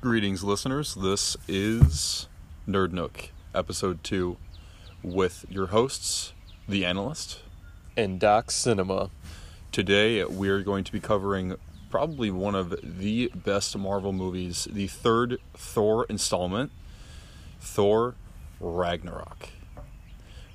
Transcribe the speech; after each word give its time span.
Greetings, 0.00 0.44
listeners. 0.44 0.94
This 0.94 1.36
is 1.48 2.28
Nerd 2.68 2.92
Nook, 2.92 3.30
episode 3.52 4.04
two, 4.04 4.36
with 5.02 5.44
your 5.50 5.66
hosts, 5.66 6.32
The 6.68 6.84
Analyst. 6.84 7.40
and 7.96 8.20
Doc 8.20 8.52
Cinema. 8.52 9.10
Today, 9.72 10.24
we're 10.24 10.62
going 10.62 10.84
to 10.84 10.92
be 10.92 11.00
covering 11.00 11.56
probably 11.90 12.30
one 12.30 12.54
of 12.54 12.76
the 12.80 13.28
best 13.34 13.76
Marvel 13.76 14.12
movies, 14.12 14.68
the 14.70 14.86
third 14.86 15.38
Thor 15.54 16.06
installment, 16.08 16.70
Thor 17.60 18.14
Ragnarok. 18.60 19.48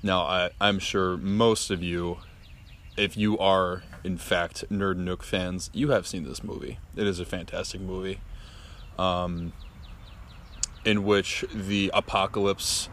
Now, 0.02 0.22
I, 0.22 0.50
I'm 0.58 0.78
sure 0.78 1.18
most 1.18 1.70
of 1.70 1.82
you, 1.82 2.18
if 2.96 3.14
you 3.14 3.38
are 3.38 3.82
in 4.02 4.16
fact 4.16 4.64
Nerd 4.70 4.96
Nook 4.96 5.22
fans, 5.22 5.68
you 5.74 5.90
have 5.90 6.06
seen 6.06 6.24
this 6.24 6.42
movie. 6.42 6.78
It 6.96 7.06
is 7.06 7.20
a 7.20 7.26
fantastic 7.26 7.82
movie. 7.82 8.20
Um, 8.98 9.52
in 10.84 11.04
which 11.04 11.44
the 11.52 11.90
apocalypse 11.94 12.88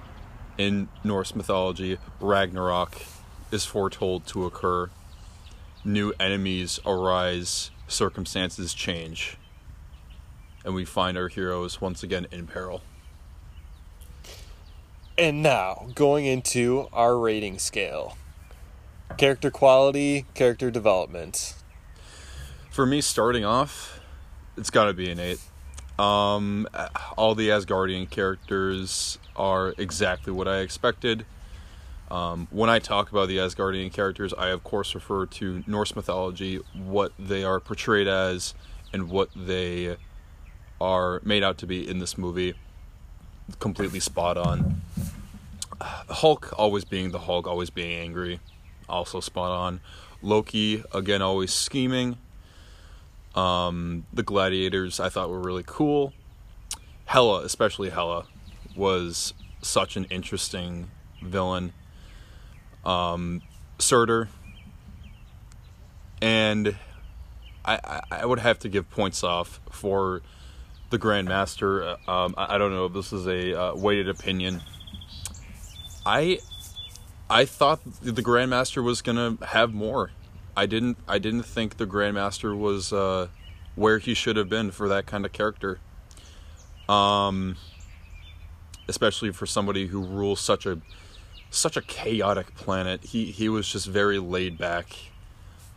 in 0.57 0.89
Norse 1.03 1.35
mythology, 1.35 1.97
Ragnarok, 2.19 3.01
is 3.51 3.65
foretold 3.65 4.25
to 4.27 4.45
occur. 4.45 4.89
New 5.83 6.13
enemies 6.19 6.79
arise, 6.85 7.71
circumstances 7.87 8.73
change, 8.73 9.37
and 10.63 10.73
we 10.73 10.85
find 10.85 11.17
our 11.17 11.27
heroes 11.27 11.81
once 11.81 12.03
again 12.03 12.27
in 12.31 12.47
peril. 12.47 12.81
And 15.17 15.43
now, 15.43 15.87
going 15.93 16.25
into 16.25 16.87
our 16.93 17.17
rating 17.17 17.59
scale 17.59 18.17
character 19.17 19.51
quality, 19.51 20.25
character 20.33 20.71
development. 20.71 21.55
For 22.69 22.85
me, 22.85 23.01
starting 23.01 23.43
off, 23.43 23.99
it's 24.55 24.69
got 24.69 24.85
to 24.85 24.93
be 24.93 25.11
an 25.11 25.19
eight. 25.19 25.39
Um, 26.01 26.67
all 27.15 27.35
the 27.35 27.49
Asgardian 27.49 28.09
characters 28.09 29.19
are 29.35 29.75
exactly 29.77 30.33
what 30.33 30.47
I 30.47 30.61
expected. 30.61 31.27
Um, 32.09 32.47
when 32.49 32.71
I 32.71 32.79
talk 32.79 33.11
about 33.11 33.27
the 33.27 33.37
Asgardian 33.37 33.93
characters, 33.93 34.33
I 34.33 34.47
of 34.47 34.63
course 34.63 34.95
refer 34.95 35.27
to 35.27 35.63
Norse 35.67 35.95
mythology, 35.95 36.59
what 36.73 37.11
they 37.19 37.43
are 37.43 37.59
portrayed 37.59 38.07
as, 38.07 38.55
and 38.91 39.09
what 39.09 39.29
they 39.35 39.95
are 40.81 41.21
made 41.23 41.43
out 41.43 41.59
to 41.59 41.67
be 41.67 41.87
in 41.87 41.99
this 41.99 42.17
movie. 42.17 42.55
Completely 43.59 43.99
spot 43.99 44.37
on. 44.37 44.81
Hulk 45.79 46.51
always 46.57 46.83
being 46.83 47.11
the 47.11 47.19
Hulk, 47.19 47.45
always 47.45 47.69
being 47.69 47.93
angry, 47.99 48.39
also 48.89 49.19
spot 49.19 49.51
on. 49.51 49.81
Loki 50.23 50.83
again 50.95 51.21
always 51.21 51.53
scheming. 51.53 52.17
Um, 53.35 54.05
the 54.11 54.23
gladiators 54.23 54.99
I 54.99 55.09
thought 55.09 55.29
were 55.29 55.39
really 55.39 55.63
cool. 55.65 56.13
Hela, 57.05 57.43
especially 57.43 57.89
Hela, 57.89 58.25
was 58.75 59.33
such 59.61 59.95
an 59.95 60.05
interesting 60.05 60.89
villain. 61.21 61.73
Um, 62.83 63.41
Surtur, 63.79 64.29
and 66.21 66.75
I, 67.63 68.01
I, 68.11 68.25
would 68.25 68.39
have 68.39 68.59
to 68.59 68.69
give 68.69 68.89
points 68.89 69.23
off 69.23 69.59
for 69.69 70.21
the 70.89 70.97
Grandmaster. 70.97 71.97
Um, 72.07 72.33
I, 72.37 72.55
I 72.55 72.57
don't 72.57 72.71
know 72.71 72.85
if 72.85 72.93
this 72.93 73.13
is 73.13 73.27
a 73.27 73.59
uh, 73.59 73.75
weighted 73.75 74.09
opinion. 74.09 74.61
I 76.05 76.39
I 77.29 77.45
thought 77.45 77.81
the 78.01 78.21
Grandmaster 78.21 78.83
was 78.83 79.01
gonna 79.01 79.37
have 79.45 79.73
more. 79.73 80.11
I 80.55 80.65
didn't 80.65 80.97
I 81.07 81.19
didn't 81.19 81.43
think 81.43 81.77
the 81.77 81.87
Grandmaster 81.87 82.57
was 82.57 82.91
uh, 82.91 83.27
where 83.75 83.99
he 83.99 84.13
should 84.13 84.35
have 84.35 84.49
been 84.49 84.71
for 84.71 84.87
that 84.87 85.05
kind 85.05 85.25
of 85.25 85.31
character. 85.31 85.79
Um, 86.89 87.55
especially 88.87 89.31
for 89.31 89.45
somebody 89.45 89.87
who 89.87 90.01
rules 90.01 90.39
such 90.41 90.65
a 90.65 90.79
such 91.49 91.77
a 91.77 91.81
chaotic 91.81 92.55
planet. 92.55 93.03
He 93.05 93.25
he 93.25 93.49
was 93.49 93.71
just 93.71 93.87
very 93.87 94.19
laid 94.19 94.57
back. 94.57 94.95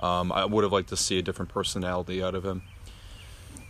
Um, 0.01 0.33
I 0.33 0.45
would 0.45 0.65
have 0.65 0.73
liked 0.73 0.89
to 0.89 0.97
see 0.97 1.19
a 1.19 1.23
different 1.23 1.51
personality 1.51 2.23
out 2.23 2.35
of 2.35 2.45
him. 2.45 2.63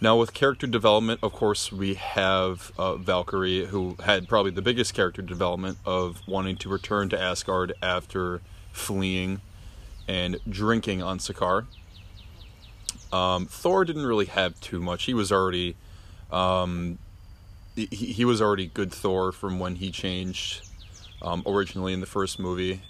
Now, 0.01 0.17
with 0.17 0.35
character 0.35 0.67
development, 0.67 1.21
of 1.23 1.33
course, 1.33 1.71
we 1.71 1.95
have 1.95 2.73
uh, 2.77 2.97
Valkyrie, 2.97 3.67
who 3.67 3.97
had 4.05 4.29
probably 4.29 4.51
the 4.51 4.63
biggest 4.63 4.93
character 4.93 5.23
development 5.23 5.79
of 5.87 6.21
wanting 6.27 6.57
to 6.59 6.69
return 6.69 7.09
to 7.11 7.21
Asgard 7.21 7.73
after 7.83 8.43
fleeing 8.73 9.41
and 10.09 10.39
drinking 10.49 11.03
on 11.03 11.19
Sakaar. 11.19 11.67
Um, 13.13 13.47
Thor 13.47 13.85
didn't 13.85 14.07
really 14.07 14.27
have 14.27 14.61
too 14.61 14.81
much. 14.81 15.05
He 15.05 15.15
was 15.15 15.31
already, 15.31 15.77
um, 16.33 16.99
he, 17.77 17.87
he 17.87 18.25
was 18.25 18.43
already 18.43 18.67
good 18.67 18.93
Thor 18.93 19.31
from 19.31 19.59
when 19.59 19.77
he 19.77 19.91
changed 19.91 20.69
um, 21.23 21.43
originally 21.47 21.93
in 21.93 22.01
the 22.01 22.07
first 22.07 22.39
movie. 22.39 22.83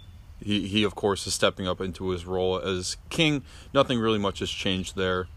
He 0.42 0.66
he 0.66 0.82
of 0.82 0.94
course 0.94 1.26
is 1.26 1.34
stepping 1.34 1.66
up 1.66 1.80
into 1.80 2.08
his 2.08 2.26
role 2.26 2.58
as 2.58 2.96
king. 3.08 3.42
Nothing 3.72 3.98
really 3.98 4.18
much 4.18 4.40
has 4.40 4.50
changed 4.50 4.96
there. 4.96 5.28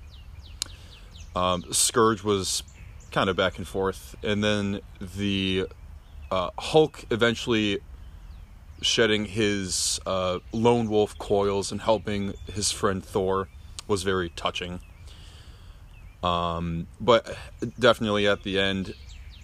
Um, 1.36 1.64
Skurge 1.64 2.24
was 2.24 2.64
kind 3.12 3.30
of 3.30 3.36
back 3.36 3.58
and 3.58 3.68
forth, 3.68 4.16
and 4.24 4.44
then 4.44 4.82
the 5.00 5.68
uh, 6.32 6.50
Hulk 6.58 7.06
eventually 7.12 7.80
shedding 8.82 9.26
his 9.26 10.00
uh, 10.06 10.40
lone 10.52 10.90
wolf 10.90 11.18
coils 11.18 11.72
and 11.72 11.82
helping 11.82 12.34
his 12.52 12.72
friend 12.72 13.04
Thor 13.04 13.50
was 13.88 14.04
very 14.04 14.30
touching. 14.30 14.80
Um, 16.24 16.88
but 17.00 17.38
definitely 17.80 18.28
at 18.28 18.44
the 18.44 18.60
end, 18.60 18.96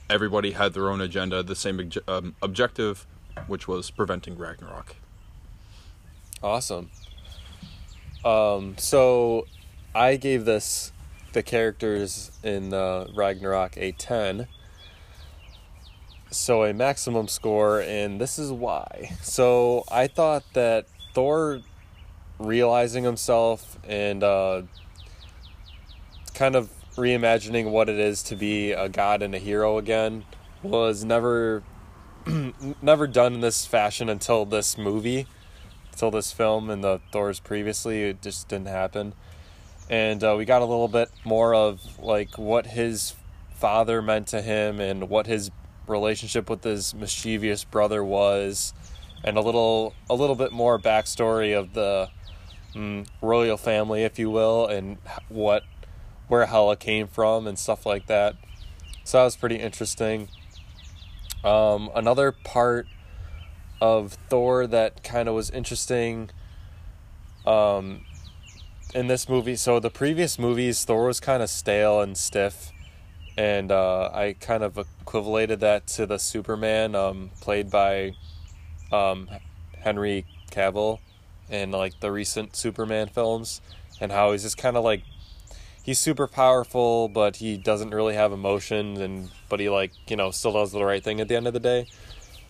everybody 0.09 0.51
had 0.51 0.73
their 0.73 0.89
own 0.89 1.01
agenda, 1.01 1.43
the 1.43 1.55
same 1.55 1.91
um, 2.07 2.35
objective, 2.41 3.05
which 3.47 3.67
was 3.67 3.91
preventing 3.91 4.37
Ragnarok. 4.37 4.95
Awesome. 6.41 6.89
Um, 8.25 8.75
so 8.77 9.47
I 9.95 10.17
gave 10.17 10.45
this 10.45 10.91
the 11.33 11.43
characters 11.43 12.31
in 12.43 12.73
uh, 12.73 13.07
Ragnarok 13.13 13.77
a 13.77 13.91
10. 13.93 14.47
So 16.33 16.63
a 16.63 16.73
maximum 16.73 17.27
score, 17.27 17.81
and 17.81 18.19
this 18.19 18.39
is 18.39 18.51
why. 18.51 19.15
So 19.21 19.83
I 19.91 20.07
thought 20.07 20.43
that 20.53 20.87
Thor 21.13 21.61
realizing 22.39 23.03
himself 23.03 23.77
and 23.87 24.23
uh, 24.23 24.63
kind 26.33 26.55
of 26.55 26.69
reimagining 26.95 27.71
what 27.71 27.89
it 27.89 27.99
is 27.99 28.21
to 28.23 28.35
be 28.35 28.71
a 28.71 28.89
god 28.89 29.21
and 29.21 29.33
a 29.33 29.39
hero 29.39 29.77
again 29.77 30.23
was 30.61 31.03
never 31.03 31.63
never 32.81 33.07
done 33.07 33.33
in 33.35 33.41
this 33.41 33.65
fashion 33.65 34.09
until 34.09 34.45
this 34.45 34.77
movie 34.77 35.27
until 35.93 36.11
this 36.11 36.31
film 36.31 36.69
and 36.69 36.83
the 36.83 36.99
Thors 37.11 37.39
previously. 37.39 38.03
It 38.03 38.21
just 38.21 38.47
didn't 38.47 38.67
happen. 38.67 39.13
And 39.89 40.23
uh, 40.23 40.35
we 40.37 40.45
got 40.45 40.61
a 40.61 40.65
little 40.65 40.87
bit 40.87 41.09
more 41.23 41.53
of 41.53 41.99
like 41.99 42.37
what 42.37 42.67
his 42.67 43.15
father 43.51 44.01
meant 44.01 44.27
to 44.27 44.41
him 44.41 44.79
and 44.79 45.07
what 45.09 45.27
his 45.27 45.51
relationship 45.87 46.49
with 46.49 46.63
his 46.63 46.93
mischievous 46.93 47.63
brother 47.63 48.03
was, 48.03 48.73
and 49.23 49.37
a 49.37 49.41
little 49.41 49.93
a 50.09 50.15
little 50.15 50.35
bit 50.35 50.51
more 50.51 50.79
backstory 50.79 51.57
of 51.57 51.73
the 51.73 52.09
mm, 52.73 53.07
royal 53.21 53.57
family, 53.57 54.03
if 54.03 54.19
you 54.19 54.29
will, 54.29 54.67
and 54.67 54.97
what 55.29 55.63
where 56.27 56.45
Hela 56.45 56.75
came 56.75 57.07
from 57.07 57.47
and 57.47 57.57
stuff 57.57 57.85
like 57.85 58.07
that. 58.07 58.35
So 59.03 59.17
that 59.17 59.25
was 59.25 59.35
pretty 59.35 59.57
interesting. 59.57 60.29
Um, 61.43 61.89
another 61.93 62.31
part 62.31 62.87
of 63.81 64.13
Thor 64.29 64.65
that 64.65 65.03
kind 65.03 65.27
of 65.27 65.35
was 65.35 65.49
interesting 65.49 66.29
um, 67.45 68.05
in 68.95 69.07
this 69.07 69.27
movie. 69.27 69.55
So 69.57 69.79
the 69.79 69.89
previous 69.89 70.39
movies, 70.39 70.85
Thor 70.85 71.05
was 71.07 71.19
kind 71.19 71.43
of 71.43 71.49
stale 71.49 72.01
and 72.01 72.17
stiff, 72.17 72.71
and 73.37 73.71
uh, 73.71 74.09
I 74.13 74.35
kind 74.39 74.63
of 74.63 74.77
equivalated 74.77 75.59
that 75.61 75.87
to 75.87 76.05
the 76.05 76.17
Superman 76.17 76.95
um, 76.95 77.31
played 77.41 77.69
by 77.69 78.15
um, 78.91 79.29
Henry 79.79 80.25
Cavill 80.51 80.99
in 81.49 81.71
like 81.71 81.99
the 81.99 82.11
recent 82.11 82.55
Superman 82.55 83.07
films, 83.07 83.61
and 83.99 84.11
how 84.11 84.31
he's 84.31 84.43
just 84.43 84.57
kind 84.57 84.77
of 84.77 84.83
like 84.83 85.03
he's 85.83 85.99
super 85.99 86.27
powerful, 86.27 87.09
but 87.09 87.37
he 87.37 87.57
doesn't 87.57 87.91
really 87.91 88.15
have 88.15 88.31
emotions, 88.31 88.99
and 88.99 89.29
but 89.49 89.59
he 89.59 89.69
like 89.69 89.91
you 90.07 90.15
know 90.15 90.31
still 90.31 90.53
does 90.53 90.71
the 90.71 90.83
right 90.83 91.03
thing 91.03 91.19
at 91.19 91.27
the 91.27 91.35
end 91.35 91.47
of 91.47 91.53
the 91.53 91.59
day 91.59 91.87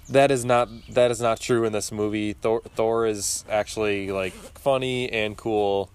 that 0.09 0.31
is 0.31 0.43
not 0.43 0.69
that 0.89 1.11
is 1.11 1.21
not 1.21 1.39
true 1.39 1.65
in 1.65 1.73
this 1.73 1.91
movie. 1.91 2.33
Thor 2.33 2.61
Thor 2.75 3.05
is 3.05 3.45
actually 3.49 4.11
like 4.11 4.33
funny 4.33 5.09
and 5.11 5.37
cool, 5.37 5.89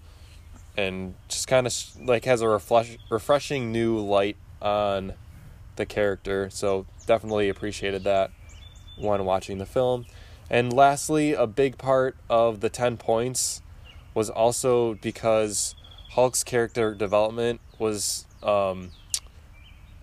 and 0.75 1.15
just 1.27 1.47
kind 1.47 1.67
of 1.67 1.73
like 2.01 2.25
has 2.25 2.41
a 2.41 2.47
refresh, 2.47 2.97
refreshing 3.09 3.71
new 3.71 3.99
light 3.99 4.37
on 4.61 5.13
the 5.75 5.85
character. 5.85 6.49
So 6.49 6.85
definitely 7.05 7.49
appreciated 7.49 8.03
that 8.03 8.31
when 8.97 9.25
watching 9.25 9.57
the 9.57 9.65
film. 9.65 10.05
And 10.49 10.73
lastly, 10.73 11.33
a 11.33 11.47
big 11.47 11.77
part 11.77 12.15
of 12.29 12.59
the 12.59 12.69
ten 12.69 12.97
points 12.97 13.61
was 14.13 14.29
also 14.29 14.95
because 14.95 15.75
Hulk's 16.11 16.43
character 16.43 16.95
development 16.95 17.61
was 17.77 18.25
um, 18.41 18.91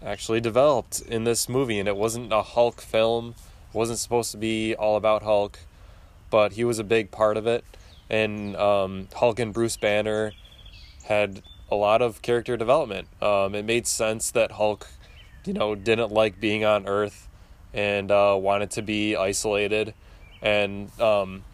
actually 0.02 0.40
developed 0.40 1.00
in 1.00 1.24
this 1.24 1.48
movie, 1.48 1.78
and 1.78 1.88
it 1.88 1.96
wasn't 1.96 2.32
a 2.32 2.42
Hulk 2.42 2.80
film. 2.80 3.34
It 3.68 3.76
wasn't 3.76 3.98
supposed 3.98 4.30
to 4.30 4.38
be 4.38 4.74
all 4.76 4.96
about 4.96 5.22
Hulk, 5.22 5.58
but 6.30 6.52
he 6.52 6.64
was 6.64 6.78
a 6.78 6.84
big 6.84 7.10
part 7.10 7.36
of 7.36 7.46
it. 7.46 7.64
And 8.08 8.54
um, 8.56 9.08
Hulk 9.14 9.40
and 9.40 9.52
Bruce 9.52 9.76
Banner 9.76 10.32
had 11.04 11.42
a 11.70 11.74
lot 11.74 12.02
of 12.02 12.22
character 12.22 12.56
development. 12.56 13.08
Um, 13.20 13.54
it 13.54 13.64
made 13.64 13.86
sense 13.86 14.30
that 14.32 14.52
Hulk, 14.52 14.88
you 15.44 15.52
know, 15.52 15.74
didn't 15.74 16.12
like 16.12 16.40
being 16.40 16.64
on 16.64 16.86
Earth 16.86 17.28
and 17.72 18.10
uh, 18.10 18.36
wanted 18.38 18.70
to 18.72 18.82
be 18.82 19.16
isolated, 19.16 19.94
and 20.40 20.90
um, 21.00 21.44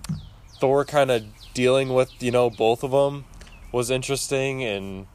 Thor 0.60 0.84
kind 0.84 1.10
of 1.10 1.24
dealing 1.54 1.92
with 1.92 2.10
you 2.22 2.30
know 2.30 2.50
both 2.50 2.82
of 2.82 2.90
them 2.90 3.24
was 3.72 3.90
interesting, 3.90 4.62
and 4.62 5.06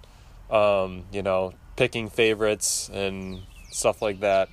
um, 0.52 1.04
you 1.12 1.22
know 1.22 1.54
picking 1.76 2.10
favorites 2.10 2.90
and 2.94 3.42
stuff 3.70 4.02
like 4.02 4.20
that. 4.20 4.50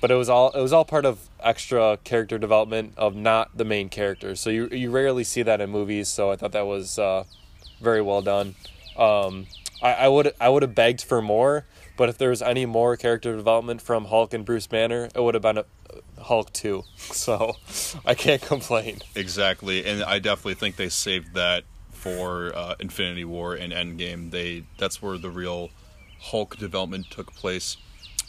But 0.00 0.10
it 0.10 0.14
was 0.14 0.28
all 0.28 0.50
it 0.50 0.60
was 0.60 0.72
all 0.72 0.84
part 0.84 1.04
of 1.04 1.28
extra 1.40 1.98
character 2.02 2.38
development 2.38 2.94
of 2.96 3.14
not 3.14 3.56
the 3.56 3.64
main 3.64 3.88
characters. 3.88 4.40
So 4.40 4.50
you 4.50 4.68
you 4.68 4.90
rarely 4.90 5.24
see 5.24 5.42
that 5.42 5.60
in 5.60 5.70
movies. 5.70 6.08
So 6.08 6.30
I 6.30 6.36
thought 6.36 6.52
that 6.52 6.66
was 6.66 6.98
uh, 6.98 7.24
very 7.80 8.02
well 8.02 8.22
done. 8.22 8.54
Um, 8.96 9.46
I, 9.82 9.92
I 9.92 10.08
would 10.08 10.32
I 10.40 10.48
would 10.48 10.62
have 10.62 10.74
begged 10.74 11.02
for 11.02 11.20
more, 11.20 11.66
but 11.96 12.08
if 12.08 12.18
there 12.18 12.30
was 12.30 12.42
any 12.42 12.66
more 12.66 12.96
character 12.96 13.36
development 13.36 13.82
from 13.82 14.06
Hulk 14.06 14.32
and 14.34 14.44
Bruce 14.44 14.66
Banner, 14.66 15.08
it 15.14 15.20
would 15.22 15.34
have 15.34 15.42
been 15.42 15.58
a, 15.58 15.64
Hulk 16.20 16.52
two. 16.52 16.84
So 16.96 17.56
I 18.04 18.14
can't 18.14 18.42
complain. 18.42 19.00
Exactly, 19.14 19.84
and 19.84 20.02
I 20.02 20.18
definitely 20.18 20.54
think 20.54 20.76
they 20.76 20.88
saved 20.88 21.34
that 21.34 21.64
for 21.90 22.52
uh, 22.54 22.74
Infinity 22.78 23.24
War 23.24 23.54
and 23.54 23.72
Endgame. 23.72 24.30
They 24.30 24.64
that's 24.78 25.00
where 25.00 25.18
the 25.18 25.30
real 25.30 25.70
Hulk 26.20 26.56
development 26.56 27.10
took 27.10 27.34
place. 27.34 27.76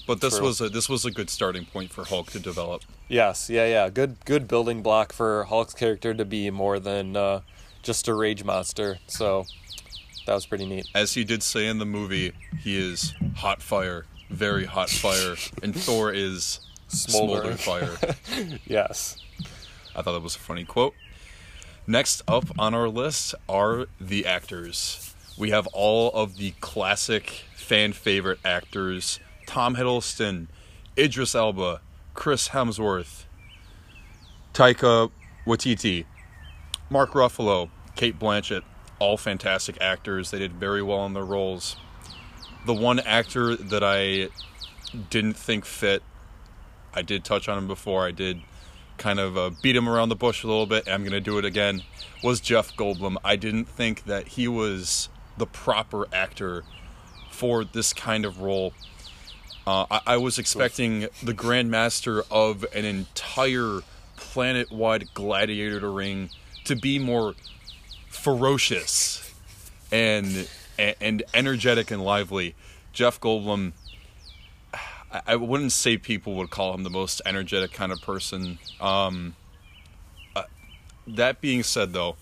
But 0.05 0.21
this 0.21 0.37
True. 0.37 0.47
was 0.47 0.61
a 0.61 0.69
this 0.69 0.87
was 0.87 1.05
a 1.05 1.11
good 1.11 1.29
starting 1.29 1.65
point 1.65 1.91
for 1.91 2.05
Hulk 2.05 2.31
to 2.31 2.39
develop. 2.39 2.83
Yes, 3.09 3.49
yeah, 3.49 3.65
yeah. 3.65 3.89
Good 3.89 4.23
good 4.25 4.47
building 4.47 4.81
block 4.81 5.11
for 5.11 5.43
Hulk's 5.45 5.73
character 5.73 6.13
to 6.13 6.25
be 6.25 6.49
more 6.49 6.79
than 6.79 7.15
uh, 7.15 7.41
just 7.83 8.07
a 8.07 8.13
rage 8.13 8.43
monster. 8.43 8.99
So 9.07 9.45
that 10.27 10.33
was 10.35 10.45
pretty 10.45 10.65
neat. 10.65 10.87
As 10.93 11.13
he 11.13 11.23
did 11.23 11.41
say 11.41 11.65
in 11.67 11.79
the 11.79 11.85
movie, 11.85 12.33
he 12.59 12.77
is 12.77 13.13
hot 13.37 13.61
fire, 13.61 14.05
very 14.29 14.65
hot 14.65 14.89
fire, 14.89 15.35
and 15.63 15.75
Thor 15.75 16.11
is 16.13 16.59
Smoldering. 16.89 17.57
smoldering 17.57 17.97
fire. 17.97 18.59
Yes. 18.65 19.17
I 19.95 20.01
thought 20.03 20.13
that 20.13 20.21
was 20.21 20.35
a 20.35 20.39
funny 20.39 20.63
quote. 20.63 20.93
Next 21.87 22.21
up 22.27 22.45
on 22.59 22.73
our 22.73 22.87
list 22.89 23.33
are 23.49 23.87
the 23.99 24.25
actors. 24.25 25.15
We 25.37 25.49
have 25.51 25.67
all 25.67 26.11
of 26.11 26.37
the 26.37 26.51
classic 26.59 27.45
fan 27.55 27.93
favorite 27.93 28.39
actors 28.45 29.19
Tom 29.45 29.75
Hiddleston, 29.77 30.47
Idris 30.97 31.33
Elba, 31.33 31.79
Chris 32.13 32.49
Hemsworth, 32.49 33.23
Taika 34.53 35.09
Waititi, 35.45 36.05
Mark 36.89 37.11
Ruffalo, 37.11 37.69
Cate 37.95 38.19
Blanchett, 38.19 38.63
all 38.99 39.17
fantastic 39.17 39.79
actors. 39.81 40.31
They 40.31 40.39
did 40.39 40.53
very 40.53 40.81
well 40.81 41.05
in 41.05 41.13
their 41.13 41.25
roles. 41.25 41.75
The 42.65 42.73
one 42.73 42.99
actor 42.99 43.55
that 43.55 43.83
I 43.83 44.29
didn't 45.09 45.35
think 45.35 45.65
fit, 45.65 46.03
I 46.93 47.01
did 47.01 47.23
touch 47.23 47.47
on 47.47 47.57
him 47.57 47.67
before. 47.67 48.05
I 48.05 48.11
did 48.11 48.41
kind 48.97 49.19
of 49.19 49.37
uh, 49.37 49.51
beat 49.61 49.75
him 49.75 49.87
around 49.87 50.09
the 50.09 50.15
bush 50.15 50.43
a 50.43 50.47
little 50.47 50.65
bit. 50.65 50.87
I'm 50.87 51.01
going 51.01 51.11
to 51.11 51.21
do 51.21 51.37
it 51.37 51.45
again. 51.45 51.83
Was 52.23 52.41
Jeff 52.41 52.75
Goldblum? 52.75 53.17
I 53.23 53.35
didn't 53.35 53.65
think 53.65 54.05
that 54.05 54.29
he 54.29 54.47
was 54.47 55.09
the 55.37 55.45
proper 55.45 56.07
actor 56.11 56.63
for 57.29 57.63
this 57.63 57.93
kind 57.93 58.25
of 58.25 58.41
role. 58.41 58.73
Uh, 59.67 59.85
I, 59.91 60.01
I 60.07 60.17
was 60.17 60.39
expecting 60.39 61.01
the 61.21 61.33
Grandmaster 61.33 62.23
of 62.31 62.65
an 62.73 62.85
entire 62.85 63.81
planet-wide 64.15 65.13
gladiator 65.13 65.91
ring 65.91 66.29
to 66.63 66.75
be 66.75 66.97
more 66.97 67.35
ferocious 68.17 69.33
and 69.91 70.47
and, 70.77 71.23
energetic 71.33 71.89
and 71.91 72.03
lively. 72.03 72.55
Jeff 72.93 73.19
Goldblum. 73.19 73.73
I- 75.11 75.21
I 75.25 75.35
wouldn't 75.37 75.71
say 75.71 75.97
people 75.97 76.35
would 76.35 76.49
call 76.49 76.73
him 76.73 76.83
the 76.83 76.89
most 76.89 77.21
energetic 77.25 77.71
kind 77.71 77.91
of 77.91 78.01
person. 78.01 78.59
Um, 78.81 79.35
uh, 80.35 80.43
that 81.07 81.39
being 81.41 81.63
said, 81.63 81.93
though, 81.93 82.17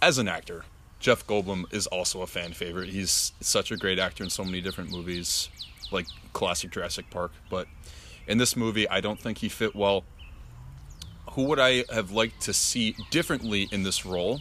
as 0.00 0.18
an 0.18 0.26
actor, 0.26 0.64
Jeff 0.98 1.26
Goldblum 1.26 1.72
is 1.72 1.86
also 1.86 2.22
a 2.22 2.26
fan 2.26 2.52
favorite. 2.54 2.88
He's 2.88 3.32
such 3.40 3.70
a 3.70 3.76
great 3.76 3.98
actor 3.98 4.24
in 4.24 4.30
so 4.30 4.44
many 4.44 4.60
different 4.60 4.90
movies, 4.90 5.48
like 5.92 6.06
classic 6.32 6.70
Jurassic 6.70 7.10
Park. 7.10 7.32
But 7.50 7.68
in 8.26 8.38
this 8.38 8.56
movie, 8.56 8.88
I 8.88 9.00
don't 9.00 9.20
think 9.20 9.38
he 9.38 9.48
fit 9.48 9.76
well. 9.76 10.04
Who 11.32 11.44
would 11.44 11.60
I 11.60 11.84
have 11.92 12.10
liked 12.10 12.40
to 12.42 12.54
see 12.54 12.96
differently 13.10 13.68
in 13.70 13.82
this 13.82 14.06
role? 14.06 14.40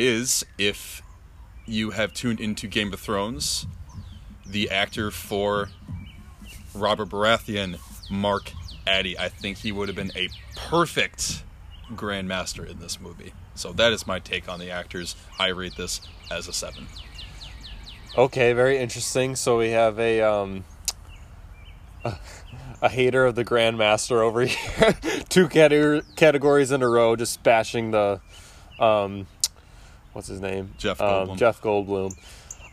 Is 0.00 0.46
if 0.56 1.02
you 1.66 1.90
have 1.90 2.14
tuned 2.14 2.40
into 2.40 2.66
Game 2.66 2.90
of 2.94 3.00
Thrones, 3.00 3.66
the 4.46 4.70
actor 4.70 5.10
for 5.10 5.68
Robert 6.74 7.10
Baratheon, 7.10 7.78
Mark 8.10 8.52
Addy. 8.86 9.18
I 9.18 9.28
think 9.28 9.58
he 9.58 9.72
would 9.72 9.88
have 9.88 9.96
been 9.96 10.12
a 10.16 10.30
perfect 10.56 11.44
Grandmaster 11.92 12.66
in 12.66 12.78
this 12.78 12.98
movie. 12.98 13.34
So 13.54 13.74
that 13.74 13.92
is 13.92 14.06
my 14.06 14.18
take 14.20 14.48
on 14.48 14.58
the 14.58 14.70
actors. 14.70 15.16
I 15.38 15.48
rate 15.48 15.76
this 15.76 16.00
as 16.30 16.48
a 16.48 16.52
seven. 16.54 16.86
Okay, 18.16 18.54
very 18.54 18.78
interesting. 18.78 19.36
So 19.36 19.58
we 19.58 19.72
have 19.72 19.98
a 19.98 20.22
um 20.22 20.64
a, 22.04 22.16
a 22.80 22.88
hater 22.88 23.26
of 23.26 23.34
the 23.34 23.44
Grandmaster 23.44 24.20
over 24.22 24.40
here. 24.46 24.94
Two 25.28 25.46
cate- 25.46 26.04
categories 26.16 26.70
in 26.70 26.82
a 26.82 26.88
row, 26.88 27.16
just 27.16 27.42
bashing 27.42 27.90
the 27.90 28.22
um 28.78 29.26
what's 30.12 30.28
his 30.28 30.40
name? 30.40 30.70
Jeff 30.78 31.00
Um, 31.00 31.28
Goldblum. 31.28 31.36
Jeff 31.38 31.60
Goldblum. 31.60 32.12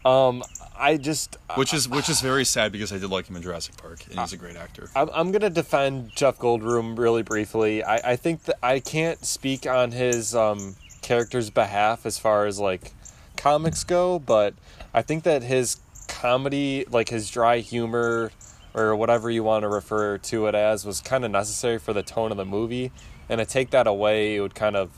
Um, 0.06 0.44
I 0.80 0.98
just 0.98 1.38
Which 1.56 1.74
is 1.74 1.90
which 1.90 2.08
is 2.10 2.22
very 2.22 2.46
sad 2.56 2.72
because 2.72 2.94
I 2.94 2.98
did 2.98 3.10
like 3.10 3.28
him 3.30 3.36
in 3.36 3.42
Jurassic 3.42 3.78
Park, 3.78 4.06
and 4.10 4.20
he's 4.20 4.34
a 4.34 4.38
great 4.38 4.56
actor. 4.56 4.90
I'm, 4.96 5.10
I'm 5.14 5.32
gonna 5.32 5.50
defend 5.50 6.12
Jeff 6.16 6.38
Goldblum 6.38 6.98
really 6.98 7.24
briefly. 7.24 7.84
I, 7.84 8.12
I 8.12 8.16
think 8.16 8.44
that 8.44 8.58
I 8.64 8.80
can't 8.80 9.24
speak 9.26 9.66
on 9.68 9.92
his 9.92 10.36
um, 10.36 10.76
character's 11.02 11.50
behalf 11.50 12.06
as 12.06 12.18
far 12.20 12.46
as 12.46 12.60
like 12.60 12.94
comics 13.36 13.84
go, 13.84 14.20
but 14.20 14.54
I 14.94 15.02
think 15.02 15.24
that 15.24 15.44
his 15.44 15.78
comedy, 16.08 16.86
like 16.90 17.10
his 17.10 17.30
dry 17.30 17.60
humor 17.60 18.32
or 18.74 18.96
whatever 18.96 19.30
you 19.32 19.44
want 19.44 19.64
to 19.64 19.68
refer 19.68 20.18
to 20.20 20.46
it 20.48 20.56
as, 20.56 20.86
was 20.86 21.02
kind 21.02 21.26
of 21.26 21.32
necessary 21.32 21.80
for 21.80 21.94
the 21.94 22.04
tone 22.04 22.32
of 22.32 22.38
the 22.38 22.46
movie. 22.46 22.92
And 23.30 23.40
to 23.40 23.46
take 23.46 23.72
that 23.72 23.88
away, 23.88 24.36
it 24.36 24.42
would 24.42 24.56
kind 24.56 24.76
of 24.76 24.90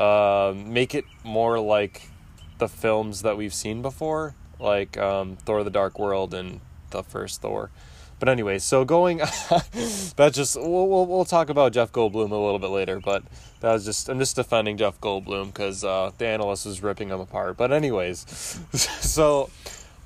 uh, 0.00 0.54
make 0.56 0.94
it 0.94 1.04
more 1.22 1.60
like 1.60 2.08
the 2.58 2.68
films 2.68 3.22
that 3.22 3.36
we've 3.36 3.54
seen 3.54 3.82
before, 3.82 4.34
like 4.58 4.96
um, 4.96 5.36
Thor: 5.36 5.62
The 5.62 5.70
Dark 5.70 5.98
World 5.98 6.32
and 6.32 6.60
the 6.90 7.02
first 7.02 7.42
Thor. 7.42 7.70
But 8.18 8.28
anyway, 8.28 8.58
so 8.58 8.84
going, 8.84 9.18
that 9.18 10.30
just 10.32 10.56
we'll, 10.56 10.88
we'll 10.88 11.06
we'll 11.06 11.24
talk 11.24 11.50
about 11.50 11.72
Jeff 11.72 11.92
Goldblum 11.92 12.30
a 12.30 12.34
little 12.34 12.58
bit 12.58 12.70
later. 12.70 12.98
But 12.98 13.24
that 13.60 13.72
was 13.72 13.84
just 13.84 14.08
I'm 14.08 14.18
just 14.18 14.36
defending 14.36 14.78
Jeff 14.78 15.00
Goldblum 15.00 15.48
because 15.48 15.84
uh, 15.84 16.12
the 16.16 16.26
analyst 16.26 16.64
was 16.64 16.82
ripping 16.82 17.10
him 17.10 17.20
apart. 17.20 17.58
But 17.58 17.70
anyways, 17.70 18.20
so 18.72 19.50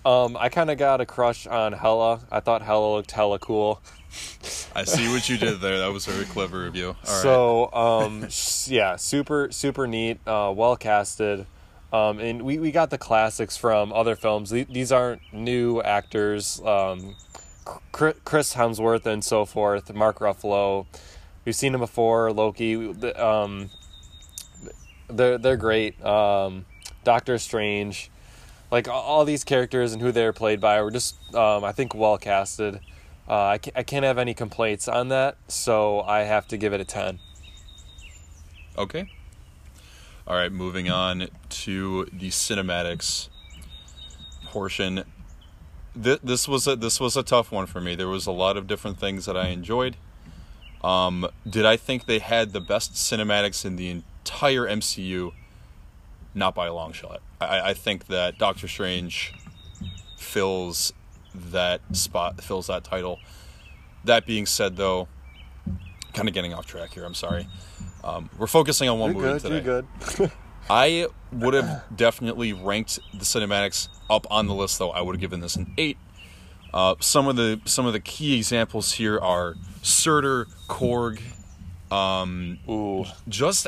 um, 0.04 0.36
I 0.38 0.48
kind 0.48 0.70
of 0.70 0.78
got 0.78 1.00
a 1.00 1.06
crush 1.06 1.46
on 1.46 1.72
Hela. 1.72 2.20
I 2.30 2.40
thought 2.40 2.62
Hela 2.62 2.94
looked 2.94 3.12
hella 3.12 3.38
cool. 3.38 3.80
I 4.76 4.84
see 4.84 5.08
what 5.08 5.28
you 5.28 5.36
did 5.38 5.60
there. 5.60 5.78
That 5.78 5.92
was 5.92 6.04
very 6.06 6.24
clever 6.24 6.66
of 6.66 6.74
you. 6.76 6.88
All 6.88 6.94
right. 7.06 7.06
So 7.22 7.72
um, 7.72 8.26
yeah, 8.66 8.96
super 8.96 9.50
super 9.50 9.86
neat, 9.86 10.18
uh, 10.26 10.52
well 10.54 10.76
casted, 10.76 11.46
um, 11.92 12.18
and 12.18 12.42
we, 12.42 12.58
we 12.58 12.70
got 12.72 12.90
the 12.90 12.98
classics 12.98 13.56
from 13.56 13.92
other 13.92 14.16
films. 14.16 14.50
These 14.50 14.92
aren't 14.92 15.20
new 15.32 15.80
actors. 15.82 16.60
Um, 16.64 17.16
Chris 17.92 18.54
Hemsworth 18.54 19.06
and 19.06 19.24
so 19.24 19.44
forth. 19.46 19.92
Mark 19.94 20.18
Ruffalo, 20.18 20.86
we've 21.46 21.56
seen 21.56 21.72
him 21.74 21.80
before. 21.80 22.30
Loki, 22.32 22.74
um, 23.16 23.70
they're 25.08 25.38
they're 25.38 25.56
great. 25.56 26.02
Um, 26.04 26.66
Doctor 27.04 27.38
Strange, 27.38 28.10
like 28.70 28.88
all- 28.88 29.02
all 29.02 29.24
these 29.24 29.44
characters 29.44 29.92
and 29.92 30.02
who 30.02 30.10
they're 30.12 30.32
played 30.32 30.60
by 30.60 30.82
were 30.82 30.90
just 30.90 31.16
um, 31.34 31.64
I 31.64 31.72
think 31.72 31.94
well 31.94 32.18
casted. 32.18 32.80
Uh, 33.28 33.46
I, 33.46 33.58
can't, 33.58 33.76
I 33.76 33.82
can't 33.82 34.04
have 34.04 34.18
any 34.18 34.34
complaints 34.34 34.86
on 34.86 35.08
that, 35.08 35.36
so 35.48 36.02
I 36.02 36.20
have 36.20 36.46
to 36.48 36.56
give 36.56 36.72
it 36.72 36.80
a 36.80 36.84
10. 36.84 37.18
Okay. 38.76 39.10
All 40.26 40.36
right, 40.36 40.50
moving 40.50 40.90
on 40.90 41.28
to 41.50 42.06
the 42.12 42.30
cinematics 42.30 43.28
portion. 44.46 45.04
Th- 46.00 46.20
this 46.22 46.48
was 46.48 46.66
a 46.66 46.76
this 46.76 46.98
was 46.98 47.16
a 47.16 47.22
tough 47.22 47.52
one 47.52 47.66
for 47.66 47.80
me. 47.80 47.94
There 47.94 48.08
was 48.08 48.26
a 48.26 48.32
lot 48.32 48.56
of 48.56 48.66
different 48.66 48.98
things 48.98 49.26
that 49.26 49.36
I 49.36 49.48
enjoyed. 49.48 49.96
Um, 50.82 51.28
did 51.48 51.64
I 51.66 51.76
think 51.76 52.06
they 52.06 52.18
had 52.18 52.52
the 52.52 52.60
best 52.60 52.94
cinematics 52.94 53.64
in 53.64 53.76
the 53.76 53.90
entire 53.90 54.62
MCU? 54.62 55.32
Not 56.34 56.54
by 56.54 56.66
a 56.66 56.74
long 56.74 56.92
shot. 56.92 57.20
I, 57.40 57.70
I 57.70 57.74
think 57.74 58.06
that 58.06 58.38
Doctor 58.38 58.66
Strange 58.66 59.34
fills 60.16 60.92
that 61.34 61.80
spot 61.92 62.42
fills 62.42 62.66
that 62.68 62.84
title. 62.84 63.18
That 64.04 64.26
being 64.26 64.46
said, 64.46 64.76
though, 64.76 65.08
kind 66.12 66.28
of 66.28 66.34
getting 66.34 66.54
off 66.54 66.66
track 66.66 66.92
here. 66.94 67.04
I'm 67.04 67.14
sorry. 67.14 67.48
Um, 68.02 68.28
we're 68.38 68.46
focusing 68.46 68.88
on 68.88 68.98
one 68.98 69.12
You're 69.12 69.22
movie 69.22 69.32
good. 69.40 69.62
today. 69.62 69.64
You're 69.64 69.82
good. 70.28 70.32
I 70.70 71.06
would 71.32 71.54
have 71.54 71.84
definitely 71.94 72.52
ranked 72.52 72.98
the 73.12 73.24
cinematics 73.24 73.88
up 74.08 74.26
on 74.30 74.46
the 74.46 74.54
list, 74.54 74.78
though. 74.78 74.90
I 74.90 75.00
would 75.02 75.14
have 75.16 75.20
given 75.20 75.40
this 75.40 75.56
an 75.56 75.72
eight. 75.76 75.98
Uh, 76.72 76.94
some 77.00 77.28
of 77.28 77.36
the 77.36 77.60
some 77.64 77.86
of 77.86 77.92
the 77.92 78.00
key 78.00 78.36
examples 78.36 78.92
here 78.92 79.18
are 79.18 79.54
Surtur, 79.82 80.46
Korg, 80.68 81.20
um, 81.90 82.58
Ooh. 82.68 83.04
just 83.28 83.66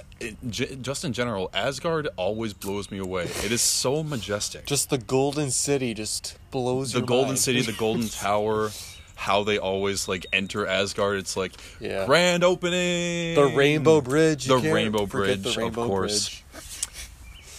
just 0.50 1.04
in 1.04 1.12
general. 1.12 1.50
Asgard 1.54 2.08
always 2.16 2.52
blows 2.54 2.90
me 2.90 2.98
away. 2.98 3.24
It 3.24 3.52
is 3.52 3.60
so 3.62 4.02
majestic. 4.02 4.66
Just 4.66 4.90
the 4.90 4.98
Golden 4.98 5.50
City 5.50 5.94
just 5.94 6.36
blows 6.50 6.92
the 6.92 7.02
Golden 7.02 7.28
mind. 7.30 7.38
City, 7.38 7.62
the 7.62 7.72
Golden 7.78 8.08
Tower, 8.08 8.70
how 9.14 9.44
they 9.44 9.58
always 9.58 10.08
like 10.08 10.26
enter 10.32 10.66
Asgard. 10.66 11.18
It's 11.18 11.36
like 11.36 11.52
Yeah. 11.80 12.06
grand 12.06 12.42
opening. 12.44 13.34
The 13.34 13.52
Rainbow 13.54 14.00
Bridge. 14.00 14.48
you 14.48 14.60
The 14.60 14.72
Rainbow 14.72 15.06
Bridge, 15.06 15.42
the 15.42 15.64
of 15.66 15.74
course. 15.74 16.28
Bridge. 16.28 16.42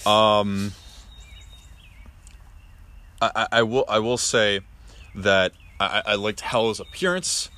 Um, 0.05 0.71
I, 3.21 3.31
I, 3.35 3.47
I 3.51 3.61
will 3.63 3.85
I 3.87 3.99
will 3.99 4.17
say 4.17 4.61
that 5.15 5.51
I, 5.79 6.01
I 6.05 6.15
liked 6.15 6.41
Hela's 6.41 6.79
appearance, 6.79 7.49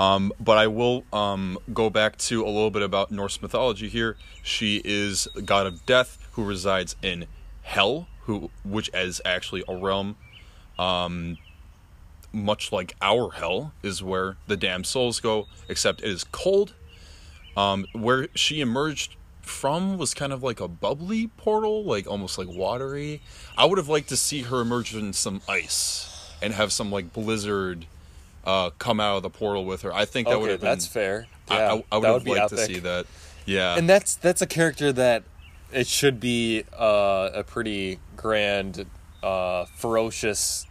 um, 0.00 0.32
but 0.40 0.56
I 0.56 0.66
will 0.66 1.04
um, 1.12 1.58
go 1.74 1.90
back 1.90 2.16
to 2.16 2.42
a 2.42 2.46
little 2.46 2.70
bit 2.70 2.80
about 2.80 3.10
Norse 3.10 3.42
mythology 3.42 3.86
here. 3.86 4.16
She 4.42 4.80
is 4.82 5.28
god 5.44 5.66
of 5.66 5.84
death 5.84 6.16
who 6.32 6.44
resides 6.44 6.96
in 7.02 7.26
Hell, 7.60 8.08
who 8.22 8.50
which 8.64 8.88
is 8.94 9.20
actually 9.26 9.62
a 9.68 9.76
realm, 9.76 10.16
um, 10.78 11.36
much 12.32 12.72
like 12.72 12.96
our 13.02 13.30
Hell 13.32 13.74
is 13.82 14.02
where 14.02 14.38
the 14.46 14.56
damned 14.56 14.86
souls 14.86 15.20
go, 15.20 15.48
except 15.68 16.00
it 16.00 16.08
is 16.08 16.24
cold. 16.24 16.72
Um, 17.54 17.84
where 17.92 18.28
she 18.34 18.62
emerged 18.62 19.16
from 19.42 19.98
was 19.98 20.14
kind 20.14 20.32
of 20.32 20.42
like 20.42 20.60
a 20.60 20.68
bubbly 20.68 21.26
portal, 21.26 21.84
like 21.84 22.06
almost 22.06 22.38
like 22.38 22.48
watery. 22.48 23.20
I 23.54 23.66
would 23.66 23.76
have 23.76 23.88
liked 23.88 24.08
to 24.08 24.16
see 24.16 24.42
her 24.42 24.62
emerge 24.62 24.94
in 24.94 25.12
some 25.12 25.42
ice 25.46 26.32
and 26.40 26.54
have 26.54 26.72
some 26.72 26.90
like 26.90 27.12
blizzard 27.12 27.84
uh, 28.44 28.70
come 28.78 29.00
out 29.00 29.16
of 29.16 29.22
the 29.22 29.30
portal 29.30 29.64
with 29.64 29.82
her. 29.82 29.92
I 29.92 30.04
think 30.04 30.28
that 30.28 30.40
would 30.40 30.50
have 30.50 30.60
been. 30.60 30.68
that's 30.68 30.86
fair. 30.86 31.26
I, 31.48 31.56
Yeah, 31.56 31.72
I, 31.72 31.84
I 31.92 31.98
would 31.98 32.04
have 32.06 32.14
would 32.14 32.24
be 32.24 32.34
liked 32.34 32.50
to 32.50 32.58
see 32.58 32.78
that. 32.80 33.06
Yeah, 33.46 33.76
And 33.76 33.88
that's 33.88 34.14
that's 34.16 34.42
a 34.42 34.46
character 34.46 34.92
that 34.92 35.24
it 35.72 35.86
should 35.86 36.20
be 36.20 36.64
uh, 36.78 37.30
a 37.32 37.42
pretty 37.42 37.98
grand, 38.16 38.86
uh, 39.22 39.64
ferocious 39.74 40.66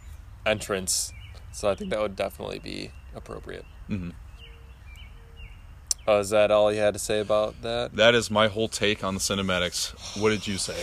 entrance. 0.46 1.12
So 1.52 1.68
I 1.68 1.74
think 1.74 1.90
that 1.90 2.00
would 2.00 2.16
definitely 2.16 2.58
be 2.58 2.92
appropriate. 3.14 3.64
Mhm. 3.88 4.12
Uh, 6.08 6.12
is 6.18 6.30
that 6.30 6.50
all 6.50 6.72
you 6.72 6.80
had 6.80 6.94
to 6.94 7.00
say 7.00 7.20
about 7.20 7.60
that? 7.62 7.94
that 7.96 8.14
is 8.14 8.30
my 8.30 8.48
whole 8.48 8.68
take 8.68 9.04
on 9.04 9.14
the 9.14 9.20
cinematics. 9.20 9.92
What 10.20 10.30
did 10.30 10.46
you 10.46 10.56
say? 10.58 10.82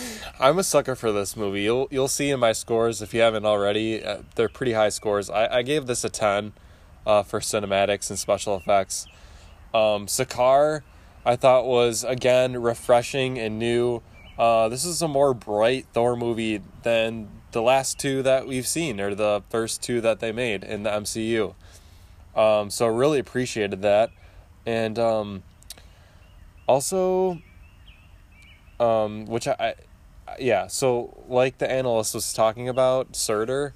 I'm 0.40 0.58
a 0.58 0.64
sucker 0.64 0.94
for 0.94 1.12
this 1.12 1.36
movie. 1.36 1.62
You'll 1.62 1.88
you'll 1.90 2.08
see 2.08 2.30
in 2.30 2.40
my 2.40 2.52
scores 2.52 3.02
if 3.02 3.12
you 3.14 3.20
haven't 3.20 3.44
already. 3.44 4.04
Uh, 4.04 4.18
they're 4.34 4.48
pretty 4.48 4.72
high 4.72 4.88
scores. 4.88 5.30
I, 5.30 5.58
I 5.58 5.62
gave 5.62 5.86
this 5.86 6.04
a 6.04 6.08
ten 6.08 6.52
uh, 7.06 7.22
for 7.22 7.40
cinematics 7.40 8.10
and 8.10 8.18
special 8.18 8.56
effects. 8.56 9.06
Um, 9.74 10.06
Sakaar, 10.06 10.82
I 11.24 11.36
thought 11.36 11.66
was 11.66 12.04
again 12.04 12.60
refreshing 12.60 13.38
and 13.38 13.58
new. 13.58 14.02
Uh, 14.38 14.68
this 14.68 14.84
is 14.84 15.02
a 15.02 15.08
more 15.08 15.34
bright 15.34 15.86
Thor 15.92 16.16
movie 16.16 16.60
than 16.82 17.28
the 17.52 17.62
last 17.62 17.98
two 17.98 18.22
that 18.22 18.46
we've 18.46 18.66
seen, 18.66 19.00
or 19.00 19.14
the 19.14 19.42
first 19.50 19.82
two 19.82 20.00
that 20.00 20.20
they 20.20 20.32
made 20.32 20.64
in 20.64 20.84
the 20.84 20.90
MCU. 20.90 21.54
Um, 22.34 22.70
so 22.70 22.86
really 22.86 23.18
appreciated 23.18 23.82
that, 23.82 24.10
and 24.64 24.98
um, 24.98 25.42
also 26.66 27.42
um, 28.82 29.26
which 29.26 29.46
I, 29.48 29.74
I, 30.28 30.36
yeah. 30.38 30.66
So 30.66 31.22
like 31.28 31.58
the 31.58 31.70
analyst 31.70 32.14
was 32.14 32.32
talking 32.32 32.68
about, 32.68 33.14
Surtur, 33.16 33.74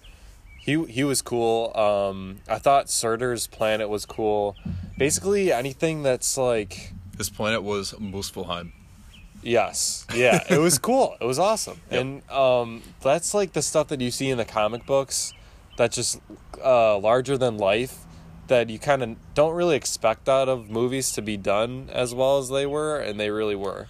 he 0.60 0.84
he 0.86 1.04
was 1.04 1.22
cool. 1.22 1.76
Um, 1.76 2.38
I 2.48 2.58
thought 2.58 2.90
Surtur's 2.90 3.46
planet 3.46 3.88
was 3.88 4.04
cool. 4.06 4.56
Basically, 4.98 5.52
anything 5.52 6.02
that's 6.02 6.36
like, 6.36 6.92
This 7.16 7.28
planet 7.30 7.62
was 7.62 7.92
Muspelheim. 7.92 8.72
yes, 9.42 10.06
yeah, 10.14 10.42
it 10.48 10.58
was 10.58 10.78
cool. 10.78 11.16
It 11.20 11.24
was 11.24 11.38
awesome, 11.38 11.80
Yep. 11.90 12.00
and 12.00 12.30
um, 12.30 12.82
that's 13.02 13.34
like 13.34 13.52
the 13.52 13.62
stuff 13.62 13.88
that 13.88 14.00
you 14.00 14.10
see 14.10 14.30
in 14.30 14.38
the 14.38 14.44
comic 14.44 14.86
books. 14.86 15.32
That's 15.76 15.94
just 15.94 16.20
uh, 16.64 16.98
larger 16.98 17.36
than 17.38 17.58
life. 17.58 17.98
That 18.48 18.70
you 18.70 18.78
kind 18.78 19.02
of 19.02 19.16
don't 19.34 19.54
really 19.54 19.74
expect 19.76 20.28
out 20.28 20.48
of 20.48 20.70
movies 20.70 21.10
to 21.12 21.20
be 21.22 21.36
done 21.36 21.90
as 21.92 22.14
well 22.14 22.38
as 22.38 22.48
they 22.48 22.64
were, 22.64 22.96
and 22.98 23.18
they 23.20 23.30
really 23.30 23.56
were. 23.56 23.88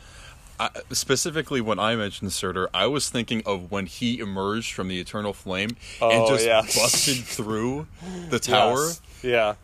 I, 0.58 0.70
specifically, 0.92 1.60
when 1.60 1.78
I 1.78 1.96
mentioned 1.96 2.32
Surtur, 2.32 2.68
I 2.72 2.86
was 2.86 3.08
thinking 3.08 3.42
of 3.46 3.70
when 3.70 3.86
he 3.86 4.18
emerged 4.18 4.72
from 4.72 4.88
the 4.88 4.98
Eternal 5.00 5.32
Flame 5.32 5.70
and 6.00 6.22
Oh, 6.22 6.28
just 6.30 6.46
yeah. 6.46 6.62
busted 6.62 7.16
through 7.24 7.86
the 8.30 8.38
tower. 8.38 8.86
Yes. 8.86 9.00
Yeah. 9.22 9.54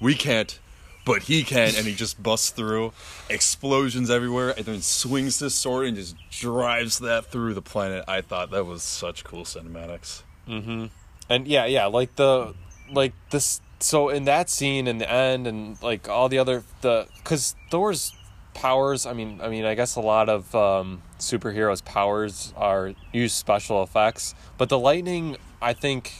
we 0.00 0.14
can't, 0.14 0.58
but 1.04 1.22
he 1.22 1.42
can, 1.42 1.74
and 1.76 1.86
he 1.86 1.94
just 1.94 2.22
busts 2.22 2.50
through, 2.50 2.92
explosions 3.30 4.10
everywhere, 4.10 4.50
and 4.56 4.66
then 4.66 4.82
swings 4.82 5.38
this 5.38 5.54
sword 5.54 5.86
and 5.86 5.96
just 5.96 6.16
drives 6.30 6.98
that 7.00 7.26
through 7.26 7.54
the 7.54 7.62
planet. 7.62 8.04
I 8.08 8.20
thought 8.20 8.50
that 8.50 8.64
was 8.64 8.82
such 8.82 9.24
cool 9.24 9.44
cinematics. 9.44 10.22
Mm-hmm. 10.48 10.86
and 11.28 11.46
yeah 11.46 11.66
yeah 11.66 11.84
like 11.86 12.16
the 12.16 12.54
like 12.90 13.12
this 13.28 13.60
so 13.80 14.08
in 14.08 14.24
that 14.24 14.48
scene 14.48 14.86
in 14.88 14.96
the 14.96 15.10
end 15.10 15.46
and 15.46 15.80
like 15.82 16.08
all 16.08 16.30
the 16.30 16.38
other 16.38 16.64
the 16.80 17.06
because 17.18 17.54
thor's 17.70 18.14
powers 18.60 19.06
i 19.06 19.12
mean 19.12 19.40
i 19.40 19.48
mean 19.48 19.64
i 19.64 19.74
guess 19.74 19.94
a 19.94 20.00
lot 20.00 20.28
of 20.28 20.52
um 20.54 21.00
superheroes 21.18 21.84
powers 21.84 22.52
are 22.56 22.92
use 23.12 23.32
special 23.32 23.82
effects 23.82 24.34
but 24.56 24.68
the 24.68 24.78
lightning 24.78 25.36
i 25.62 25.72
think 25.72 26.12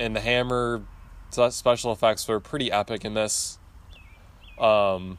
and 0.00 0.14
the 0.14 0.20
hammer 0.20 0.82
special 1.30 1.92
effects 1.92 2.26
were 2.26 2.40
pretty 2.40 2.72
epic 2.72 3.04
in 3.04 3.14
this. 3.14 3.58
Um 4.58 5.18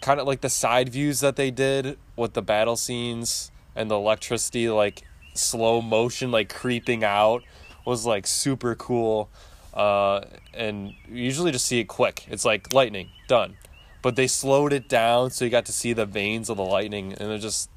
kind 0.00 0.18
of 0.18 0.26
like 0.26 0.40
the 0.40 0.50
side 0.50 0.88
views 0.88 1.20
that 1.20 1.36
they 1.36 1.50
did 1.50 1.96
with 2.16 2.32
the 2.32 2.42
battle 2.42 2.76
scenes 2.76 3.52
and 3.76 3.88
the 3.88 3.94
electricity 3.94 4.68
like 4.68 5.02
slow 5.34 5.80
motion 5.80 6.32
like 6.32 6.52
creeping 6.52 7.04
out 7.04 7.44
was 7.86 8.04
like 8.04 8.26
super 8.26 8.74
cool 8.74 9.30
uh 9.74 10.20
and 10.52 10.92
usually 11.08 11.52
just 11.52 11.66
see 11.66 11.78
it 11.78 11.84
quick. 11.84 12.26
It's 12.28 12.44
like 12.44 12.72
lightning 12.72 13.10
done 13.28 13.56
but 14.02 14.16
they 14.16 14.26
slowed 14.26 14.72
it 14.72 14.88
down 14.88 15.30
so 15.30 15.44
you 15.44 15.50
got 15.50 15.64
to 15.64 15.72
see 15.72 15.92
the 15.92 16.04
veins 16.06 16.50
of 16.50 16.56
the 16.56 16.64
lightning 16.64 17.12
and 17.14 17.30
it 17.32 17.38
just 17.38 17.70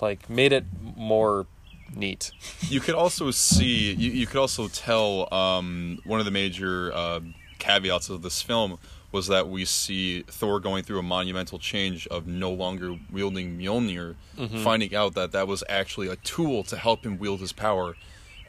like 0.00 0.28
made 0.28 0.52
it 0.52 0.64
more 0.96 1.46
neat 1.94 2.32
You 2.68 2.80
could 2.80 2.94
also 2.94 3.30
see, 3.30 3.92
you, 3.94 4.10
you 4.10 4.26
could 4.26 4.36
also 4.36 4.68
tell 4.68 5.32
um, 5.32 5.98
one 6.04 6.18
of 6.20 6.26
the 6.26 6.30
major 6.30 6.92
uh, 6.92 7.20
caveats 7.58 8.10
of 8.10 8.20
this 8.22 8.42
film 8.42 8.78
was 9.10 9.26
that 9.28 9.48
we 9.48 9.64
see 9.64 10.20
Thor 10.22 10.60
going 10.60 10.82
through 10.82 10.98
a 10.98 11.02
monumental 11.02 11.58
change 11.58 12.06
of 12.08 12.26
no 12.26 12.52
longer 12.52 12.98
wielding 13.10 13.58
Mjolnir, 13.58 14.16
finding 14.62 14.94
out 14.94 15.14
that 15.14 15.32
that 15.32 15.48
was 15.48 15.64
actually 15.66 16.08
a 16.08 16.16
tool 16.16 16.62
to 16.64 16.76
help 16.76 17.06
him 17.06 17.16
wield 17.18 17.40
his 17.40 17.52
power. 17.54 17.96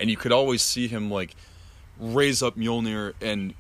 And 0.01 0.09
you 0.09 0.17
could 0.17 0.33
always 0.33 0.61
see 0.61 0.89
him 0.89 1.09
like 1.09 1.33
raise 1.97 2.43
up 2.43 2.57
Mjolnir 2.57 3.13
and 3.21 3.53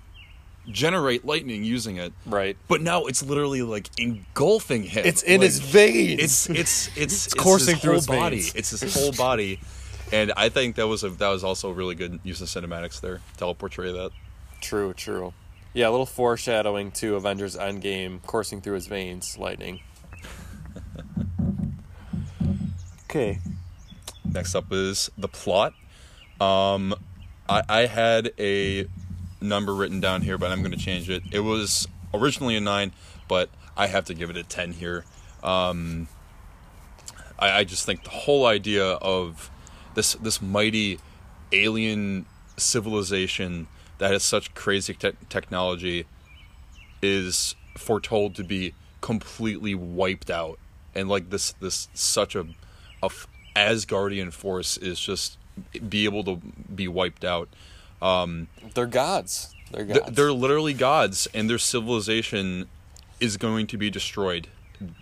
generate 0.67 1.25
lightning 1.25 1.63
using 1.63 1.97
it. 1.97 2.13
right 2.25 2.57
But 2.67 2.81
now 2.81 3.05
it's 3.05 3.23
literally 3.23 3.61
like 3.61 3.89
engulfing 3.97 4.83
him. 4.83 5.05
it's 5.05 5.23
in 5.23 5.39
Like, 5.41 5.45
his 5.47 5.59
veins 5.59 6.19
it's 6.21 6.49
it's 6.49 6.87
it's, 6.97 7.25
it's 7.27 7.33
coursing 7.33 7.75
his 7.75 7.81
through 7.81 7.91
whole 7.91 7.99
his 7.99 8.07
body. 8.07 8.35
veins. 8.41 8.55
It's 8.55 8.69
his 8.79 8.93
whole 8.93 9.11
body, 9.13 9.59
and 10.11 10.31
I 10.37 10.49
think 10.49 10.75
that 10.75 10.87
was 10.87 11.03
a 11.03 11.09
that 11.09 11.29
was 11.29 11.43
also 11.43 11.69
a 11.69 11.73
really 11.73 11.95
good 11.95 12.19
use 12.23 12.41
of 12.41 12.47
cinematics 12.47 13.01
there 13.01 13.21
to 13.37 13.45
help 13.45 13.57
portray 13.59 13.91
that. 13.91 14.11
True, 14.61 14.93
true. 14.93 15.33
Yeah, 15.73 15.87
a 15.87 15.91
little 15.91 16.05
foreshadowing 16.05 16.91
to 16.93 17.15
Avengers 17.15 17.55
Endgame 17.55 18.21
coursing 18.25 18.59
through 18.61 18.73
his 18.73 18.87
veins, 18.87 19.37
lightning. 19.37 19.81
okay. 23.09 23.39
Next 24.25 24.55
up 24.55 24.71
is 24.71 25.09
the 25.17 25.27
plot. 25.27 25.73
Um, 26.39 26.93
I, 27.47 27.63
I 27.67 27.79
had 27.85 28.31
a 28.39 28.85
number 29.41 29.73
written 29.73 29.99
down 29.99 30.21
here, 30.21 30.37
but 30.37 30.51
I'm 30.51 30.59
going 30.59 30.71
to 30.71 30.77
change 30.77 31.09
it. 31.09 31.23
It 31.31 31.39
was 31.39 31.87
originally 32.13 32.55
a 32.55 32.61
nine, 32.61 32.91
but 33.27 33.49
I 33.77 33.87
have 33.87 34.05
to 34.05 34.13
give 34.13 34.29
it 34.29 34.37
a 34.37 34.43
ten 34.43 34.73
here. 34.73 35.05
Um, 35.43 36.07
I, 37.37 37.59
I 37.59 37.63
just 37.63 37.85
think 37.85 38.03
the 38.03 38.09
whole 38.09 38.45
idea 38.45 38.85
of 38.85 39.49
this 39.95 40.13
this 40.15 40.41
mighty 40.41 40.99
alien 41.51 42.25
civilization 42.57 43.67
that 43.97 44.11
has 44.11 44.23
such 44.23 44.53
crazy 44.53 44.93
te- 44.93 45.13
technology 45.29 46.05
is 47.01 47.55
foretold 47.77 48.35
to 48.35 48.43
be 48.43 48.73
completely 49.01 49.73
wiped 49.73 50.29
out 50.29 50.59
and 50.93 51.07
like 51.07 51.29
this 51.29 51.53
this 51.53 51.87
such 51.93 52.35
a, 52.35 52.45
a 53.01 53.09
asgardian 53.55 54.31
force 54.31 54.77
is 54.77 54.99
just 54.99 55.37
be 55.87 56.05
able 56.05 56.23
to 56.23 56.35
be 56.73 56.87
wiped 56.87 57.23
out 57.23 57.49
Um, 58.01 58.47
they're 58.73 58.85
gods. 58.85 59.53
They're 59.71 59.85
Th- 59.85 60.05
they're 60.07 60.31
literally 60.33 60.73
gods, 60.73 61.27
and 61.33 61.49
their 61.49 61.57
civilization 61.57 62.67
is 63.19 63.37
going 63.37 63.67
to 63.67 63.77
be 63.77 63.89
destroyed. 63.89 64.47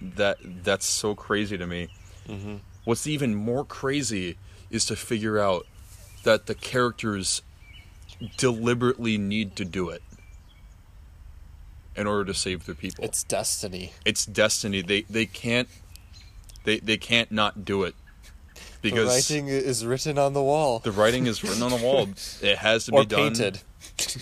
That 0.01 0.37
that's 0.63 0.85
so 0.85 1.13
crazy 1.15 1.57
to 1.57 1.67
me. 1.67 1.89
Mm-hmm. 2.27 2.55
What's 2.83 3.05
even 3.07 3.35
more 3.35 3.63
crazy 3.63 4.37
is 4.69 4.85
to 4.85 4.95
figure 4.95 5.39
out 5.39 5.67
that 6.23 6.47
the 6.47 6.55
characters 6.55 7.41
deliberately 8.37 9.17
need 9.17 9.55
to 9.57 9.65
do 9.65 9.89
it 9.89 10.01
in 11.95 12.07
order 12.07 12.25
to 12.25 12.33
save 12.33 12.65
their 12.65 12.75
people. 12.75 13.03
it's 13.03 13.23
destiny. 13.23 13.91
it's 14.05 14.25
destiny. 14.25 14.81
They 14.81 15.01
they 15.03 15.25
can't 15.25 15.69
they 16.63 16.79
they 16.79 16.97
can't 16.97 17.31
not 17.31 17.63
do 17.63 17.83
it 17.83 17.95
The 18.93 19.05
writing 19.05 19.47
is 19.47 19.85
written 19.85 20.17
on 20.17 20.33
the 20.33 20.41
wall. 20.41 20.79
the 20.79 20.91
writing 20.91 21.25
is 21.27 21.43
written 21.43 21.63
on 21.63 21.71
the 21.71 21.77
wall. 21.77 22.07
It 22.41 22.57
has 22.57 22.85
to 22.85 22.91
be 22.91 22.97
or 22.97 23.05
done. 23.05 23.19
painted. 23.19 23.61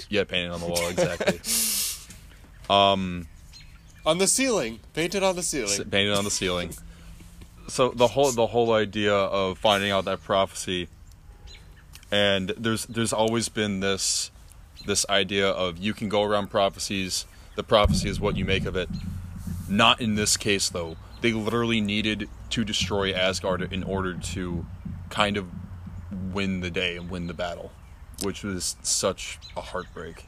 Yeah, 0.09 0.23
painted 0.23 0.51
on 0.51 0.59
the 0.61 0.67
wall 0.67 0.87
exactly. 0.87 1.39
um, 2.69 3.27
On 4.05 4.17
the 4.17 4.27
ceiling. 4.27 4.79
Painted 4.93 5.23
on 5.23 5.35
the 5.35 5.43
ceiling. 5.43 5.89
painted 5.89 6.13
on 6.13 6.23
the 6.23 6.31
ceiling. 6.31 6.71
So 7.67 7.89
the 7.89 8.07
whole 8.07 8.31
the 8.31 8.47
whole 8.47 8.73
idea 8.73 9.13
of 9.13 9.57
finding 9.57 9.91
out 9.91 10.05
that 10.05 10.23
prophecy, 10.23 10.87
and 12.11 12.49
there's 12.57 12.85
there's 12.85 13.11
always 13.11 13.49
been 13.49 13.79
this 13.79 14.29
this 14.85 15.05
idea 15.09 15.49
of 15.49 15.77
you 15.79 15.93
can 15.93 16.07
go 16.09 16.23
around 16.23 16.49
prophecies. 16.49 17.25
The 17.55 17.63
prophecy 17.63 18.07
is 18.09 18.19
what 18.19 18.37
you 18.37 18.45
make 18.45 18.65
of 18.65 18.75
it. 18.75 18.89
Not 19.67 19.99
in 19.99 20.15
this 20.15 20.37
case 20.37 20.69
though. 20.69 20.95
They 21.21 21.31
literally 21.31 21.81
needed 21.81 22.29
to 22.51 22.63
destroy 22.63 23.13
Asgard 23.13 23.61
in 23.73 23.83
order 23.83 24.13
to 24.13 24.65
kind 25.09 25.37
of 25.37 25.47
win 26.33 26.61
the 26.61 26.69
day 26.69 26.97
and 26.97 27.09
win 27.09 27.27
the 27.27 27.33
battle, 27.33 27.71
which 28.21 28.43
was 28.43 28.75
such 28.83 29.39
a 29.55 29.61
heartbreak. 29.61 30.25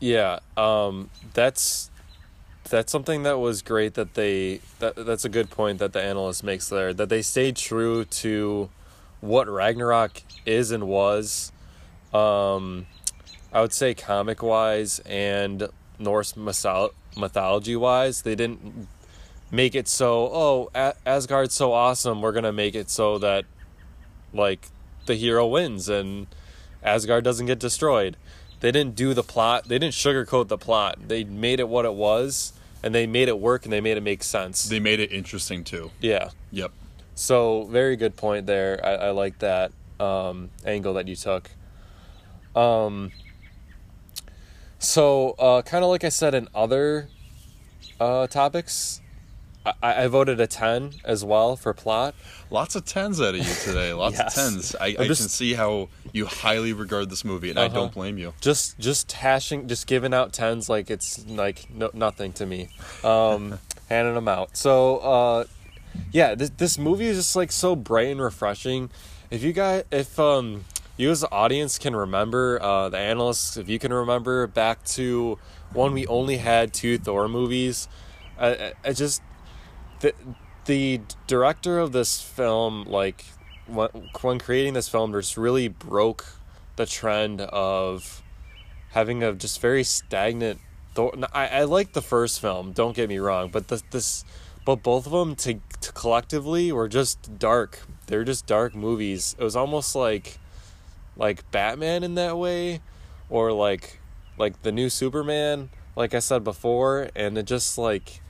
Yeah, 0.00 0.38
um, 0.56 1.10
that's 1.34 1.90
that's 2.68 2.92
something 2.92 3.22
that 3.22 3.38
was 3.38 3.62
great 3.62 3.94
that 3.94 4.14
they 4.14 4.60
that 4.78 4.94
that's 4.96 5.24
a 5.24 5.28
good 5.28 5.50
point 5.50 5.78
that 5.78 5.92
the 5.92 6.02
analyst 6.02 6.44
makes 6.44 6.68
there 6.68 6.92
that 6.94 7.08
they 7.08 7.22
stayed 7.22 7.56
true 7.56 8.04
to 8.04 8.70
what 9.20 9.48
Ragnarok 9.48 10.22
is 10.46 10.70
and 10.70 10.86
was. 10.86 11.52
Um, 12.12 12.86
I 13.52 13.60
would 13.60 13.72
say 13.72 13.94
comic 13.94 14.42
wise 14.42 15.00
and 15.00 15.68
Norse 15.98 16.34
mytholo- 16.34 16.92
mythology 17.16 17.76
wise, 17.76 18.22
they 18.22 18.34
didn't 18.34 18.88
make 19.50 19.74
it 19.74 19.88
so 19.88 20.30
oh 20.32 20.70
A- 20.74 20.94
Asgard's 21.06 21.54
so 21.54 21.72
awesome. 21.72 22.20
We're 22.22 22.32
gonna 22.32 22.52
make 22.52 22.74
it 22.74 22.90
so 22.90 23.18
that 23.18 23.44
like 24.32 24.68
the 25.06 25.14
hero 25.14 25.46
wins 25.46 25.88
and 25.88 26.26
Asgard 26.82 27.24
doesn't 27.24 27.46
get 27.46 27.58
destroyed. 27.58 28.16
They 28.60 28.70
didn't 28.72 28.94
do 28.94 29.14
the 29.14 29.22
plot. 29.22 29.68
They 29.68 29.78
didn't 29.78 29.94
sugarcoat 29.94 30.48
the 30.48 30.58
plot. 30.58 30.98
They 31.08 31.24
made 31.24 31.60
it 31.60 31.68
what 31.68 31.84
it 31.84 31.94
was, 31.94 32.52
and 32.82 32.94
they 32.94 33.06
made 33.06 33.28
it 33.28 33.38
work, 33.38 33.64
and 33.64 33.72
they 33.72 33.80
made 33.80 33.96
it 33.96 34.02
make 34.02 34.22
sense. 34.24 34.64
They 34.64 34.80
made 34.80 34.98
it 35.00 35.12
interesting 35.12 35.64
too. 35.64 35.90
yeah. 36.00 36.30
Yep. 36.50 36.72
So 37.14 37.64
very 37.64 37.96
good 37.96 38.16
point 38.16 38.46
there. 38.46 38.80
I, 38.84 38.94
I 39.06 39.10
like 39.10 39.38
that 39.40 39.72
um, 40.00 40.50
angle 40.64 40.94
that 40.94 41.06
you 41.08 41.16
took. 41.16 41.50
Um. 42.54 43.10
So, 44.80 45.30
uh, 45.38 45.62
kind 45.62 45.82
of 45.82 45.90
like 45.90 46.04
I 46.04 46.08
said 46.08 46.34
in 46.34 46.46
other 46.54 47.08
uh, 47.98 48.28
topics, 48.28 49.00
I, 49.82 50.04
I 50.04 50.06
voted 50.08 50.40
a 50.40 50.46
ten 50.46 50.92
as 51.04 51.24
well 51.24 51.56
for 51.56 51.72
plot. 51.74 52.14
Lots 52.50 52.74
of 52.76 52.84
tens 52.84 53.20
out 53.20 53.34
of 53.34 53.46
you 53.46 53.54
today. 53.62 53.92
Lots 53.92 54.14
Yes. 54.18 54.36
of 54.36 54.42
tens. 54.42 54.76
I, 54.76 54.86
I 54.98 55.06
just- 55.06 55.20
can 55.22 55.28
see 55.28 55.54
how 55.54 55.88
you 56.12 56.26
highly 56.26 56.72
regard 56.72 57.10
this 57.10 57.24
movie, 57.24 57.50
and 57.50 57.58
I 57.58 57.66
Uh-huh. 57.66 57.74
don't 57.74 57.92
blame 57.92 58.18
you. 58.18 58.32
just 58.40 58.78
just 58.78 59.12
hashing 59.12 59.68
just 59.68 59.86
giving 59.86 60.14
out 60.14 60.32
tens 60.32 60.68
like 60.68 60.90
it's 60.90 61.24
like 61.26 61.68
no, 61.70 61.90
nothing 61.92 62.32
to 62.34 62.46
me 62.46 62.68
um 63.04 63.58
handing 63.88 64.14
them 64.14 64.28
out 64.28 64.56
so 64.56 64.98
uh 64.98 65.44
yeah 66.12 66.34
this, 66.34 66.50
this 66.50 66.78
movie 66.78 67.06
is 67.06 67.16
just 67.16 67.36
like 67.36 67.50
so 67.52 67.74
bright 67.76 68.08
and 68.08 68.20
refreshing 68.20 68.90
if 69.30 69.42
you 69.42 69.52
guys 69.52 69.84
if 69.90 70.18
um 70.18 70.64
you 70.96 71.10
as 71.10 71.20
the 71.20 71.30
audience 71.30 71.78
can 71.78 71.94
remember 71.94 72.60
uh 72.62 72.88
the 72.88 72.98
analysts 72.98 73.56
if 73.56 73.68
you 73.68 73.78
can 73.78 73.92
remember 73.92 74.46
back 74.46 74.82
to 74.84 75.38
when 75.72 75.92
we 75.92 76.06
only 76.06 76.38
had 76.38 76.72
two 76.72 76.98
thor 76.98 77.28
movies 77.28 77.88
i 78.38 78.48
i, 78.48 78.72
I 78.86 78.92
just 78.92 79.20
the 80.00 80.14
the 80.64 81.00
director 81.26 81.78
of 81.78 81.92
this 81.92 82.20
film 82.20 82.84
like 82.84 83.24
when, 83.66 84.38
creating 84.38 84.74
this 84.74 84.88
film 84.88 85.12
just 85.12 85.36
really 85.36 85.68
broke 85.68 86.26
the 86.76 86.86
trend 86.86 87.40
of 87.40 88.22
having 88.90 89.22
a 89.22 89.32
just 89.32 89.60
very 89.60 89.84
stagnant. 89.84 90.60
I, 91.32 91.48
I 91.48 91.64
like 91.64 91.92
the 91.92 92.02
first 92.02 92.40
film, 92.40 92.72
don't 92.72 92.96
get 92.96 93.08
me 93.08 93.18
wrong, 93.18 93.50
but 93.50 93.68
the, 93.68 93.82
this, 93.90 94.24
but 94.64 94.82
both 94.82 95.06
of 95.06 95.12
them 95.12 95.36
to, 95.36 95.60
to 95.80 95.92
collectively 95.92 96.72
were 96.72 96.88
just 96.88 97.38
dark. 97.38 97.86
They're 98.06 98.24
just 98.24 98.46
dark 98.46 98.74
movies. 98.74 99.36
It 99.38 99.44
was 99.44 99.54
almost 99.54 99.94
like, 99.94 100.38
like 101.16 101.48
Batman 101.52 102.02
in 102.02 102.14
that 102.16 102.36
way, 102.36 102.80
or 103.30 103.52
like, 103.52 104.00
like 104.38 104.62
the 104.62 104.72
new 104.72 104.88
Superman. 104.88 105.70
Like 105.94 106.14
I 106.14 106.18
said 106.20 106.42
before, 106.42 107.10
and 107.14 107.38
it 107.38 107.44
just 107.44 107.78
like, 107.78 108.20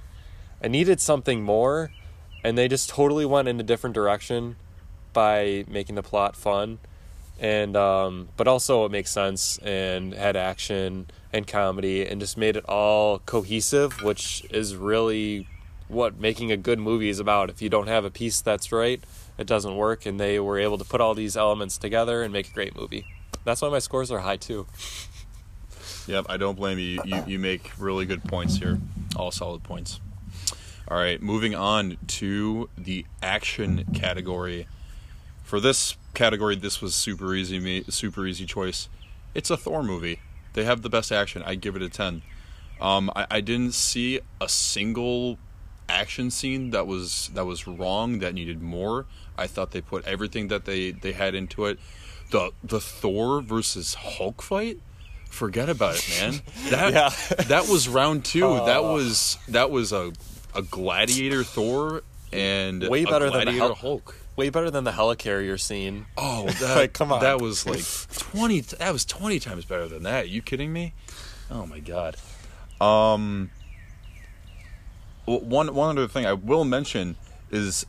I 0.62 0.68
needed 0.68 1.00
something 1.00 1.42
more, 1.42 1.90
and 2.42 2.58
they 2.58 2.68
just 2.68 2.88
totally 2.88 3.24
went 3.24 3.48
in 3.48 3.58
a 3.60 3.62
different 3.62 3.94
direction 3.94 4.56
by 5.12 5.64
making 5.68 5.94
the 5.94 6.02
plot 6.02 6.36
fun 6.36 6.78
and 7.38 7.76
um, 7.76 8.28
but 8.36 8.48
also 8.48 8.84
it 8.84 8.90
makes 8.90 9.10
sense 9.10 9.58
and 9.58 10.12
had 10.12 10.36
action 10.36 11.06
and 11.32 11.46
comedy 11.46 12.04
and 12.04 12.20
just 12.20 12.36
made 12.36 12.56
it 12.56 12.64
all 12.64 13.20
cohesive, 13.20 14.02
which 14.02 14.44
is 14.50 14.74
really 14.74 15.46
what 15.86 16.18
making 16.18 16.50
a 16.50 16.56
good 16.56 16.78
movie 16.78 17.08
is 17.08 17.20
about. 17.20 17.48
If 17.48 17.62
you 17.62 17.68
don't 17.68 17.86
have 17.86 18.04
a 18.04 18.10
piece 18.10 18.40
that's 18.40 18.72
right, 18.72 19.02
it 19.38 19.46
doesn't 19.46 19.76
work, 19.76 20.04
and 20.04 20.18
they 20.18 20.40
were 20.40 20.58
able 20.58 20.78
to 20.78 20.84
put 20.84 21.00
all 21.00 21.14
these 21.14 21.36
elements 21.36 21.78
together 21.78 22.22
and 22.22 22.32
make 22.32 22.48
a 22.48 22.52
great 22.52 22.76
movie. 22.76 23.06
That's 23.44 23.62
why 23.62 23.68
my 23.68 23.78
scores 23.78 24.10
are 24.10 24.20
high 24.20 24.36
too. 24.36 24.66
Yep, 26.08 26.26
I 26.28 26.38
don't 26.38 26.56
blame 26.56 26.78
you. 26.78 27.00
You 27.04 27.22
you 27.26 27.38
make 27.38 27.70
really 27.78 28.04
good 28.04 28.24
points 28.24 28.56
here. 28.56 28.80
All 29.14 29.30
solid 29.30 29.62
points. 29.62 30.00
All 30.90 30.96
right, 30.96 31.20
moving 31.20 31.54
on 31.54 31.98
to 32.08 32.70
the 32.78 33.04
action 33.22 33.84
category. 33.94 34.66
For 35.44 35.60
this 35.60 35.96
category, 36.14 36.56
this 36.56 36.80
was 36.80 36.94
super 36.94 37.34
easy 37.34 37.58
me 37.58 37.84
super 37.88 38.26
easy 38.26 38.46
choice. 38.46 38.88
It's 39.34 39.50
a 39.50 39.56
Thor 39.56 39.82
movie. 39.82 40.20
They 40.54 40.64
have 40.64 40.82
the 40.82 40.88
best 40.88 41.12
action. 41.12 41.42
I 41.44 41.54
give 41.56 41.76
it 41.76 41.82
a 41.82 41.88
ten. 41.88 42.22
Um, 42.80 43.10
I, 43.14 43.26
I 43.30 43.40
didn't 43.40 43.72
see 43.74 44.20
a 44.40 44.48
single 44.48 45.38
action 45.90 46.30
scene 46.30 46.70
that 46.70 46.86
was 46.86 47.30
that 47.34 47.44
was 47.44 47.66
wrong 47.66 48.20
that 48.20 48.32
needed 48.34 48.62
more. 48.62 49.06
I 49.36 49.46
thought 49.46 49.72
they 49.72 49.80
put 49.82 50.06
everything 50.06 50.48
that 50.48 50.64
they 50.64 50.92
they 50.92 51.12
had 51.12 51.34
into 51.34 51.66
it. 51.66 51.78
The 52.30 52.52
the 52.64 52.80
Thor 52.80 53.40
versus 53.42 53.94
Hulk 53.94 54.40
fight, 54.42 54.80
forget 55.28 55.68
about 55.68 55.96
it, 55.96 56.08
man. 56.20 56.40
That 56.70 56.92
Yeah. 56.92 57.42
that 57.44 57.68
was 57.68 57.88
round 57.88 58.24
two. 58.24 58.40
that 58.40 58.78
Oh. 58.78 58.94
was 58.94 59.38
that 59.48 59.70
was 59.70 59.92
a 59.92 60.12
a 60.54 60.62
gladiator 60.62 61.44
Thor 61.44 62.02
and 62.32 62.86
Way 62.88 63.04
better 63.04 63.26
a 63.26 63.30
than 63.30 63.46
the 63.46 63.52
Hel- 63.52 63.74
Hulk. 63.74 64.16
Way 64.36 64.50
better 64.50 64.70
than 64.70 64.84
the 64.84 64.92
helicarrier 64.92 65.58
scene. 65.58 66.06
Oh, 66.16 66.46
that, 66.60 66.76
Like, 66.76 66.92
come 66.92 67.10
on. 67.12 67.20
That 67.20 67.40
was 67.40 67.66
like 67.66 67.82
twenty. 68.18 68.60
That 68.60 68.92
was 68.92 69.04
twenty 69.04 69.40
times 69.40 69.64
better 69.64 69.88
than 69.88 70.02
that. 70.04 70.28
you 70.28 70.42
kidding 70.42 70.72
me? 70.72 70.94
Oh 71.50 71.66
my 71.66 71.80
god. 71.80 72.16
Um. 72.80 73.50
One 75.26 75.74
one 75.74 75.90
other 75.98 76.08
thing 76.08 76.24
I 76.24 76.32
will 76.32 76.64
mention 76.64 77.16
is, 77.50 77.84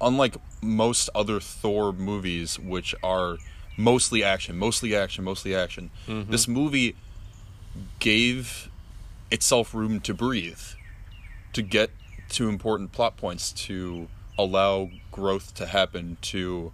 unlike 0.00 0.36
most 0.62 1.08
other 1.14 1.40
Thor 1.40 1.92
movies, 1.92 2.58
which 2.58 2.94
are 3.02 3.38
mostly 3.76 4.22
action, 4.22 4.56
mostly 4.56 4.94
action, 4.94 5.24
mostly 5.24 5.54
action, 5.54 5.90
this 6.06 6.46
movie 6.46 6.94
gave 7.98 8.68
itself 9.32 9.74
room 9.74 10.00
to 10.00 10.14
breathe, 10.14 10.60
to 11.52 11.62
get 11.62 11.90
to 12.30 12.48
important 12.48 12.92
plot 12.92 13.16
points, 13.16 13.52
to 13.52 14.08
allow 14.38 14.90
growth 15.10 15.54
to 15.54 15.66
happen, 15.66 16.16
to 16.22 16.72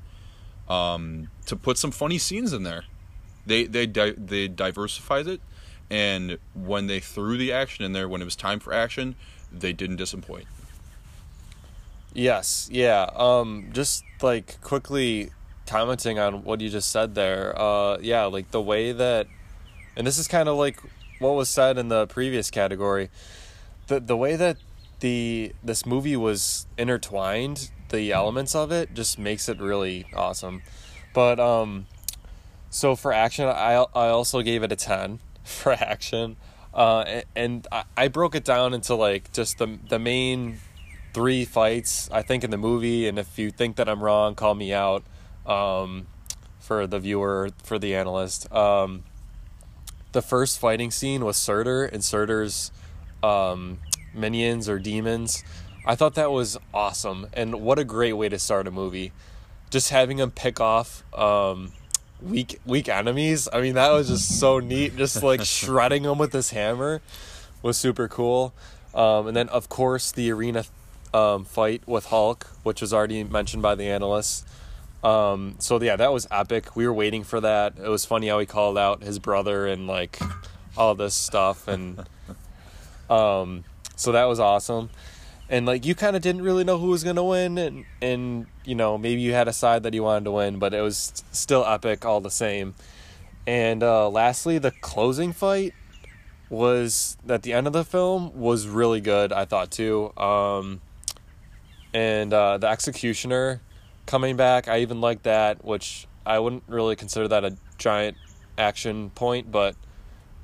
um, 0.68 1.28
to 1.46 1.56
put 1.56 1.78
some 1.78 1.90
funny 1.90 2.18
scenes 2.18 2.52
in 2.52 2.62
there. 2.62 2.84
They 3.46 3.64
they 3.64 3.86
di- 3.86 4.14
they 4.16 4.48
diversified 4.48 5.26
it, 5.26 5.40
and 5.90 6.38
when 6.54 6.86
they 6.86 7.00
threw 7.00 7.36
the 7.36 7.52
action 7.52 7.84
in 7.84 7.92
there, 7.92 8.08
when 8.08 8.20
it 8.20 8.24
was 8.24 8.36
time 8.36 8.58
for 8.60 8.72
action, 8.72 9.14
they 9.52 9.72
didn't 9.72 9.96
disappoint. 9.96 10.46
Yes, 12.12 12.68
yeah. 12.72 13.10
Um, 13.14 13.68
just 13.72 14.02
like 14.22 14.60
quickly 14.62 15.30
commenting 15.66 16.18
on 16.18 16.44
what 16.44 16.60
you 16.60 16.70
just 16.70 16.90
said 16.90 17.14
there. 17.14 17.58
Uh, 17.60 17.98
yeah, 18.00 18.24
like 18.24 18.50
the 18.50 18.62
way 18.62 18.92
that, 18.92 19.26
and 19.96 20.06
this 20.06 20.18
is 20.18 20.26
kind 20.26 20.48
of 20.48 20.56
like 20.56 20.80
what 21.18 21.34
was 21.34 21.48
said 21.48 21.78
in 21.78 21.88
the 21.88 22.06
previous 22.06 22.50
category. 22.50 23.10
The 23.88 24.00
the 24.00 24.16
way 24.16 24.34
that 24.36 24.56
the 25.00 25.52
this 25.62 25.86
movie 25.86 26.16
was 26.16 26.66
intertwined, 26.78 27.70
the 27.90 28.12
elements 28.12 28.54
of 28.54 28.72
it 28.72 28.94
just 28.94 29.18
makes 29.18 29.48
it 29.48 29.60
really 29.60 30.06
awesome. 30.14 30.62
But 31.14 31.40
um, 31.40 31.86
So 32.70 32.96
for 32.96 33.12
action, 33.12 33.46
I 33.46 33.84
I 33.94 34.08
also 34.08 34.42
gave 34.42 34.62
it 34.62 34.72
a 34.72 34.76
ten 34.76 35.20
for 35.44 35.72
action, 35.72 36.36
uh, 36.74 37.22
and 37.34 37.66
I, 37.72 37.84
I 37.96 38.08
broke 38.08 38.34
it 38.34 38.44
down 38.44 38.74
into 38.74 38.94
like 38.94 39.32
just 39.32 39.58
the 39.58 39.78
the 39.88 39.98
main 39.98 40.58
three 41.14 41.44
fights 41.46 42.10
I 42.12 42.22
think 42.22 42.44
in 42.44 42.50
the 42.50 42.58
movie. 42.58 43.08
And 43.08 43.18
if 43.18 43.38
you 43.38 43.50
think 43.50 43.76
that 43.76 43.88
I'm 43.88 44.02
wrong, 44.02 44.34
call 44.34 44.54
me 44.54 44.72
out. 44.72 45.04
Um, 45.46 46.08
for 46.58 46.86
the 46.88 46.98
viewer, 46.98 47.50
for 47.62 47.78
the 47.78 47.94
analyst, 47.94 48.52
um, 48.52 49.04
the 50.12 50.20
first 50.22 50.58
fighting 50.58 50.90
scene 50.90 51.24
was 51.24 51.36
Surtur 51.36 51.84
and 51.84 52.02
Surtur's 52.02 52.72
um, 53.22 53.78
minions 54.16 54.68
or 54.68 54.78
demons. 54.78 55.44
I 55.86 55.94
thought 55.94 56.14
that 56.14 56.32
was 56.32 56.58
awesome, 56.74 57.28
and 57.32 57.60
what 57.60 57.78
a 57.78 57.84
great 57.84 58.14
way 58.14 58.28
to 58.28 58.38
start 58.38 58.66
a 58.66 58.70
movie. 58.70 59.12
Just 59.70 59.90
having 59.90 60.18
him 60.18 60.30
pick 60.30 60.60
off 60.60 61.02
um, 61.16 61.72
weak 62.20 62.60
weak 62.66 62.88
enemies. 62.88 63.48
I 63.52 63.60
mean, 63.60 63.74
that 63.74 63.90
was 63.92 64.08
just 64.08 64.40
so 64.40 64.58
neat. 64.58 64.96
Just 64.96 65.22
like 65.22 65.40
shredding 65.44 66.02
them 66.04 66.18
with 66.18 66.32
this 66.32 66.50
hammer 66.50 67.02
was 67.62 67.76
super 67.76 68.08
cool. 68.08 68.52
Um, 68.94 69.28
and 69.28 69.36
then, 69.36 69.48
of 69.50 69.68
course, 69.68 70.10
the 70.10 70.30
arena 70.32 70.64
um, 71.12 71.44
fight 71.44 71.82
with 71.86 72.06
Hulk, 72.06 72.46
which 72.62 72.80
was 72.80 72.92
already 72.92 73.24
mentioned 73.24 73.62
by 73.62 73.74
the 73.74 73.84
analysts. 73.84 74.44
Um, 75.04 75.56
so 75.58 75.80
yeah, 75.80 75.96
that 75.96 76.12
was 76.12 76.26
epic. 76.30 76.74
We 76.74 76.86
were 76.86 76.92
waiting 76.92 77.22
for 77.22 77.40
that. 77.40 77.74
It 77.82 77.88
was 77.88 78.04
funny 78.04 78.28
how 78.28 78.38
he 78.38 78.46
called 78.46 78.76
out 78.78 79.02
his 79.02 79.18
brother 79.18 79.66
and 79.66 79.86
like 79.86 80.18
all 80.76 80.94
this 80.94 81.14
stuff, 81.14 81.68
and 81.68 82.04
um, 83.10 83.64
so 83.96 84.12
that 84.12 84.24
was 84.24 84.38
awesome. 84.38 84.90
And 85.48 85.66
like 85.66 85.84
you 85.84 85.94
kind 85.94 86.16
of 86.16 86.22
didn't 86.22 86.42
really 86.42 86.64
know 86.64 86.78
who 86.78 86.88
was 86.88 87.02
gonna 87.02 87.24
win, 87.24 87.58
and 87.58 87.84
and 88.00 88.46
you 88.64 88.74
know 88.74 88.98
maybe 88.98 89.20
you 89.20 89.32
had 89.32 89.48
a 89.48 89.52
side 89.52 89.82
that 89.84 89.94
you 89.94 90.02
wanted 90.02 90.24
to 90.24 90.32
win, 90.32 90.58
but 90.58 90.74
it 90.74 90.80
was 90.80 91.24
still 91.32 91.64
epic 91.64 92.04
all 92.04 92.20
the 92.20 92.30
same. 92.30 92.74
And 93.46 93.82
uh, 93.82 94.08
lastly, 94.08 94.58
the 94.58 94.72
closing 94.72 95.32
fight 95.32 95.72
was 96.48 97.16
at 97.28 97.42
the 97.42 97.52
end 97.52 97.66
of 97.66 97.72
the 97.72 97.84
film 97.84 98.38
was 98.38 98.66
really 98.68 99.00
good. 99.00 99.32
I 99.32 99.44
thought 99.44 99.70
too. 99.70 100.12
Um, 100.16 100.80
and 101.94 102.32
uh, 102.32 102.58
the 102.58 102.68
executioner 102.68 103.60
coming 104.04 104.36
back, 104.36 104.68
I 104.68 104.80
even 104.80 105.00
liked 105.00 105.24
that, 105.24 105.64
which 105.64 106.06
I 106.24 106.38
wouldn't 106.38 106.64
really 106.66 106.96
consider 106.96 107.28
that 107.28 107.44
a 107.44 107.56
giant 107.78 108.16
action 108.58 109.10
point, 109.10 109.50
but 109.50 109.76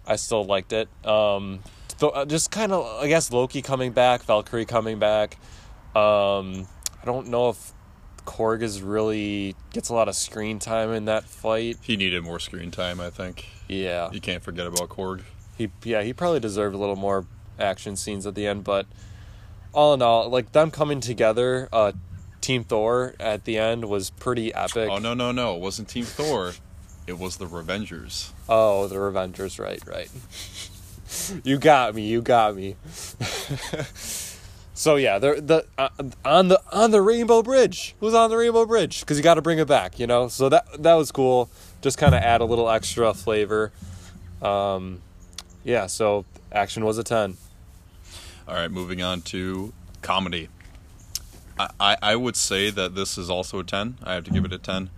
I 0.07 0.17
still 0.17 0.45
liked 0.45 0.73
it. 0.73 0.89
Um, 1.05 1.61
th- 2.03 2.13
uh, 2.15 2.25
just 2.27 2.51
kind 2.51 2.73
of, 2.73 2.85
I 3.03 3.09
guess 3.09 3.33
Loki 3.33 3.63
coming 3.63 3.93
back, 3.93 4.23
Valkyrie 4.25 4.65
coming 4.67 4.99
back. 4.99 5.39
Um, 5.97 6.67
I 7.03 7.05
don't 7.07 7.29
know 7.29 7.49
if 7.51 7.73
Korg 8.27 8.63
is 8.63 8.83
really 8.83 9.57
gets 9.73 9.89
a 9.89 9.95
lot 9.95 10.09
of 10.09 10.15
screen 10.15 10.59
time 10.59 10.93
in 10.93 11.07
that 11.07 11.25
fight. 11.25 11.79
He 11.83 11.97
needed 11.97 12.23
more 12.23 12.39
screen 12.39 12.71
time, 12.71 13.01
I 13.01 13.11
think. 13.11 13.49
Yeah, 13.69 14.11
You 14.13 14.21
can't 14.21 14.43
forget 14.43 14.67
about 14.67 14.89
Korg. 14.91 15.23
he 15.57 15.71
yeah 15.85 16.03
he 16.03 16.13
probably 16.13 16.41
deserved 16.41 16.75
a 16.75 16.79
little 16.79 16.97
more 16.97 17.25
action 17.59 17.97
scenes 17.97 18.27
at 18.27 18.35
the 18.35 18.47
end, 18.47 18.65
but 18.65 18.87
all 19.73 19.95
in 19.95 20.03
all, 20.03 20.29
like 20.29 20.53
them 20.53 20.71
coming 20.71 21.01
together, 21.01 21.69
uh, 21.73 21.93
Team 22.41 22.65
Thor 22.65 23.15
at 23.19 23.45
the 23.45 23.57
end 23.59 23.87
was 23.87 24.11
pretty 24.11 24.53
epic. 24.55 24.89
Oh 24.91 24.99
no 24.99 25.15
no 25.15 25.33
no! 25.33 25.55
It 25.57 25.61
wasn't 25.61 25.89
Team 25.89 26.05
Thor. 26.05 26.53
It 27.07 27.19
was 27.19 27.37
the 27.39 27.47
Revengers. 27.47 28.31
Oh, 28.49 28.87
the 28.87 28.97
Revengers, 28.97 29.59
right, 29.59 29.83
right. 29.87 30.09
you 31.45 31.59
got 31.59 31.95
me, 31.95 32.07
you 32.07 32.23
got 32.23 32.57
me. 32.57 32.77
so 34.75 34.97
yeah, 34.97 35.19
the 35.19 35.41
the 35.41 35.67
uh, 35.79 35.89
on 36.25 36.49
the 36.49 36.61
on 36.73 36.91
the 36.91 37.01
Rainbow 37.01 37.43
Bridge. 37.43 37.95
Who's 38.01 38.15
on 38.15 38.31
the 38.31 38.37
Rainbow 38.37 38.67
Bridge? 38.67 39.01
Because 39.01 39.17
you 39.17 39.23
got 39.23 39.35
to 39.35 39.43
bring 39.43 39.59
it 39.59 39.69
back, 39.69 39.99
you 39.99 40.07
know. 40.07 40.29
So 40.29 40.49
that 40.49 40.83
that 40.83 40.95
was 40.95 41.13
cool. 41.13 41.51
Just 41.81 41.99
kind 41.99 42.15
of 42.15 42.23
add 42.23 42.41
a 42.41 42.45
little 42.45 42.69
extra 42.69 43.13
flavor. 43.15 43.73
Um, 44.41 45.01
yeah. 45.65 45.87
So 45.87 46.25
action 46.51 46.85
was 46.85 46.99
a 46.99 47.05
ten. 47.05 47.37
All 48.49 48.55
right, 48.55 48.71
moving 48.71 49.03
on 49.03 49.23
to 49.23 49.73
comedy. 50.03 50.49
I, 51.59 51.69
I, 51.79 51.97
I 52.03 52.17
would 52.17 52.37
say 52.37 52.71
that 52.71 52.95
this 52.95 53.17
is 53.19 53.31
also 53.31 53.61
a 53.61 53.65
ten. 53.65 53.99
I 54.03 54.15
have 54.15 54.25
to 54.25 54.31
give 54.31 54.45
it 54.45 54.53
a 54.53 54.59
ten. 54.59 54.91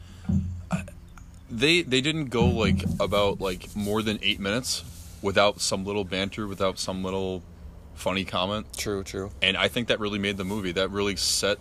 They 1.50 1.82
they 1.82 2.00
didn't 2.00 2.26
go 2.26 2.46
like 2.46 2.82
about 2.98 3.40
like 3.40 3.76
more 3.76 4.02
than 4.02 4.18
eight 4.22 4.40
minutes 4.40 4.82
without 5.24 5.58
some 5.58 5.84
little 5.86 6.04
banter, 6.04 6.46
without 6.46 6.78
some 6.78 7.02
little 7.02 7.42
funny 7.94 8.24
comment. 8.24 8.66
True, 8.76 9.02
true. 9.02 9.30
and 9.40 9.56
I 9.56 9.68
think 9.68 9.88
that 9.88 9.98
really 9.98 10.18
made 10.18 10.36
the 10.36 10.44
movie. 10.44 10.70
That 10.70 10.90
really 10.90 11.16
set 11.16 11.58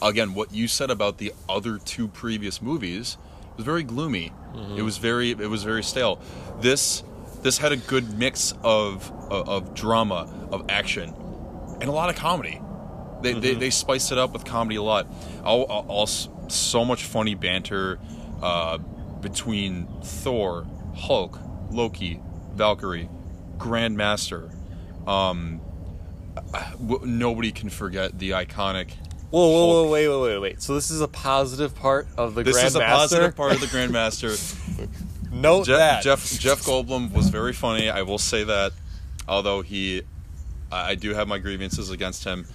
again 0.00 0.34
what 0.34 0.52
you 0.52 0.68
said 0.68 0.90
about 0.90 1.18
the 1.18 1.32
other 1.48 1.78
two 1.78 2.06
previous 2.06 2.60
movies 2.62 3.16
was 3.56 3.64
very 3.64 3.82
gloomy. 3.82 4.32
It 4.76 4.82
was 4.82 4.98
very 4.98 5.30
it 5.30 5.50
was 5.50 5.64
very 5.64 5.82
stale. 5.82 6.20
This 6.60 7.02
this 7.42 7.58
had 7.58 7.72
a 7.72 7.76
good 7.76 8.18
mix 8.18 8.52
of 8.62 9.10
of, 9.30 9.48
of 9.48 9.74
drama, 9.74 10.28
of 10.52 10.66
action, 10.68 11.14
and 11.80 11.84
a 11.84 11.92
lot 11.92 12.10
of 12.10 12.16
comedy. 12.16 12.60
They, 13.20 13.32
they, 13.32 13.54
they 13.54 13.70
spiced 13.70 14.12
it 14.12 14.18
up 14.18 14.32
with 14.32 14.44
comedy 14.44 14.76
a 14.76 14.82
lot. 14.82 15.08
All, 15.42 15.64
all, 15.64 15.86
all 15.88 16.06
so 16.06 16.84
much 16.84 17.02
funny 17.02 17.34
banter 17.34 17.98
uh, 18.40 18.78
between 18.78 19.88
Thor, 20.04 20.68
Hulk, 20.94 21.40
Loki, 21.72 22.20
Valkyrie, 22.58 23.08
Grandmaster. 23.56 24.52
Um, 25.06 25.60
nobody 27.04 27.52
can 27.52 27.70
forget 27.70 28.18
the 28.18 28.30
iconic. 28.30 28.90
Whoa, 29.30 29.48
whoa, 29.48 29.66
whoa, 29.66 29.90
wait, 29.90 30.08
wait, 30.08 30.20
wait, 30.22 30.38
wait. 30.38 30.62
So 30.62 30.74
this 30.74 30.90
is 30.90 31.00
a 31.00 31.08
positive 31.08 31.74
part 31.74 32.06
of 32.16 32.34
the 32.34 32.42
This 32.42 32.62
is 32.62 32.74
a 32.76 32.80
Grandmaster? 32.80 32.86
positive 32.88 33.36
part 33.36 33.52
of 33.52 33.60
the 33.60 33.66
Grandmaster. 33.66 34.88
Note 35.32 35.66
Jeff, 35.66 35.78
that. 35.78 36.02
Jeff 36.02 36.38
Jeff 36.38 36.62
Goldblum 36.62 37.12
was 37.12 37.28
very 37.28 37.52
funny. 37.52 37.90
I 37.90 38.02
will 38.02 38.18
say 38.18 38.44
that, 38.44 38.72
although 39.28 39.62
he, 39.62 40.02
I 40.72 40.94
do 40.94 41.14
have 41.14 41.28
my 41.28 41.38
grievances 41.38 41.90
against 41.90 42.24
him. 42.24 42.46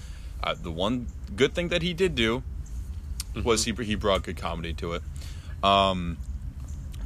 Uh, 0.44 0.56
the 0.60 0.72
one 0.72 1.08
good 1.36 1.54
thing 1.54 1.70
that 1.70 1.82
he 1.82 1.94
did 1.94 2.16
do 2.16 2.44
was 3.44 3.66
he 3.66 3.72
he 3.74 3.96
brought 3.96 4.24
good 4.24 4.38
comedy 4.38 4.74
to 4.74 4.94
it. 4.94 5.04
Um, 5.64 6.18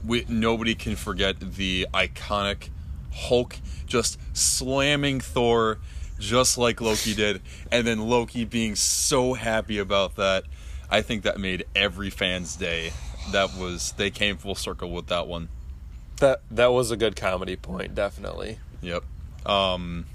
we 0.05 0.25
nobody 0.27 0.73
can 0.73 0.95
forget 0.95 1.39
the 1.39 1.88
iconic 1.93 2.69
Hulk 3.17 3.58
just 3.86 4.19
slamming 4.34 5.19
Thor, 5.19 5.80
just 6.19 6.58
like 6.58 6.80
Loki 6.82 7.13
did, 7.13 7.41
and 7.71 7.88
then 7.88 8.08
Loki 8.08 8.45
being 8.45 8.75
so 8.75 9.34
happy 9.34 9.77
about 9.77 10.15
that. 10.15 10.43
I 10.89 11.01
think 11.01 11.23
that 11.23 11.39
made 11.39 11.65
every 11.75 12.10
fan's 12.10 12.56
day. 12.56 12.91
That 13.32 13.56
was 13.58 13.93
they 13.93 14.10
came 14.10 14.38
full 14.38 14.56
circle 14.56 14.91
with 14.91 15.08
that 15.08 15.27
one. 15.27 15.49
That 16.17 16.41
that 16.51 16.71
was 16.71 16.91
a 16.91 16.97
good 16.97 17.15
comedy 17.15 17.56
point, 17.56 17.93
definitely. 17.93 18.60
Yep. 18.82 19.03
Um, 19.45 20.06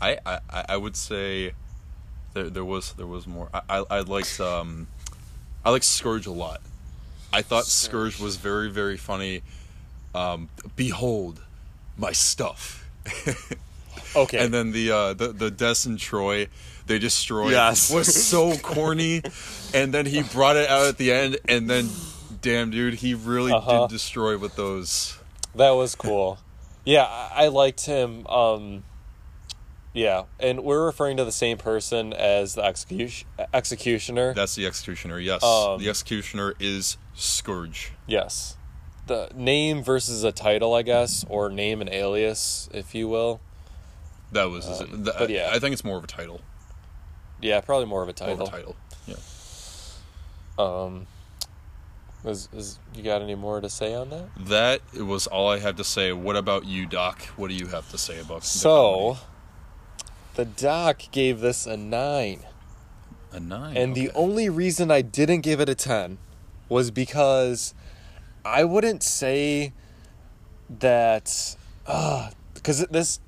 I, 0.00 0.18
I 0.26 0.40
I 0.70 0.76
would 0.76 0.96
say 0.96 1.52
there 2.34 2.50
there 2.50 2.64
was 2.64 2.92
there 2.94 3.06
was 3.06 3.26
more. 3.26 3.48
I 3.52 3.60
I, 3.68 3.84
I 3.90 4.00
liked 4.00 4.40
um, 4.40 4.88
I 5.64 5.70
liked 5.70 5.84
Skurge 5.84 6.26
a 6.26 6.30
lot. 6.30 6.60
I 7.32 7.42
thought 7.42 7.64
Skurge, 7.64 8.20
was 8.20 8.36
very 8.36 8.70
very 8.70 8.96
funny. 8.96 9.42
Um, 10.14 10.48
behold, 10.76 11.42
my 11.96 12.12
stuff. 12.12 12.88
Okay. 14.16 14.44
And 14.44 14.52
then 14.52 14.72
the 14.72 14.90
uh, 14.90 15.14
the 15.14 15.28
the 15.28 15.50
Des 15.52 15.86
and 15.86 15.96
Troy 15.96 16.48
they 16.86 16.98
destroyed 16.98 17.52
Yes. 17.52 17.92
was 17.92 18.12
so 18.26 18.56
corny, 18.62 19.22
and 19.72 19.94
then 19.94 20.04
he 20.04 20.22
brought 20.24 20.56
it 20.56 20.68
out 20.68 20.86
at 20.88 20.98
the 20.98 21.12
end, 21.12 21.38
and 21.48 21.70
then 21.70 21.88
damn 22.42 22.70
dude, 22.70 22.94
he 22.94 23.14
really 23.14 23.52
Uh-huh. 23.52 23.82
did 23.86 23.90
destroy 23.90 24.36
with 24.36 24.56
those. 24.56 25.16
That 25.54 25.70
was 25.70 25.94
cool. 25.94 26.38
Yeah, 26.84 27.04
I, 27.04 27.44
I 27.44 27.48
liked 27.48 27.86
him. 27.86 28.26
Um, 28.26 28.82
yeah, 29.92 30.24
and 30.40 30.64
we're 30.64 30.84
referring 30.84 31.16
to 31.18 31.24
the 31.24 31.30
same 31.32 31.56
person 31.58 32.12
as 32.12 32.54
the 32.56 32.64
execution 32.64 33.28
executioner. 33.54 34.34
That's 34.34 34.56
the 34.56 34.66
executioner. 34.66 35.20
Yes, 35.20 35.44
Um, 35.44 35.78
the 35.80 35.88
executioner 35.88 36.54
is 36.58 36.96
Skurge. 37.16 37.90
yes, 38.08 38.56
the 39.10 39.28
name 39.34 39.82
versus 39.82 40.24
a 40.24 40.32
title, 40.32 40.72
I 40.72 40.82
guess, 40.82 41.24
or 41.28 41.50
name 41.50 41.80
and 41.80 41.90
alias, 41.90 42.68
if 42.72 42.94
you 42.94 43.08
will. 43.08 43.40
That 44.32 44.44
was. 44.44 44.80
Um, 44.80 45.02
the- 45.04 45.14
but 45.18 45.28
yeah. 45.28 45.50
I 45.52 45.58
think 45.58 45.72
it's 45.74 45.84
more 45.84 45.98
of 45.98 46.04
a 46.04 46.06
title. 46.06 46.40
Yeah, 47.42 47.60
probably 47.60 47.86
more 47.86 48.02
of 48.02 48.08
a 48.08 48.12
More 48.24 48.28
title. 48.36 48.42
of 48.46 48.48
a 48.48 48.50
title. 48.56 48.76
Yeah. 49.06 49.16
Um, 50.58 51.06
is, 52.24 52.48
is 52.54 52.78
you 52.94 53.02
got 53.02 53.22
any 53.22 53.34
more 53.34 53.60
to 53.60 53.68
say 53.70 53.94
on 53.94 54.10
that? 54.10 54.28
That 54.36 54.80
was 54.94 55.26
all 55.26 55.48
I 55.50 55.58
had 55.58 55.76
to 55.78 55.84
say. 55.84 56.12
What 56.12 56.36
about 56.36 56.66
you, 56.66 56.86
Doc? 56.86 57.22
What 57.36 57.48
do 57.48 57.54
you 57.54 57.66
have 57.68 57.90
to 57.90 57.98
say 57.98 58.20
about 58.20 58.42
the 58.42 58.46
So, 58.46 59.18
the 60.34 60.44
doc 60.44 61.02
gave 61.12 61.40
this 61.40 61.66
a 61.66 61.76
nine. 61.76 62.42
a 63.32 63.40
nine? 63.40 63.76
And 63.76 63.94
the 63.94 64.10
only 64.14 64.48
reason 64.50 64.90
I 64.90 65.00
didn't 65.02 65.40
give 65.40 65.60
it 65.60 65.68
a 65.68 65.74
10 65.74 66.18
was 66.68 66.90
because 66.90 67.74
I 68.44 68.64
wouldn't 68.64 69.02
say 69.02 69.72
that 70.78 71.56
uh 71.86 72.30
because 72.54 72.86
this 72.86 73.20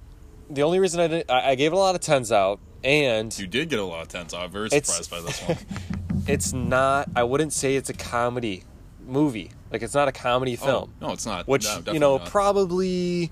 the 0.48 0.62
only 0.62 0.78
reason 0.78 1.00
I 1.00 1.08
didn't 1.08 1.30
I, 1.30 1.54
gave 1.54 1.72
a 1.72 1.76
lot 1.76 1.94
of 1.94 2.00
10s 2.00 2.30
out 2.30 2.60
and 2.84 3.36
you 3.38 3.46
did 3.46 3.68
get 3.68 3.78
a 3.78 3.84
lot 3.84 4.02
of 4.02 4.08
tens. 4.08 4.34
I'm 4.34 4.50
very 4.50 4.68
surprised 4.68 5.10
by 5.10 5.20
this 5.20 5.40
one. 5.40 5.56
it's 6.26 6.52
not 6.52 7.08
I 7.16 7.24
wouldn't 7.24 7.52
say 7.52 7.76
it's 7.76 7.90
a 7.90 7.94
comedy 7.94 8.64
movie. 9.06 9.50
Like 9.70 9.82
it's 9.82 9.94
not 9.94 10.08
a 10.08 10.12
comedy 10.12 10.56
film. 10.56 10.92
Oh, 11.00 11.06
no, 11.06 11.12
it's 11.12 11.26
not. 11.26 11.46
which 11.48 11.64
No, 11.64 11.92
you 11.92 11.98
know 11.98 12.18
not. 12.18 12.28
probably 12.28 13.30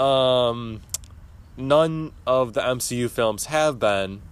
um 0.00 0.80
none 1.56 2.12
of 2.26 2.54
the 2.54 2.60
MCU 2.60 3.10
films 3.10 3.46
have 3.46 3.78
been 3.78 4.22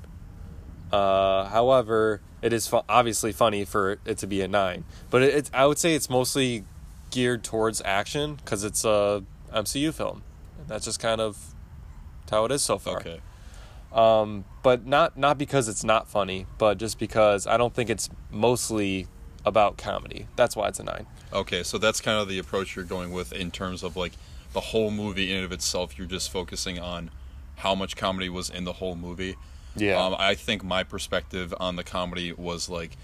uh 0.93 1.47
however 1.47 2.21
it 2.47 2.53
is 2.53 2.67
fu- 2.67 2.83
obviously 2.89 3.33
funny 3.33 3.65
for 3.65 3.99
it 4.05 4.19
to 4.19 4.27
be 4.27 4.41
a 4.41 4.49
9 4.49 4.85
but 5.11 5.23
it, 5.23 5.35
it's 5.35 5.51
I 5.53 5.67
would 5.67 5.79
say 5.79 5.95
it's 5.95 6.09
mostly 6.09 6.65
geared 7.11 7.43
towards 7.45 7.83
action 7.85 8.39
cuz 8.45 8.65
it's 8.65 8.85
a 8.85 9.25
MCU 9.53 9.93
film 9.93 10.23
that's 10.69 10.85
just 10.85 11.01
kind 11.01 11.21
of 11.21 11.37
how 12.31 12.45
it 12.45 12.53
is 12.53 12.63
so 12.63 12.79
far 12.79 12.99
okay. 12.99 13.21
um, 13.93 14.45
but 14.63 14.85
not 14.85 15.17
not 15.17 15.39
because 15.39 15.69
it's 15.69 15.85
not 15.85 16.09
funny, 16.09 16.45
but 16.59 16.77
just 16.77 16.99
because 16.99 17.47
I 17.47 17.57
don't 17.57 17.73
think 17.73 17.89
it's 17.89 18.11
mostly 18.33 19.07
about 19.45 19.79
comedy. 19.79 20.27
That's 20.35 20.57
why 20.57 20.67
it's 20.67 20.81
a 20.81 20.83
nine. 20.83 21.07
Okay, 21.33 21.63
so 21.63 21.79
that's 21.79 22.01
kind 22.01 22.19
of 22.21 22.29
the 22.29 22.41
approach 22.41 22.75
you're 22.75 22.85
going 22.85 23.13
with 23.13 23.33
in 23.33 23.53
terms 23.53 23.85
of 23.85 23.97
like 23.97 24.15
the 24.53 24.61
whole 24.61 24.91
movie 24.91 25.31
in 25.31 25.37
and 25.37 25.45
of 25.45 25.53
itself. 25.53 25.97
You're 25.97 26.09
just 26.09 26.33
focusing 26.33 26.81
on 26.81 27.11
how 27.57 27.77
much 27.77 27.97
comedy 27.97 28.29
was 28.29 28.51
in 28.51 28.65
the 28.65 28.75
whole 28.75 28.97
movie. 28.97 29.37
Yeah. 29.77 30.03
Um, 30.05 30.17
I 30.19 30.35
think 30.35 30.65
my 30.65 30.83
perspective 30.83 31.55
on 31.61 31.77
the 31.77 31.85
comedy 31.85 32.33
was 32.33 32.69
like 32.69 32.97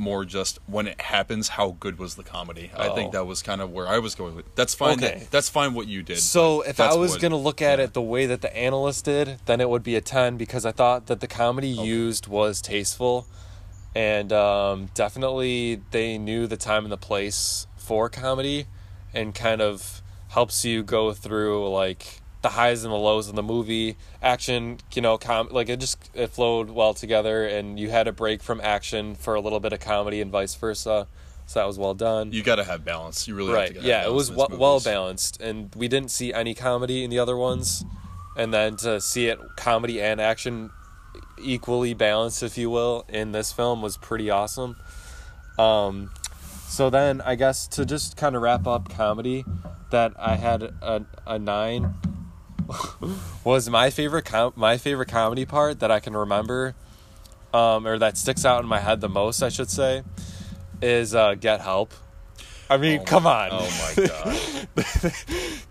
more 0.00 0.24
just 0.24 0.60
when 0.66 0.86
it 0.86 1.00
happens, 1.00 1.48
how 1.48 1.76
good 1.80 1.98
was 1.98 2.14
the 2.14 2.22
comedy? 2.22 2.70
I 2.76 2.88
think 2.90 3.08
Oh. 3.08 3.18
that 3.18 3.26
was 3.26 3.42
kind 3.42 3.60
of 3.60 3.72
where 3.72 3.88
I 3.88 3.98
was 3.98 4.14
going 4.14 4.36
with. 4.36 4.54
That's 4.54 4.72
fine. 4.74 4.92
Okay. 5.02 5.18
That, 5.18 5.30
that's 5.32 5.48
fine. 5.48 5.74
What 5.74 5.88
you 5.88 6.04
did. 6.04 6.20
So 6.20 6.62
if 6.62 6.78
I 6.78 6.94
was 6.94 7.16
gonna 7.16 7.36
look 7.36 7.60
at 7.60 7.78
yeah. 7.78 7.86
it 7.86 7.94
the 7.94 8.02
way 8.02 8.26
that 8.26 8.40
the 8.40 8.56
analyst 8.56 9.04
did, 9.06 9.38
then 9.46 9.60
it 9.60 9.68
would 9.68 9.82
be 9.82 9.96
a 9.96 10.00
ten 10.00 10.36
because 10.36 10.64
I 10.64 10.70
thought 10.72 11.06
that 11.06 11.20
the 11.20 11.26
comedy 11.26 11.68
used 11.68 12.28
was 12.28 12.62
tasteful, 12.62 13.26
and 13.94 14.32
um, 14.32 14.88
definitely 14.94 15.82
they 15.90 16.16
knew 16.16 16.46
the 16.46 16.56
time 16.56 16.84
and 16.84 16.92
the 16.92 16.96
place 16.96 17.66
for 17.76 18.08
comedy, 18.08 18.66
and 19.12 19.34
kind 19.34 19.60
of 19.60 20.00
helps 20.28 20.64
you 20.64 20.84
go 20.84 21.12
through 21.12 21.68
like 21.70 22.20
the 22.42 22.50
highs 22.50 22.84
and 22.84 22.92
the 22.92 22.96
lows 22.98 23.28
of 23.28 23.34
the 23.34 23.42
movie. 23.42 23.96
Action, 24.22 24.78
you 24.94 25.02
know, 25.02 25.18
com- 25.18 25.48
like 25.50 25.68
it 25.68 25.80
just 25.80 26.10
it 26.14 26.28
flowed 26.28 26.70
well 26.70 26.94
together, 26.94 27.46
and 27.46 27.78
you 27.78 27.90
had 27.90 28.08
a 28.08 28.12
break 28.12 28.42
from 28.42 28.60
action 28.60 29.14
for 29.14 29.34
a 29.34 29.40
little 29.40 29.60
bit 29.60 29.72
of 29.72 29.80
comedy 29.80 30.20
and 30.20 30.30
vice 30.30 30.54
versa. 30.54 31.06
So 31.46 31.60
that 31.60 31.66
was 31.66 31.78
well 31.78 31.94
done 31.94 32.30
you 32.30 32.42
got 32.42 32.56
to 32.56 32.64
have 32.64 32.84
balance. 32.84 33.26
You 33.26 33.34
really 33.34 33.54
right 33.54 33.68
Have 33.68 33.76
to 33.76 33.80
have 33.80 33.88
yeah 33.88 34.06
it 34.06 34.12
was 34.12 34.30
well, 34.30 34.48
well 34.52 34.80
balanced 34.80 35.40
and 35.40 35.74
we 35.74 35.88
didn't 35.88 36.10
see 36.10 36.30
any 36.30 36.54
comedy 36.54 37.04
in 37.04 37.08
the 37.08 37.18
other 37.18 37.38
ones 37.38 37.86
and 38.36 38.52
then 38.52 38.76
to 38.76 39.00
see 39.00 39.28
it 39.28 39.38
comedy 39.56 39.98
and 39.98 40.20
action 40.20 40.70
equally 41.40 41.94
balanced 41.94 42.42
if 42.42 42.58
you 42.58 42.68
will 42.68 43.06
in 43.08 43.32
this 43.32 43.50
film 43.50 43.80
was 43.80 43.96
pretty 43.96 44.28
awesome 44.28 44.76
um 45.58 46.10
so 46.66 46.90
then 46.90 47.22
i 47.22 47.34
guess 47.34 47.66
to 47.66 47.86
just 47.86 48.16
kind 48.16 48.36
of 48.36 48.42
wrap 48.42 48.66
up 48.66 48.90
comedy 48.90 49.42
that 49.90 50.12
i 50.18 50.36
had 50.36 50.62
a, 50.62 51.06
a 51.26 51.38
nine 51.38 51.94
was 53.44 53.68
my 53.70 53.90
favorite 53.90 54.24
com- 54.24 54.52
my 54.56 54.76
favorite 54.76 55.08
comedy 55.08 55.44
part 55.46 55.80
that 55.80 55.90
i 55.90 56.00
can 56.00 56.16
remember 56.16 56.74
um 57.54 57.86
or 57.86 57.98
that 57.98 58.16
sticks 58.16 58.44
out 58.44 58.60
in 58.62 58.68
my 58.68 58.80
head 58.80 59.00
the 59.00 59.08
most 59.08 59.42
i 59.42 59.48
should 59.48 59.70
say 59.70 60.02
is 60.82 61.14
uh 61.14 61.34
get 61.34 61.60
help 61.60 61.92
I 62.70 62.76
mean, 62.76 63.00
Oh 63.00 63.04
come 63.04 63.22
my- 63.22 63.48
on. 63.48 63.62
Oh 63.62 63.94
my 63.96 64.06
god. 64.06 65.14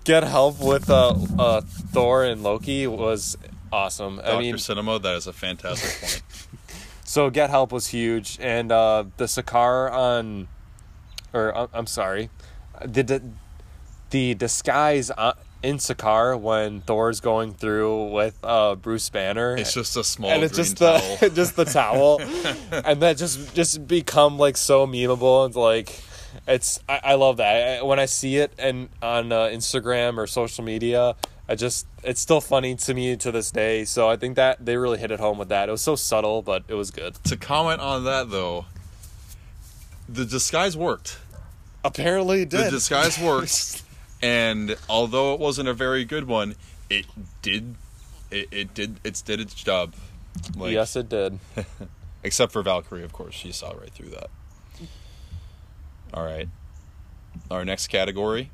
Get 0.03 0.23
help 0.23 0.59
with 0.59 0.89
uh, 0.89 1.13
uh, 1.37 1.61
Thor 1.61 2.23
and 2.23 2.41
Loki 2.41 2.87
was 2.87 3.37
awesome. 3.71 4.17
I 4.19 4.23
Doctor 4.23 4.37
mean, 4.39 4.57
Cinema. 4.57 4.97
That 4.97 5.15
is 5.15 5.27
a 5.27 5.33
fantastic 5.33 6.01
point. 6.01 6.23
so 7.03 7.29
Get 7.29 7.51
Help 7.51 7.71
was 7.71 7.89
huge, 7.89 8.39
and 8.41 8.71
uh, 8.71 9.03
the 9.17 9.25
Sakaar 9.25 9.91
on, 9.91 10.47
or 11.33 11.55
uh, 11.55 11.67
I'm 11.71 11.85
sorry, 11.85 12.31
the 12.83 13.03
the, 13.03 13.21
the 14.09 14.33
disguise 14.33 15.11
on, 15.11 15.33
in 15.63 15.77
Sakaar 15.77 16.39
when 16.39 16.81
Thor's 16.81 17.19
going 17.19 17.53
through 17.53 18.11
with 18.11 18.37
uh, 18.43 18.75
Bruce 18.75 19.09
Banner. 19.09 19.55
It's 19.57 19.73
just 19.73 19.97
a 19.97 20.03
small 20.03 20.29
and 20.29 20.43
it's 20.43 20.55
just 20.55 20.77
towel. 20.77 21.17
the 21.17 21.29
just 21.29 21.55
the 21.55 21.65
towel, 21.65 22.21
and 22.71 23.01
that 23.01 23.17
just 23.17 23.53
just 23.55 23.87
become 23.87 24.37
like 24.37 24.57
so 24.57 24.85
memeable 24.85 25.45
and 25.45 25.55
like 25.55 26.01
it's 26.47 26.79
I, 26.87 26.99
I 27.03 27.13
love 27.15 27.37
that 27.37 27.79
I, 27.79 27.83
when 27.83 27.99
I 27.99 28.05
see 28.05 28.37
it 28.37 28.53
and 28.57 28.89
on 29.01 29.31
uh, 29.31 29.45
Instagram 29.45 30.17
or 30.17 30.27
social 30.27 30.63
media. 30.63 31.15
I 31.49 31.55
just 31.55 31.87
it's 32.03 32.19
still 32.19 32.41
funny 32.41 32.75
to 32.75 32.93
me 32.93 33.15
to 33.15 33.31
this 33.31 33.51
day. 33.51 33.85
So 33.85 34.09
I 34.09 34.17
think 34.17 34.35
that 34.35 34.65
they 34.65 34.75
really 34.75 34.97
hit 34.97 35.11
it 35.11 35.19
home 35.19 35.37
with 35.37 35.47
that. 35.49 35.69
It 35.69 35.71
was 35.71 35.81
so 35.81 35.95
subtle, 35.95 36.41
but 36.41 36.63
it 36.67 36.73
was 36.73 36.91
good. 36.91 37.15
to 37.23 37.37
comment 37.37 37.79
on 37.79 38.03
that 38.03 38.29
though, 38.29 38.65
the 40.09 40.25
disguise 40.25 40.75
worked. 40.75 41.19
Apparently, 41.85 42.41
it 42.41 42.49
did. 42.49 42.65
The 42.65 42.71
disguise 42.71 43.17
worked, 43.17 43.83
and 44.21 44.75
although 44.89 45.33
it 45.33 45.39
wasn't 45.39 45.69
a 45.69 45.73
very 45.73 46.05
good 46.05 46.27
one, 46.27 46.55
it 46.89 47.05
did, 47.41 47.75
it, 48.31 48.47
it 48.51 48.73
did, 48.73 48.99
it's 49.03 49.21
did 49.21 49.39
its 49.39 49.53
job. 49.53 49.93
Like, 50.55 50.73
yes, 50.73 50.95
it 50.95 51.09
did. 51.09 51.39
except 52.23 52.51
for 52.51 52.61
Valkyrie, 52.61 53.03
of 53.03 53.13
course, 53.13 53.33
she 53.33 53.51
saw 53.51 53.71
right 53.71 53.91
through 53.91 54.09
that. 54.09 54.29
All 56.13 56.23
right, 56.23 56.47
our 57.51 57.65
next 57.65 57.87
category 57.87 58.49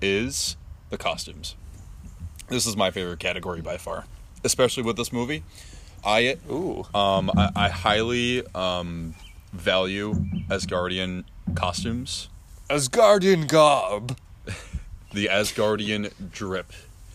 is 0.00 0.56
the 0.90 0.98
costumes. 0.98 1.56
This 2.48 2.66
is 2.66 2.76
my 2.76 2.90
favorite 2.90 3.18
category 3.18 3.62
by 3.62 3.78
far, 3.78 4.04
especially 4.44 4.82
with 4.82 4.96
this 4.96 5.12
movie. 5.12 5.42
I 6.04 6.36
Ooh, 6.50 6.86
um, 6.94 7.30
I, 7.36 7.50
I 7.56 7.68
highly 7.70 8.46
um, 8.54 9.14
value 9.52 10.14
Asgardian 10.50 11.24
costumes. 11.54 12.28
Asgardian 12.68 13.48
garb. 13.48 14.16
The 15.14 15.26
Asgardian 15.32 16.12
drip, 16.32 16.72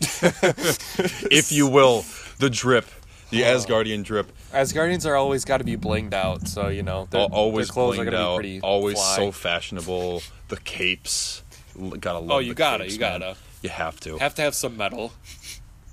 if 1.30 1.52
you 1.52 1.66
will, 1.68 2.04
the 2.38 2.50
drip, 2.50 2.86
the 3.30 3.42
Asgardian 3.42 4.02
drip. 4.04 4.32
Asgardians 4.52 5.06
are 5.06 5.14
always 5.16 5.44
got 5.44 5.58
to 5.58 5.64
be 5.64 5.76
blinged 5.76 6.14
out, 6.14 6.48
so 6.48 6.68
you 6.68 6.82
know 6.82 7.06
their, 7.10 7.20
Al- 7.20 7.26
always 7.32 7.68
their 7.68 7.72
clothes 7.74 7.98
are 7.98 8.02
blinged 8.02 8.10
gonna 8.12 8.16
out, 8.18 8.38
be 8.38 8.42
pretty 8.42 8.60
always 8.62 8.96
fly. 8.96 9.16
so 9.16 9.32
fashionable. 9.32 10.22
The 10.48 10.56
capes, 10.58 11.42
L- 11.80 11.90
gotta 11.90 12.18
love. 12.18 12.30
Oh, 12.30 12.38
you 12.38 12.50
the 12.50 12.54
gotta, 12.56 12.84
capes, 12.84 12.94
you 12.94 13.00
man. 13.00 13.20
gotta. 13.20 13.36
You 13.62 13.68
have 13.68 14.00
to. 14.00 14.16
have 14.18 14.34
to 14.36 14.42
have 14.42 14.54
some 14.54 14.76
metal. 14.76 15.12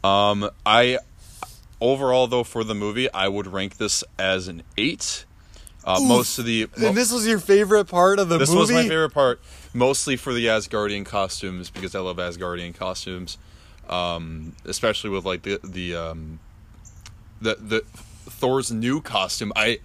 Um, 0.03 0.49
I 0.65 0.99
overall 1.81 2.27
though 2.27 2.43
for 2.45 2.63
the 2.63 2.73
movie, 2.75 3.11
I 3.13 3.27
would 3.27 3.47
rank 3.47 3.77
this 3.77 4.03
as 4.17 4.47
an 4.47 4.63
eight. 4.77 5.25
Uh, 5.83 5.99
most 6.01 6.37
of 6.37 6.43
the 6.45 6.67
And 6.75 6.97
this 6.97 7.13
was 7.13 7.25
your 7.25 7.39
favorite 7.39 7.85
part 7.85 8.19
of 8.19 8.27
the 8.27 8.35
movie. 8.35 8.43
this 8.43 8.49
movie. 8.49 8.59
was 8.59 8.71
my 8.71 8.87
favorite 8.89 9.11
part, 9.13 9.39
mostly 9.77 10.15
for 10.15 10.33
the 10.33 10.47
Asgardian 10.47 11.05
costumes 11.05 11.69
because 11.69 11.93
I 11.95 11.99
love 11.99 12.17
Asgardian 12.17 12.73
costumes, 12.73 13.37
um, 13.87 14.53
especially 14.65 15.11
with 15.11 15.23
like 15.23 15.43
the 15.43 15.59
the 15.63 15.95
um, 15.95 16.39
the 17.39 17.55
the 17.55 17.81
Thor's 17.81 18.71
new 18.71 19.01
costume. 19.01 19.53
I 19.55 19.79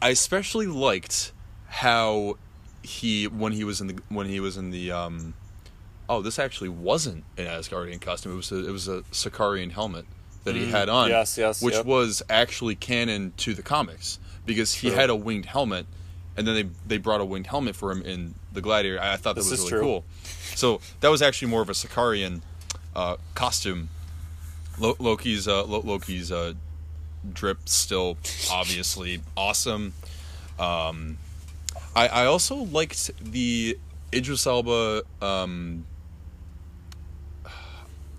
I 0.00 0.10
especially 0.10 0.66
liked 0.66 1.32
how 1.68 2.38
he 2.82 3.26
when 3.26 3.52
he 3.52 3.62
was 3.62 3.80
in 3.80 3.88
the 3.88 4.02
when 4.08 4.26
he 4.26 4.40
was 4.40 4.56
in 4.56 4.70
the 4.70 4.90
um, 4.90 5.34
oh 6.08 6.22
this 6.22 6.38
actually 6.38 6.70
wasn't 6.70 7.24
an 7.36 7.46
Asgardian 7.46 8.00
costume. 8.00 8.32
It 8.32 8.36
was 8.36 8.52
a, 8.52 8.68
it 8.68 8.72
was 8.72 8.88
a 8.88 9.02
Sicarian 9.12 9.70
helmet 9.70 10.06
that 10.44 10.54
he 10.54 10.70
had 10.70 10.88
on. 10.88 11.08
Mm, 11.08 11.12
yes, 11.12 11.38
yes, 11.38 11.62
which 11.62 11.74
yep. 11.74 11.86
was 11.86 12.22
actually 12.28 12.74
canon 12.74 13.32
to 13.38 13.54
the 13.54 13.62
comics 13.62 14.18
because 14.46 14.74
he 14.74 14.88
True. 14.88 14.96
had 14.96 15.10
a 15.10 15.16
winged 15.16 15.46
helmet, 15.46 15.86
and 16.36 16.46
then 16.46 16.54
they 16.54 16.68
they 16.86 16.98
brought 16.98 17.20
a 17.20 17.24
winged 17.24 17.46
helmet 17.46 17.76
for 17.76 17.90
him 17.92 18.02
in 18.02 18.34
the 18.52 18.60
Gladiator. 18.60 19.00
I, 19.00 19.12
I 19.14 19.16
thought 19.16 19.34
that 19.34 19.42
This 19.42 19.50
was 19.50 19.60
really 19.60 19.70
true. 19.70 19.80
cool. 19.80 20.04
So 20.54 20.80
that 21.00 21.08
was 21.10 21.22
actually 21.22 21.48
more 21.48 21.62
of 21.62 21.68
a 21.68 21.72
Sicarian 21.72 22.40
uh, 22.94 23.16
costume. 23.34 23.88
Lo- 24.78 24.96
Loki's 24.98 25.46
uh, 25.48 25.64
Lo- 25.64 25.82
Loki's 25.82 26.30
uh, 26.32 26.54
drip 27.32 27.68
still 27.68 28.16
obviously 28.50 29.20
awesome. 29.36 29.92
Um, 30.58 31.18
I 31.96 32.08
I 32.08 32.26
also 32.26 32.56
liked 32.56 33.10
the 33.22 33.78
Idris 34.12 34.46
Elba. 34.46 35.02
Um, 35.22 35.86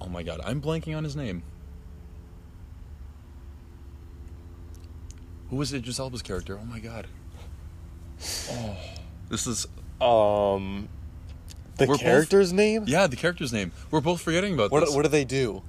oh 0.02 0.08
my 0.10 0.24
god, 0.24 0.40
I'm 0.46 0.62
blanking 0.62 0.96
on 0.96 1.04
his 1.04 1.16
name. 1.16 1.44
Who 5.50 5.58
was 5.58 5.74
Idris 5.74 6.00
Elba's 6.00 6.22
character? 6.22 6.58
Oh 6.62 6.66
my 6.66 6.80
god. 6.80 7.08
Oh, 8.22 8.78
this 9.30 9.48
is 9.48 9.68
Um, 10.02 10.90
the 11.78 11.86
We're 11.86 11.94
both- 11.96 12.00
character's 12.02 12.52
name. 12.54 12.84
yeah 12.88 13.08
the 13.08 13.16
character's 13.16 13.52
name. 13.54 13.72
We're 13.92 14.02
both 14.02 14.22
forgetting 14.22 14.54
about 14.54 14.72
What 14.72 14.82
this. 14.82 14.94
what 14.96 15.04
do 15.04 15.10
they 15.10 15.26
do? 15.26 15.62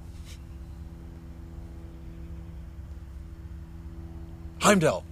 Heimdall. 4.61 5.03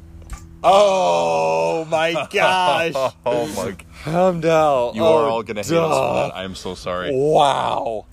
Oh 0.63 1.86
my 1.89 2.13
gosh, 2.32 2.93
Oh 3.26 3.45
my! 3.56 3.71
God. 3.71 3.84
Heimdall. 4.04 4.95
You 4.95 5.04
oh, 5.04 5.17
are 5.26 5.30
all 5.30 5.43
gonna 5.43 5.62
hate 5.62 5.71
us 5.74 5.98
for 5.98 6.13
that. 6.30 6.36
I 6.36 6.43
am 6.43 6.56
so 6.56 6.74
sorry. 6.74 7.12
Wow. 7.13 8.06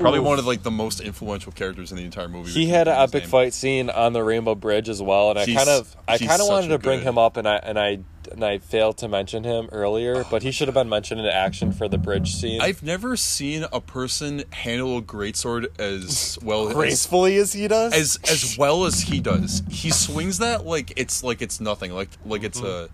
Probably 0.00 0.20
Oof. 0.20 0.26
one 0.26 0.38
of 0.38 0.46
like 0.46 0.62
the 0.62 0.70
most 0.70 1.00
influential 1.00 1.52
characters 1.52 1.90
in 1.90 1.98
the 1.98 2.04
entire 2.04 2.28
movie. 2.28 2.50
He 2.50 2.66
had 2.66 2.88
an 2.88 2.96
epic 2.96 3.24
name. 3.24 3.30
fight 3.30 3.54
scene 3.54 3.90
on 3.90 4.12
the 4.12 4.24
Rainbow 4.24 4.54
Bridge 4.54 4.88
as 4.88 5.02
well, 5.02 5.30
and 5.30 5.38
I 5.38 5.44
He's- 5.44 5.58
kind 5.58 5.68
of, 5.68 5.96
I 6.08 6.18
kind 6.18 6.40
of 6.40 6.48
wanted 6.48 6.68
to 6.68 6.78
bring 6.78 7.00
good- 7.00 7.08
him 7.08 7.18
up, 7.18 7.36
and 7.36 7.46
I 7.46 7.56
and 7.56 7.78
I 7.78 8.00
and 8.30 8.44
I 8.44 8.58
failed 8.58 8.98
to 8.98 9.08
mention 9.08 9.44
him 9.44 9.68
earlier, 9.72 10.18
oh, 10.18 10.28
but 10.30 10.42
he 10.42 10.50
should 10.50 10.68
have 10.68 10.74
been 10.74 10.88
mentioned 10.88 11.20
in 11.20 11.26
action 11.26 11.72
for 11.72 11.88
the 11.88 11.98
bridge 11.98 12.34
scene. 12.34 12.60
I've 12.60 12.82
never 12.82 13.16
seen 13.16 13.66
a 13.72 13.80
person 13.80 14.44
handle 14.50 14.98
a 14.98 15.02
greatsword 15.02 15.78
as 15.80 16.38
well 16.42 16.68
as 16.68 16.74
gracefully 16.74 17.36
as 17.36 17.52
he 17.52 17.68
does. 17.68 17.92
as 17.92 18.18
as 18.30 18.56
well 18.58 18.84
as 18.84 19.00
he 19.00 19.20
does. 19.20 19.62
He 19.70 19.90
swings 19.90 20.38
that 20.38 20.66
like 20.66 20.92
it's 20.96 21.22
like 21.22 21.42
it's 21.42 21.60
nothing. 21.60 21.92
Like 21.92 22.10
like 22.24 22.42
it's 22.44 22.60
hmm. 22.60 22.66
a 22.66 22.88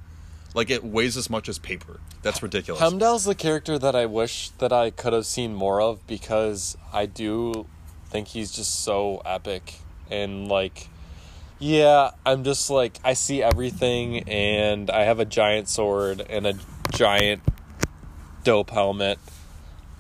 like 0.57 0.71
it 0.71 0.83
weighs 0.83 1.19
as 1.19 1.29
much 1.29 1.49
as 1.51 1.59
paper. 1.59 2.01
That's 2.23 2.43
ridiculous. 2.43 2.81
Heimdall's 2.83 3.27
the 3.27 3.35
character 3.35 3.79
that 3.79 3.95
I 3.95 4.07
wish 4.07 4.49
that 4.59 4.73
I 4.73 4.91
could 4.91 5.13
have 5.13 5.27
seen 5.27 5.55
more 5.55 5.83
of 5.83 6.05
because 6.07 6.79
I 6.93 7.05
do 7.05 7.67
think 8.09 8.29
he's 8.29 8.51
just 8.51 8.83
so 8.83 9.21
epic 9.27 9.75
and 10.11 10.49
like 10.49 10.89
yeah, 11.59 12.11
I'm 12.25 12.43
just 12.43 12.71
like 12.71 12.99
I 13.05 13.13
see 13.13 13.43
everything 13.43 14.29
and 14.29 14.91
I 14.91 15.03
have 15.05 15.21
a 15.21 15.27
giant 15.27 15.69
sword 15.69 16.23
and 16.29 16.47
a 16.47 16.55
giant 16.93 17.43
dope 18.43 18.71
helmet 18.71 19.19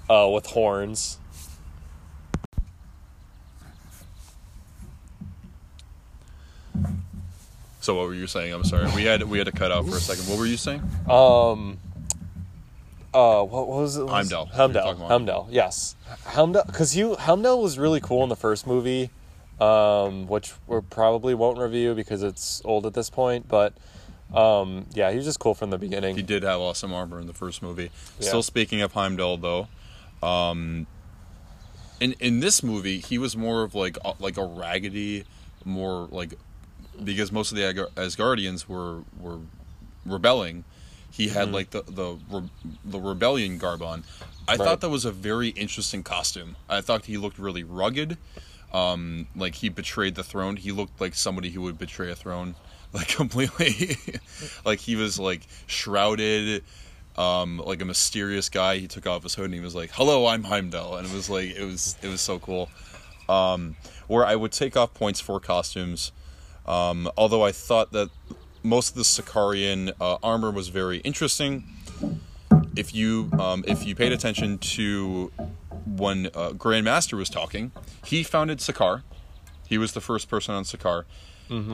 uh 0.09 0.31
with 0.33 0.47
horns. 0.47 1.19
So 7.87 7.95
what 7.95 8.09
were 8.09 8.15
you 8.15 8.27
saying? 8.27 8.53
I'm 8.53 8.65
sorry. 8.65 8.91
We 8.97 9.05
had 9.05 9.23
we 9.23 9.39
had 9.39 9.47
to 9.47 9.53
cut 9.53 9.71
out 9.71 9.87
for 9.87 9.97
a 9.97 10.01
second. 10.01 10.25
What 10.29 10.39
were 10.41 10.47
you 10.47 10.57
saying? 10.57 10.81
Um 11.09 11.79
uh 13.15 13.43
what, 13.45 13.69
what 13.69 13.79
was 13.79 13.97
it? 13.97 14.01
What 14.05 14.13
was- 14.13 14.31
Heimdall. 14.31 14.47
Heimdall. 14.47 14.95
Heimdall. 15.07 15.49
Yes. 15.53 15.95
Heimdall 16.25 16.65
cuz 16.65 16.97
you 16.97 17.15
Heimdall 17.15 17.63
was 17.63 17.79
really 17.79 18.01
cool 18.01 18.25
in 18.25 18.29
the 18.29 18.35
first 18.37 18.67
movie. 18.67 19.11
Um 19.61 20.27
which 20.27 20.53
we 20.67 20.81
probably 20.81 21.33
won't 21.35 21.59
review 21.59 21.95
because 21.95 22.25
it's 22.25 22.61
old 22.65 22.87
at 22.87 22.95
this 22.95 23.09
point, 23.09 23.47
but 23.47 23.73
um 24.35 24.87
yeah, 24.93 25.13
he 25.13 25.17
was 25.17 25.25
just 25.25 25.39
cool 25.39 25.55
from 25.55 25.71
the 25.71 25.79
beginning. 25.79 26.17
He 26.17 26.23
did 26.23 26.43
have 26.43 26.59
awesome 26.59 26.93
armor 26.93 27.21
in 27.21 27.29
the 27.29 27.35
first 27.35 27.63
movie. 27.63 27.91
Yeah. 28.19 28.27
Still 28.29 28.43
speaking 28.43 28.81
of 28.83 28.95
Heimdall 28.95 29.37
though, 29.37 29.69
um, 30.27 30.89
in 32.01 32.15
in 32.19 32.41
this 32.41 32.65
movie 32.65 32.99
he 32.99 33.17
was 33.17 33.37
more 33.37 33.63
of 33.63 33.77
like 33.77 33.97
like 34.19 34.37
a 34.37 34.45
raggedy, 34.45 35.25
more 35.65 36.09
like 36.11 36.35
because 37.03 37.31
most 37.33 37.53
of 37.53 37.57
the 37.59 37.63
Asgar- 37.65 37.91
Asgardians 37.95 38.67
were 38.69 39.03
were 39.19 39.39
rebelling. 40.05 40.65
He 41.11 41.27
Mm-hmm. 41.27 41.35
had 41.35 41.53
like 41.53 41.71
the 41.71 41.83
the 41.83 42.17
the 42.85 43.01
rebellion 43.01 43.59
garb 43.59 43.83
on. 43.83 44.05
I 44.49 44.53
Right. 44.53 44.59
thought 44.59 44.81
that 44.83 44.91
was 44.91 45.05
a 45.05 45.13
very 45.13 45.49
interesting 45.51 46.03
costume. 46.03 46.57
I 46.69 46.81
thought 46.81 47.07
he 47.07 47.17
looked 47.17 47.39
really 47.39 47.65
rugged. 47.65 48.17
Um, 48.73 49.27
like 49.35 49.55
he 49.57 49.69
betrayed 49.69 50.15
the 50.17 50.23
throne. 50.25 50.57
He 50.57 50.73
looked 50.73 51.01
like 51.01 51.15
somebody 51.15 51.51
who 51.51 51.63
would 51.63 51.79
betray 51.79 52.11
a 52.11 52.15
throne, 52.15 52.55
like 52.93 53.09
completely. 53.09 53.97
like 54.65 54.81
he 54.81 54.95
was 54.97 55.19
like 55.19 55.43
shrouded, 55.67 56.63
um, 57.17 57.59
like 57.65 57.81
a 57.81 57.85
mysterious 57.85 58.49
guy. 58.51 58.77
He 58.79 58.87
took 58.87 59.07
off 59.07 59.23
his 59.23 59.35
hood 59.35 59.47
and 59.47 59.55
he 59.55 59.61
was 59.61 59.75
like, 59.75 59.91
"Hello, 59.93 60.27
I'm 60.27 60.45
Heimdall," 60.45 60.97
and 60.97 61.07
it 61.07 61.13
was 61.15 61.31
like 61.31 61.51
it 61.57 61.65
was 61.65 61.97
it 62.03 62.09
was 62.09 62.21
so 62.21 62.39
cool. 62.39 62.69
Um, 63.29 63.77
where 64.09 64.25
I 64.27 64.37
would 64.37 64.53
take 64.53 64.77
off 64.77 64.93
points 64.95 65.21
for 65.21 65.41
costumes, 65.41 66.13
um, 66.67 67.11
although 67.17 67.45
I 67.45 67.53
thought 67.53 67.93
that 67.93 68.11
most 68.63 68.91
of 68.91 68.95
the 68.97 69.03
Sakaarian 69.03 69.93
uh, 70.01 70.19
armor 70.23 70.51
was 70.51 70.69
very 70.69 70.99
interesting. 70.99 71.65
If 72.75 72.95
you 72.95 73.31
um, 73.39 73.65
if 73.67 73.87
you 73.87 73.95
paid 73.95 74.13
attention 74.13 74.59
to 74.59 75.31
when 75.87 76.27
uh, 76.27 76.51
Grandmaster 76.51 77.17
was 77.17 77.31
talking, 77.31 77.73
he 78.05 78.23
founded 78.23 78.59
Sakaar. 78.59 79.03
He 79.67 79.79
was 79.79 79.93
the 79.93 80.01
first 80.01 80.29
person 80.29 80.55
on 80.55 80.65
Sakaar, 80.65 81.05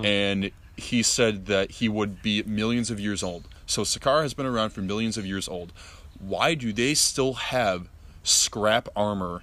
and 0.05 0.51
he 0.77 1.03
said 1.03 1.47
that 1.47 1.73
he 1.73 1.89
would 1.89 2.23
be 2.23 2.43
millions 2.45 2.91
of 2.91 3.01
years 3.01 3.23
old. 3.23 3.49
So 3.67 3.83
Sakaar 3.83 4.23
has 4.23 4.35
been 4.35 4.47
around 4.47 4.71
for 4.71 4.81
millions 4.83 5.17
of 5.17 5.27
years 5.27 5.49
old. 5.49 5.73
Why 6.19 6.55
do 6.55 6.73
they 6.73 6.95
still 6.95 7.35
have 7.35 7.89
scrap 8.23 8.89
armor 8.95 9.43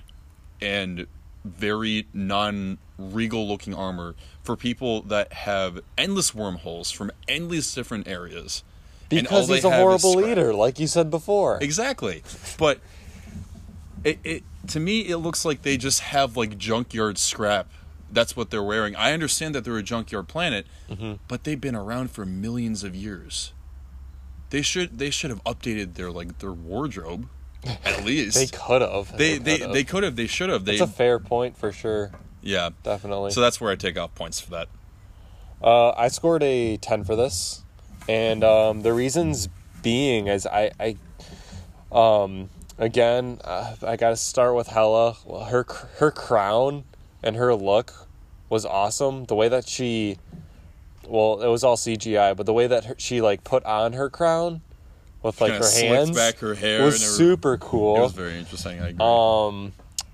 and 0.62 1.08
very 1.44 2.08
non-regal 2.14 3.48
looking 3.48 3.74
armor 3.74 4.16
for 4.50 4.56
people 4.56 5.04
that 5.04 5.32
have 5.32 5.80
endless 5.96 6.34
wormholes 6.34 6.90
from 6.90 7.12
endless 7.28 7.72
different 7.76 8.08
areas? 8.08 8.64
Because 9.08 9.48
he's 9.48 9.64
a 9.64 9.70
horrible 9.70 10.14
leader, 10.14 10.56
like 10.56 10.80
you 10.80 10.88
said 10.88 11.12
before. 11.12 11.60
Exactly. 11.62 12.24
But 12.58 12.80
it, 14.04 14.18
it 14.24 14.44
to 14.70 14.80
me 14.80 15.02
it 15.02 15.18
looks 15.18 15.46
like 15.46 15.62
they 15.62 15.78
just 15.78 16.00
have 16.00 16.36
like 16.36 16.58
junkyard 16.58 17.20
scrap. 17.20 17.70
That's 18.12 18.36
what 18.36 18.50
they're 18.50 18.64
wearing. 18.64 18.96
I 18.96 19.14
understand 19.14 19.54
that 19.54 19.64
they're 19.66 19.78
a 19.78 19.84
junkyard 19.84 20.28
planet, 20.28 20.66
Mm-hmm. 20.90 21.14
but 21.28 21.44
they've 21.44 21.62
been 21.62 21.76
around 21.76 22.10
for 22.10 22.26
millions 22.26 22.84
of 22.84 22.96
years. 22.96 23.54
They 24.50 24.64
should 24.64 24.98
they 24.98 25.12
should 25.12 25.30
have 25.30 25.44
updated 25.44 25.94
their 25.94 26.10
like 26.10 26.40
their 26.40 26.54
wardrobe 26.54 27.28
at 27.86 28.04
least. 28.10 28.36
They 28.36 28.48
could 28.48 28.82
have. 28.82 29.16
they 29.16 29.38
they 29.38 29.58
they 29.58 29.84
could 29.84 30.02
have 30.02 30.16
they 30.16 30.26
should 30.26 30.50
have 30.50 30.66
they 30.66 30.74
It's 30.74 30.82
a 30.82 30.88
fair 30.88 31.20
point 31.20 31.56
for 31.56 31.72
sure. 31.72 32.12
Yeah. 32.42 32.70
Definitely. 32.84 33.32
So 33.32 33.42
that's 33.42 33.60
where 33.60 33.72
I 33.72 33.76
take 33.76 33.98
off 33.98 34.16
points 34.16 34.40
for 34.40 34.52
that. 34.52 34.68
Uh, 35.62 35.90
I 35.92 36.08
scored 36.08 36.44
a 36.44 36.78
10 36.78 37.04
for 37.04 37.16
this. 37.16 37.64
And 38.08 38.44
um, 38.44 38.82
the 38.82 38.94
reasons 38.94 39.50
being 39.84 40.28
is 40.28 40.48
I, 40.48 40.72
I 40.80 40.96
um, 41.92 42.50
again, 42.78 43.40
uh, 43.44 43.76
I 43.86 43.96
got 43.98 44.10
to 44.10 44.16
start 44.16 44.56
with 44.56 44.68
Hela. 44.68 45.18
Well, 45.26 45.46
her 45.46 45.66
her 45.98 46.12
crown 46.12 46.86
and 47.22 47.36
her 47.36 47.54
look 47.54 48.08
was 48.50 48.66
awesome. 48.66 49.26
The 49.26 49.36
way 49.36 49.50
that 49.50 49.68
she 49.68 50.18
well, 51.08 51.42
it 51.42 51.48
was 51.48 51.64
all 51.64 51.76
CGI, 51.76 52.36
but 52.36 52.46
the 52.46 52.54
way 52.54 52.68
that 52.68 52.86
her, 52.86 52.96
she 52.98 53.22
like 53.22 53.44
put 53.44 53.64
on 53.66 53.94
her 53.94 54.10
crown 54.10 54.62
with 55.22 55.42
like 55.42 55.54
her 55.54 55.70
hands 55.70 56.12
back 56.12 56.38
her 56.40 56.56
hair 56.56 56.84
was 56.84 57.02
her- 57.02 57.08
super 57.08 57.58
cool. 57.58 57.98
It 57.98 58.02
was 58.02 58.14
very 58.14 58.38
interesting. 58.38 58.80
I 58.80 58.90
agree. 58.90 59.06
Um, 59.06 59.74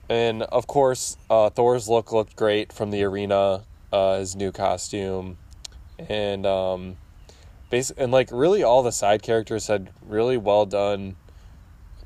and 0.09 0.43
of 0.43 0.67
course, 0.67 1.17
uh, 1.29 1.49
Thor's 1.49 1.89
look 1.89 2.11
looked 2.11 2.35
great 2.35 2.71
from 2.71 2.91
the 2.91 3.03
arena, 3.03 3.63
uh, 3.91 4.19
his 4.19 4.35
new 4.35 4.51
costume, 4.51 5.37
and 5.97 6.45
um, 6.45 6.97
bas- 7.69 7.91
and 7.91 8.11
like 8.11 8.29
really 8.31 8.63
all 8.63 8.83
the 8.83 8.91
side 8.91 9.21
characters 9.23 9.67
had 9.67 9.89
really 10.05 10.37
well 10.37 10.65
done 10.65 11.15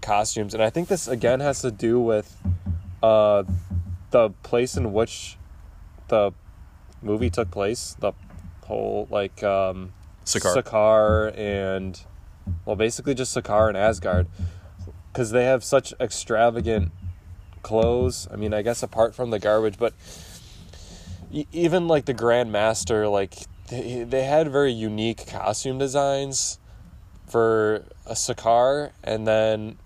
costumes, 0.01 0.53
and 0.53 0.63
I 0.63 0.69
think 0.69 0.87
this 0.87 1.07
again 1.07 1.39
has 1.39 1.61
to 1.61 1.71
do 1.71 1.99
with 1.99 2.35
uh, 3.03 3.43
the 4.11 4.29
place 4.43 4.77
in 4.77 4.93
which 4.93 5.37
the 6.07 6.31
movie 7.01 7.29
took 7.29 7.51
place, 7.51 7.95
the 7.99 8.13
whole 8.65 9.07
like 9.09 9.43
um, 9.43 9.93
Sakaar. 10.25 10.63
Sakaar 10.63 11.37
and 11.37 11.99
well, 12.65 12.75
basically 12.75 13.13
just 13.13 13.35
Sakaar 13.35 13.67
and 13.67 13.77
Asgard, 13.77 14.27
because 15.11 15.31
they 15.31 15.45
have 15.45 15.63
such 15.63 15.93
extravagant 15.99 16.91
clothes. 17.61 18.27
I 18.31 18.35
mean, 18.35 18.53
I 18.53 18.61
guess 18.61 18.83
apart 18.83 19.15
from 19.15 19.29
the 19.29 19.39
garbage, 19.39 19.77
but 19.77 19.93
even 21.51 21.87
like 21.87 22.05
the 22.05 22.13
Grand 22.13 22.51
Master, 22.51 23.07
like 23.07 23.35
they, 23.69 24.03
they 24.03 24.23
had 24.23 24.51
very 24.51 24.71
unique 24.71 25.27
costume 25.27 25.77
designs 25.77 26.59
for 27.27 27.85
a 28.05 28.13
Sakaar, 28.13 28.91
and 29.03 29.27
then 29.27 29.77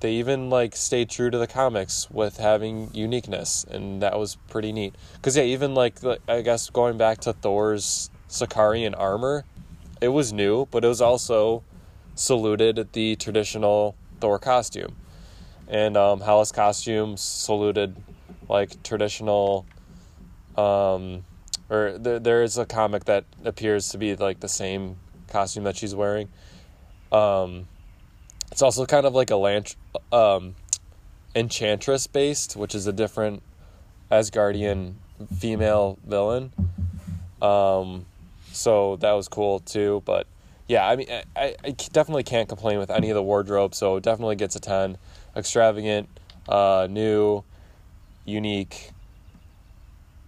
they 0.00 0.12
even 0.12 0.50
like 0.50 0.76
stayed 0.76 1.08
true 1.08 1.30
to 1.30 1.38
the 1.38 1.46
comics 1.46 2.10
with 2.10 2.38
having 2.38 2.90
uniqueness, 2.92 3.64
and 3.64 4.02
that 4.02 4.18
was 4.18 4.36
pretty 4.48 4.72
neat. 4.72 4.94
Because 5.14 5.36
yeah, 5.36 5.44
even 5.44 5.74
like 5.74 5.96
I 6.28 6.42
guess 6.42 6.68
going 6.70 6.98
back 6.98 7.20
to 7.20 7.32
Thor's 7.32 8.10
Sakaarian 8.28 8.94
armor, 8.98 9.44
it 10.00 10.08
was 10.08 10.32
new, 10.32 10.66
but 10.70 10.84
it 10.84 10.88
was 10.88 11.00
also 11.00 11.62
saluted 12.14 12.88
the 12.92 13.16
traditional 13.16 13.94
Thor 14.20 14.38
costume, 14.38 14.96
and 15.68 15.96
um, 15.96 16.20
Hela's 16.20 16.52
costume 16.52 17.16
saluted 17.16 17.96
like 18.48 18.82
traditional. 18.82 19.66
Um, 20.56 21.24
or 21.68 21.98
there, 21.98 22.18
there 22.18 22.42
is 22.42 22.56
a 22.58 22.64
comic 22.64 23.04
that 23.06 23.24
appears 23.44 23.90
to 23.90 23.98
be 23.98 24.14
like 24.16 24.40
the 24.40 24.48
same 24.48 24.96
costume 25.28 25.64
that 25.64 25.76
she's 25.76 25.94
wearing. 25.94 26.28
Um, 27.12 27.66
it's 28.50 28.62
also 28.62 28.86
kind 28.86 29.06
of 29.06 29.14
like 29.14 29.30
a 29.30 29.36
lant- 29.36 29.76
um, 30.12 30.54
enchantress 31.34 32.06
based, 32.06 32.56
which 32.56 32.74
is 32.74 32.86
a 32.86 32.92
different 32.92 33.42
Asgardian 34.10 34.94
female 35.38 35.98
villain. 36.06 36.52
Um, 37.42 38.06
so 38.52 38.96
that 38.96 39.12
was 39.12 39.28
cool 39.28 39.60
too. 39.60 40.02
But 40.04 40.26
yeah, 40.68 40.88
I 40.88 40.96
mean, 40.96 41.08
I, 41.36 41.54
I 41.64 41.70
definitely 41.70 42.22
can't 42.22 42.48
complain 42.48 42.78
with 42.78 42.90
any 42.90 43.10
of 43.10 43.14
the 43.14 43.22
wardrobe. 43.22 43.74
So 43.74 43.96
it 43.96 44.02
definitely 44.02 44.36
gets 44.36 44.56
a 44.56 44.60
ten. 44.60 44.96
Extravagant, 45.36 46.08
uh, 46.48 46.88
new, 46.90 47.44
unique. 48.24 48.90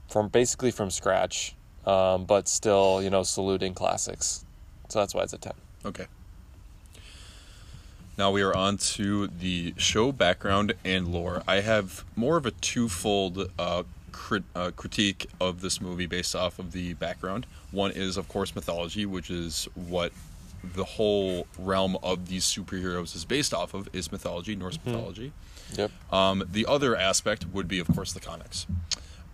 From 0.08 0.28
basically 0.28 0.70
from 0.70 0.90
scratch, 0.90 1.54
um, 1.84 2.24
but 2.24 2.48
still, 2.48 3.02
you 3.02 3.10
know, 3.10 3.22
saluting 3.22 3.74
classics. 3.74 4.46
So 4.88 5.00
that's 5.00 5.14
why 5.14 5.22
it's 5.22 5.34
a 5.34 5.38
ten. 5.38 5.52
Okay. 5.84 6.06
Now 8.16 8.30
we 8.30 8.40
are 8.40 8.56
on 8.56 8.78
to 8.78 9.26
the 9.26 9.74
show 9.76 10.10
background 10.10 10.72
and 10.82 11.08
lore. 11.08 11.42
I 11.46 11.60
have 11.60 12.04
more 12.16 12.38
of 12.38 12.46
a 12.46 12.52
twofold 12.52 13.50
uh, 13.58 13.82
crit- 14.12 14.44
uh, 14.54 14.70
critique 14.76 15.26
of 15.40 15.60
this 15.60 15.78
movie 15.78 16.06
based 16.06 16.34
off 16.34 16.58
of 16.58 16.72
the 16.72 16.94
background. 16.94 17.46
One 17.70 17.90
is, 17.90 18.16
of 18.16 18.28
course, 18.28 18.54
mythology, 18.54 19.04
which 19.04 19.30
is 19.30 19.68
what 19.74 20.12
the 20.62 20.84
whole 20.84 21.46
realm 21.58 21.96
of 22.02 22.28
these 22.28 22.44
superheroes 22.44 23.14
is 23.14 23.24
based 23.24 23.54
off 23.54 23.74
of 23.74 23.88
is 23.92 24.10
mythology, 24.12 24.56
Norse 24.56 24.78
mythology. 24.84 25.32
Yep. 25.76 25.90
Um, 26.12 26.44
the 26.50 26.66
other 26.66 26.96
aspect 26.96 27.46
would 27.52 27.68
be, 27.68 27.78
of 27.78 27.88
course, 27.88 28.12
the 28.12 28.20
comics. 28.20 28.66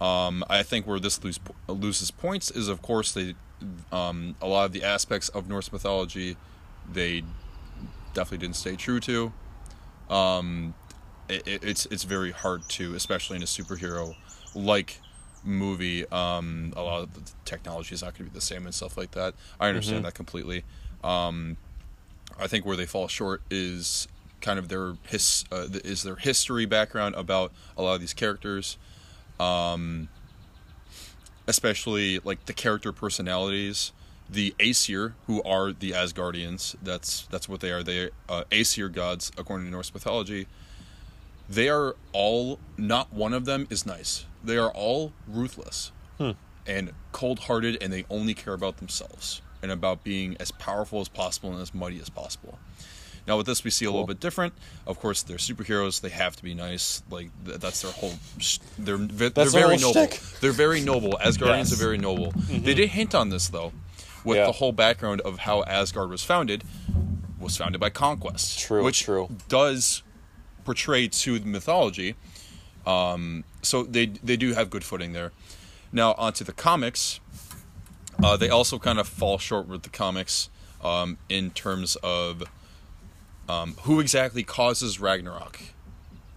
Um, 0.01 0.45
I 0.51 0.63
think 0.63 0.87
where 0.87 0.99
this 0.99 1.23
lose, 1.23 1.39
loses 1.69 2.11
points 2.11 2.51
is, 2.51 2.69
of 2.69 2.83
course, 2.83 3.13
they 3.13 3.35
um, 3.93 4.35
a 4.43 4.47
lot 4.49 4.65
of 4.67 4.73
the 4.73 4.83
aspects 4.83 5.29
of 5.31 5.49
Norse 5.49 5.73
mythology 5.73 6.37
they 6.93 7.23
definitely 8.13 8.39
didn't 8.47 8.57
stay 8.57 8.77
true 8.77 9.01
to. 9.01 9.33
Um, 10.11 10.75
it, 11.29 11.47
it- 11.47 11.65
it's 11.65 11.87
it's 11.87 12.05
very 12.05 12.33
hard 12.33 12.69
to, 12.71 12.95
especially 12.95 13.37
in 13.37 13.43
a 13.43 13.47
superhero 13.47 14.15
like 14.55 15.01
movie. 15.45 16.07
Um, 16.11 16.73
a 16.77 16.83
lot 16.83 17.03
of 17.03 17.15
the 17.15 17.31
technology 17.45 17.95
is 17.95 18.03
not 18.03 18.13
going 18.19 18.27
to 18.27 18.33
be 18.33 18.35
the 18.39 18.45
same 18.45 18.67
and 18.67 18.75
stuff 18.75 18.97
like 18.99 19.13
that. 19.13 19.35
I 19.59 19.69
understand 19.69 20.05
that 20.05 20.15
completely. 20.15 20.65
Um, 21.05 21.59
I 22.41 22.49
think 22.49 22.67
where 22.67 22.77
they 22.77 22.87
fall 22.87 23.07
short 23.07 23.43
is 23.51 24.09
kind 24.41 24.59
of 24.59 24.69
their 24.69 24.95
his 25.07 25.45
uh, 25.53 25.69
is 25.85 26.03
their 26.03 26.17
history 26.17 26.67
background 26.67 27.15
about 27.15 27.53
a 27.77 27.83
lot 27.83 27.95
of 27.95 28.01
these 28.01 28.15
characters, 28.15 28.77
um, 29.39 30.09
especially 31.47 32.19
like 32.25 32.47
the 32.47 32.53
character 32.53 32.93
personalities. 32.93 33.93
The 34.29 34.55
Aesir, 34.59 35.15
who 35.27 35.43
are 35.43 35.71
the 35.71 35.91
Asgardians, 35.91 36.77
that's 36.83 37.27
that's 37.27 37.47
what 37.49 37.61
they 37.61 37.71
are. 37.71 37.83
They 37.83 38.09
uh, 38.29 38.45
Aesir 38.51 38.89
gods, 38.89 39.31
according 39.37 39.67
to 39.67 39.71
Norse 39.71 39.93
mythology. 39.93 40.47
They 41.49 41.69
are 41.69 41.95
all 42.13 42.59
not 42.79 43.13
one 43.13 43.35
of 43.35 43.45
them 43.45 43.67
is 43.69 43.85
nice. 43.85 44.25
They 44.43 44.57
are 44.57 44.71
all 44.71 45.13
ruthless 45.29 45.93
and 46.67 46.93
cold-hearted, 47.13 47.77
and 47.83 47.93
they 47.93 48.07
only 48.09 48.33
care 48.33 48.55
about 48.55 48.79
themselves 48.79 49.43
and 49.65 49.73
about 49.73 50.05
being 50.05 50.37
as 50.39 50.51
powerful 50.53 51.01
as 51.01 51.09
possible 51.09 51.51
and 51.51 51.61
as 51.61 51.73
mighty 51.75 51.99
as 51.99 52.11
possible. 52.11 52.59
Now 53.27 53.39
with 53.39 53.47
this, 53.47 53.65
we 53.65 53.71
see 53.71 53.87
a 53.87 53.91
little 53.91 54.07
bit 54.07 54.21
different. 54.21 54.53
Of 54.87 55.01
course, 55.01 55.23
they're 55.23 55.39
superheroes; 55.39 56.03
they 56.03 56.11
have 56.11 56.37
to 56.37 56.43
be 56.45 56.53
nice. 56.53 57.03
Like 57.11 57.31
th- 57.47 57.59
that's 57.59 57.81
their 57.81 57.91
whole. 57.93 58.13
Sh- 58.39 58.59
they're 58.79 58.99
ve- 58.99 59.29
they're 59.31 59.49
very 59.49 59.79
noble. 59.79 59.93
shtick. 60.07 60.21
They're 60.43 60.53
very 60.53 60.83
noble. 60.83 61.19
Asgardians 61.25 61.71
Yes. 61.71 61.73
are 61.73 61.77
very 61.77 61.97
noble. 61.97 62.33
They 62.51 62.75
did 62.75 62.91
hint 62.91 63.15
on 63.15 63.31
this 63.31 63.49
though, 63.49 63.73
with 64.25 64.37
Yeah. 64.37 64.45
the 64.47 64.53
whole 64.53 64.73
background 64.73 65.23
of 65.23 65.39
how 65.41 65.63
Asgard 65.65 66.11
was 66.11 66.23
founded. 66.23 66.65
Was 67.41 67.57
founded 67.57 67.81
by 67.81 67.89
conquest, 67.91 68.59
True, 68.59 68.85
which 68.85 69.01
true. 69.05 69.29
does 69.49 70.03
portray 70.67 71.09
to 71.09 71.39
the 71.39 71.47
mythology. 71.47 72.17
Um, 72.87 73.45
so 73.63 73.83
they 73.85 74.07
they 74.23 74.37
do 74.37 74.53
have 74.53 74.69
good 74.69 74.85
footing 74.85 75.13
there. 75.15 75.33
Now 75.93 76.13
onto 76.19 76.45
the 76.45 76.53
comics. 76.53 77.21
Uh, 78.23 78.37
they 78.37 78.49
also 78.49 78.79
kind 78.79 78.99
of 78.99 79.09
fall 79.09 79.39
short 79.39 79.67
with 79.69 79.83
the 79.83 79.89
comics 79.91 80.49
um, 80.83 81.19
in 81.29 81.51
terms 81.51 81.97
of 82.03 82.45
um, 83.49 83.75
who 83.83 84.01
exactly 84.01 84.43
causes 84.43 85.01
Ragnarok 85.01 85.61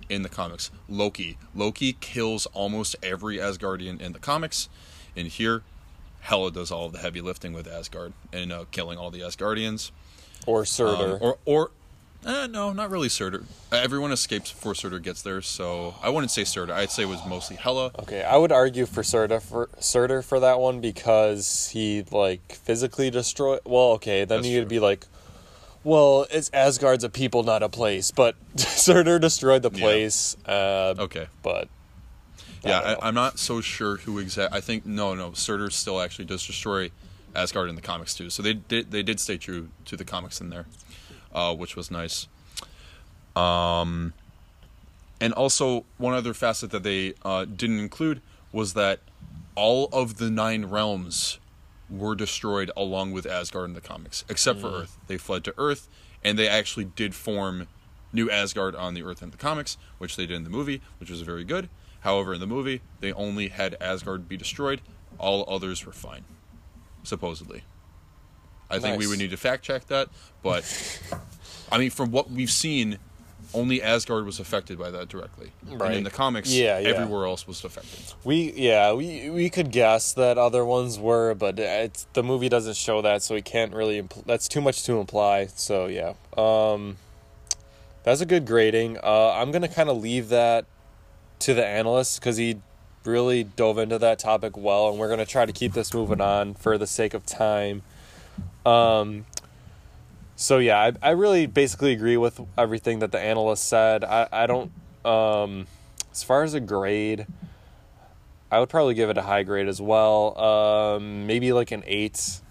in 0.09 0.21
the 0.23 0.29
comics. 0.29 0.71
Loki. 0.89 1.37
Loki 1.55 1.93
kills 1.93 2.45
almost 2.47 2.95
every 3.03 3.37
Asgardian 3.37 3.99
in 4.01 4.13
the 4.13 4.19
comics. 4.19 4.69
And 5.15 5.27
here, 5.27 5.63
Hela 6.21 6.51
does 6.51 6.71
all 6.71 6.85
of 6.87 6.91
the 6.93 6.99
heavy 6.99 7.21
lifting 7.21 7.53
with 7.53 7.67
Asgard 7.67 8.13
and 8.33 8.51
uh, 8.51 8.65
killing 8.71 8.97
all 8.97 9.09
the 9.11 9.21
Asgardians. 9.21 9.91
Or 10.45 10.59
Um, 10.59 10.65
Surtur. 10.65 11.17
or 11.19 11.37
or 11.45 11.71
eh, 12.27 12.47
no, 12.47 12.73
not 12.73 12.89
really 12.91 13.09
Surtur. 13.09 13.43
Everyone 13.71 14.11
escapes 14.11 14.51
before 14.51 14.75
Surtur 14.75 14.99
gets 14.99 15.21
there, 15.21 15.41
so 15.41 15.95
I 16.03 16.09
wouldn't 16.09 16.31
say 16.31 16.43
Surtur. 16.43 16.73
I'd 16.73 16.91
say 16.91 17.03
it 17.03 17.07
was 17.07 17.25
mostly 17.25 17.55
Hela. 17.55 17.91
Okay, 17.99 18.23
I 18.23 18.37
would 18.37 18.51
argue 18.51 18.85
for 18.85 19.01
Surtur 19.03 19.39
for 19.39 19.69
Surtur 19.79 20.21
for 20.21 20.39
that 20.39 20.59
one 20.59 20.79
because 20.81 21.69
he 21.73 22.03
like 22.11 22.51
physically 22.53 23.09
destroyed. 23.09 23.61
Well, 23.65 23.91
okay, 23.93 24.25
then 24.25 24.39
That's 24.39 24.47
you'd 24.49 24.61
true. 24.63 24.69
be 24.69 24.79
like, 24.79 25.05
well, 25.83 26.27
it's 26.29 26.49
Asgard's 26.53 27.03
a 27.03 27.09
people, 27.09 27.43
not 27.43 27.63
a 27.63 27.69
place. 27.69 28.11
But 28.11 28.35
Surtur 28.57 29.19
destroyed 29.19 29.61
the 29.63 29.71
Yeah. 29.71 29.79
place. 29.79 30.35
Uh, 30.45 30.93
Okay. 30.99 31.27
but 31.43 31.69
Yeah, 32.63 32.79
I 32.79 32.91
know. 32.93 32.99
I, 33.01 33.07
I'm 33.07 33.15
not 33.15 33.39
so 33.39 33.61
sure 33.61 33.97
who 33.97 34.19
exact. 34.19 34.53
I 34.53 34.61
think 34.61 34.85
no, 34.85 35.13
no. 35.15 35.33
Surtur 35.33 35.69
still 35.69 36.01
actually 36.01 36.25
does 36.25 36.45
destroy 36.45 36.91
Asgard 37.35 37.69
in 37.69 37.75
the 37.75 37.81
comics 37.81 38.13
too. 38.15 38.29
So 38.29 38.41
they 38.43 38.53
did 38.53 38.91
they 38.91 39.03
did 39.03 39.19
stay 39.19 39.37
true 39.37 39.69
to 39.85 39.95
the 39.95 40.03
comics 40.03 40.41
in 40.41 40.49
there, 40.49 40.65
uh, 41.33 41.55
which 41.55 41.75
was 41.75 41.91
nice. 41.91 42.27
Um, 43.35 44.13
and 45.19 45.33
also 45.33 45.85
one 45.97 46.13
other 46.13 46.33
facet 46.33 46.71
that 46.71 46.83
they 46.83 47.13
uh, 47.23 47.45
didn't 47.45 47.79
include 47.79 48.21
was 48.51 48.73
that 48.73 48.99
all 49.55 49.89
of 49.91 50.17
the 50.17 50.29
nine 50.29 50.65
realms 50.65 51.39
were 51.89 52.15
destroyed 52.15 52.71
along 52.75 53.11
with 53.11 53.25
Asgard 53.25 53.65
in 53.69 53.73
the 53.73 53.81
comics, 53.81 54.25
except 54.29 54.59
for 54.59 54.67
Earth. 54.81 54.97
They 55.07 55.17
fled 55.17 55.43
to 55.45 55.53
Earth, 55.57 55.87
and 56.23 56.37
they 56.37 56.47
actually 56.47 56.85
did 56.85 57.15
form 57.15 57.67
new 58.13 58.29
Asgard 58.29 58.75
on 58.75 58.93
the 58.93 59.03
Earth 59.03 59.21
in 59.21 59.31
the 59.31 59.37
comics, 59.37 59.77
which 59.97 60.15
they 60.15 60.25
did 60.25 60.35
in 60.35 60.43
the 60.43 60.49
movie, 60.49 60.81
which 60.99 61.09
was 61.09 61.21
very 61.21 61.43
good. 61.43 61.69
However, 62.01 62.33
in 62.33 62.39
the 62.39 62.47
movie, 62.47 62.81
they 62.99 63.13
only 63.13 63.49
had 63.49 63.75
Asgard 63.81 64.29
be 64.29 64.37
destroyed; 64.37 64.81
all 65.17 65.45
others 65.47 65.85
were 65.85 65.91
fine, 65.91 66.25
supposedly. 67.03 67.63
I 68.69 68.79
think 68.79 68.99
we 68.99 69.07
would 69.07 69.19
need 69.19 69.31
to 69.31 69.37
fact 69.37 69.63
check 69.63 69.87
that, 69.87 70.09
but 70.43 70.63
I 71.71 71.77
mean, 71.77 71.89
from 71.89 72.11
what 72.11 72.29
we've 72.29 72.51
seen, 72.51 72.97
only 73.53 73.81
Asgard 73.81 74.25
was 74.25 74.39
affected 74.39 74.77
by 74.77 74.91
that 74.91 75.07
directly. 75.07 75.51
And 75.69 75.81
in 75.95 76.03
the 76.03 76.09
comics, 76.09 76.51
Yeah, 76.51 76.79
yeah. 76.79 76.89
everywhere 76.89 77.25
else 77.25 77.47
was 77.47 77.63
affected. 77.63 78.13
we 78.25 78.51
yeah 78.53 78.91
we 78.93 79.29
we 79.29 79.49
could 79.49 79.71
guess 79.71 80.11
that 80.13 80.37
other 80.37 80.65
ones 80.65 80.99
were, 80.99 81.33
but 81.33 81.57
it's 81.57 82.07
the 82.13 82.23
movie 82.23 82.49
doesn't 82.49 82.75
show 82.75 83.01
that, 83.01 83.23
so 83.23 83.35
we 83.35 83.41
can't 83.41 83.73
really. 83.73 84.01
Impl- 84.01 84.25
that's 84.25 84.47
too 84.49 84.59
much 84.61 84.83
to 84.83 84.99
imply. 84.99 85.47
So 85.47 85.85
yeah, 85.85 86.13
um, 86.37 86.97
that's 88.03 88.19
a 88.19 88.25
good 88.25 88.45
grading. 88.45 88.97
Uh, 89.01 89.31
I'm 89.31 89.51
gonna 89.51 89.69
kind 89.69 89.89
of 89.89 89.97
leave 90.01 90.27
that 90.29 90.65
to 91.39 91.53
the 91.53 91.65
analyst 91.65 92.19
because 92.19 92.35
he 92.37 92.59
really 93.05 93.45
dove 93.45 93.77
into 93.77 93.97
that 93.97 94.19
topic 94.19 94.57
well, 94.57 94.89
and 94.89 94.99
we're 94.99 95.09
gonna 95.09 95.25
try 95.25 95.45
to 95.45 95.53
keep 95.53 95.71
this 95.71 95.93
moving 95.93 96.19
on 96.19 96.53
for 96.53 96.77
the 96.77 96.87
sake 96.87 97.13
of 97.13 97.25
time. 97.25 97.81
Um, 98.65 99.25
so 100.35 100.57
yeah, 100.57 100.79
I, 100.79 100.93
I 101.01 101.11
really 101.11 101.45
basically 101.45 101.93
agree 101.93 102.17
with 102.17 102.39
everything 102.57 102.99
that 102.99 103.11
the 103.11 103.19
analyst 103.19 103.67
said. 103.67 104.03
I, 104.03 104.27
I 104.31 104.47
don't 104.47 104.71
um, 105.05 105.67
as 106.11 106.23
far 106.23 106.43
as 106.43 106.53
a 106.53 106.59
grade, 106.59 107.25
I 108.51 108.59
would 108.59 108.69
probably 108.69 108.93
give 108.93 109.09
it 109.09 109.17
a 109.17 109.21
high 109.21 109.43
grade 109.43 109.67
as 109.67 109.81
well. 109.81 110.39
Um, 110.39 111.25
maybe 111.27 111.53
like 111.53 111.71
an 111.71 111.83
eight. 111.85 112.41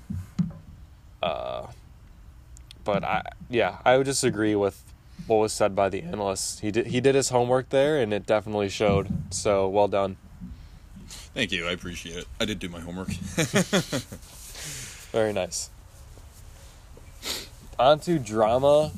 Uh, 1.22 1.66
but 2.84 3.04
I 3.04 3.22
yeah, 3.50 3.78
I 3.84 3.96
would 3.96 4.06
just 4.06 4.24
agree 4.24 4.54
with 4.54 4.82
what 5.26 5.36
was 5.36 5.52
said 5.52 5.74
by 5.74 5.88
the 5.88 6.02
analyst. 6.02 6.60
He 6.60 6.70
did 6.70 6.86
he 6.88 7.00
did 7.00 7.14
his 7.14 7.30
homework 7.30 7.70
there, 7.70 8.00
and 8.00 8.12
it 8.12 8.26
definitely 8.26 8.68
showed. 8.68 9.08
So 9.30 9.68
well 9.68 9.88
done. 9.88 10.16
Thank 11.34 11.52
you, 11.52 11.66
I 11.66 11.72
appreciate 11.72 12.16
it. 12.16 12.26
I 12.40 12.44
did 12.46 12.58
do 12.58 12.68
my 12.68 12.80
homework. 12.80 13.08
Very 15.12 15.32
nice. 15.32 15.70
On 17.78 17.98
to 18.00 18.18
drama 18.18 18.90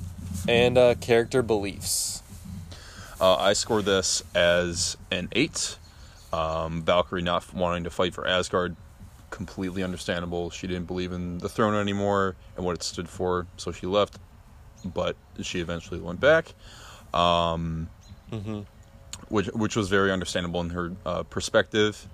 and 0.49 0.79
uh, 0.79 0.95
character 0.95 1.43
beliefs. 1.43 2.23
Uh, 3.21 3.35
I 3.37 3.53
score 3.55 3.83
this 3.83 4.23
as 4.35 4.97
an 5.11 5.29
eight. 5.33 5.77
Um, 6.33 6.83
Valkyrie 6.83 7.23
not 7.23 7.53
wanting 7.53 7.85
to 7.85 7.91
fight 7.91 8.15
for 8.15 8.27
Asgard, 8.27 8.77
completely 9.31 9.83
understandable. 9.83 10.51
She 10.51 10.69
didn't 10.69 10.87
believe 10.87 11.11
in 11.13 11.39
the 11.39 11.49
throne 11.49 11.75
anymore 11.75 12.37
and 12.57 12.65
what 12.65 12.77
it 12.77 12.83
stood 12.85 13.09
for, 13.09 13.47
so 13.57 13.73
she 13.73 13.87
left. 13.87 14.19
But 14.85 15.17
she 15.43 15.61
eventually 15.61 16.01
went 16.01 16.21
back, 16.21 16.55
um, 17.13 17.89
Mm-hmm. 18.31 18.61
which 19.29 19.47
which 19.49 19.75
was 19.75 19.89
very 19.89 20.13
understandable 20.13 20.61
in 20.61 20.71
her 20.71 20.93
uh, 21.05 21.23
perspective. 21.25 22.07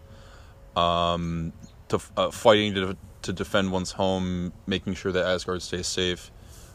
Um, 0.76 1.52
to 1.88 2.00
uh, 2.16 2.30
fighting 2.30 2.72
to 2.74 2.96
to 3.22 3.32
defend 3.32 3.70
one's 3.72 3.92
home, 3.92 4.52
making 4.66 4.94
sure 4.94 5.10
that 5.12 5.26
Asgard 5.26 5.60
stays 5.60 5.86
safe, 5.88 6.30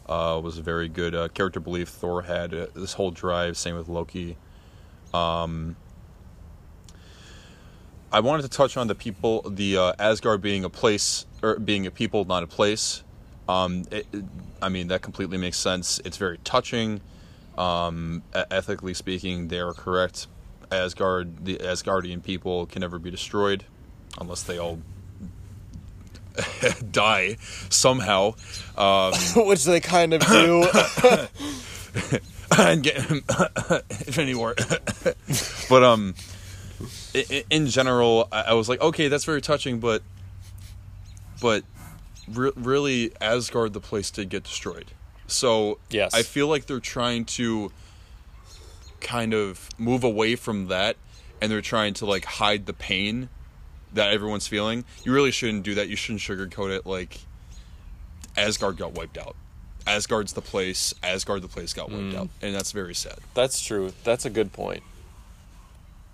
uh, 0.09 0.39
was 0.43 0.57
a 0.57 0.61
very 0.61 0.89
good 0.89 1.13
uh, 1.15 1.27
character 1.29 1.59
belief. 1.59 1.87
Thor 1.87 2.23
had 2.23 2.53
uh, 2.53 2.67
this 2.73 2.93
whole 2.93 3.11
drive. 3.11 3.55
Same 3.55 3.75
with 3.77 3.87
Loki. 3.87 4.35
Um, 5.13 5.75
I 8.11 8.19
wanted 8.21 8.41
to 8.41 8.49
touch 8.49 8.75
on 8.75 8.87
the 8.87 8.95
people, 8.95 9.43
the 9.47 9.77
uh, 9.77 9.93
Asgard 9.99 10.41
being 10.41 10.65
a 10.65 10.69
place 10.69 11.25
or 11.43 11.59
being 11.59 11.85
a 11.85 11.91
people, 11.91 12.25
not 12.25 12.41
a 12.43 12.47
place. 12.47 13.03
Um, 13.47 13.85
it, 13.91 14.07
it- 14.11 14.25
I 14.61 14.67
mean 14.67 14.89
that 14.89 15.01
completely 15.01 15.37
makes 15.37 15.55
sense. 15.57 16.01
It's 16.03 16.17
very 16.17 16.37
touching. 16.43 16.99
Um, 17.57 18.23
ethically 18.33 18.93
speaking, 18.93 19.47
they 19.47 19.59
are 19.59 19.71
correct. 19.73 20.27
Asgard, 20.69 21.45
the 21.45 21.55
Asgardian 21.57 22.21
people 22.21 22.65
can 22.65 22.81
never 22.81 22.99
be 22.99 23.09
destroyed 23.09 23.63
unless 24.19 24.43
they 24.43 24.57
all 24.57 24.79
die 26.91 27.37
somehow. 27.69 28.33
Um, 28.77 29.13
Which 29.47 29.63
they 29.65 29.79
kind 29.79 30.13
of 30.13 30.21
do. 30.25 30.67
and 32.57 32.83
get 32.83 32.97
Infinity 33.09 34.35
War. 34.35 34.55
but 35.69 35.83
um, 35.83 36.15
in 37.49 37.67
general, 37.67 38.27
I 38.31 38.41
I 38.41 38.53
was 38.53 38.69
like, 38.69 38.81
okay, 38.81 39.07
that's 39.07 39.25
very 39.25 39.41
touching, 39.41 39.79
but 39.79 40.01
but 41.41 41.63
re- 42.27 42.51
really, 42.55 43.11
Asgard, 43.21 43.73
the 43.73 43.79
place 43.79 44.11
did 44.11 44.29
get 44.29 44.43
destroyed. 44.43 44.91
So 45.27 45.77
Yes. 45.89 46.13
I 46.13 46.23
feel 46.23 46.47
like 46.47 46.65
they're 46.65 46.79
trying 46.79 47.25
to 47.25 47.71
kind 48.99 49.33
of 49.33 49.69
move 49.77 50.03
away 50.03 50.35
from 50.35 50.67
that, 50.67 50.97
and 51.41 51.51
they're 51.51 51.61
trying 51.61 51.93
to 51.95 52.05
like 52.05 52.25
hide 52.25 52.65
the 52.65 52.73
pain 52.73 53.29
that 53.93 54.11
everyone's 54.11 54.47
feeling. 54.47 54.85
You 55.03 55.13
really 55.13 55.31
shouldn't 55.31 55.63
do 55.63 55.75
that. 55.75 55.89
You 55.89 55.95
shouldn't 55.95 56.21
sugarcoat 56.21 56.75
it. 56.75 56.85
Like 56.85 57.19
Asgard 58.37 58.77
got 58.77 58.93
wiped 58.93 59.17
out. 59.17 59.35
Asgard's 59.87 60.33
the 60.33 60.41
place. 60.41 60.93
Asgard, 61.01 61.41
the 61.41 61.47
place 61.47 61.73
got 61.73 61.89
wiped 61.89 62.15
out, 62.15 62.29
and 62.41 62.53
that's 62.53 62.71
very 62.71 62.93
sad. 62.93 63.17
That's 63.33 63.59
true. 63.61 63.91
That's 64.03 64.25
a 64.25 64.29
good 64.29 64.53
point. 64.53 64.83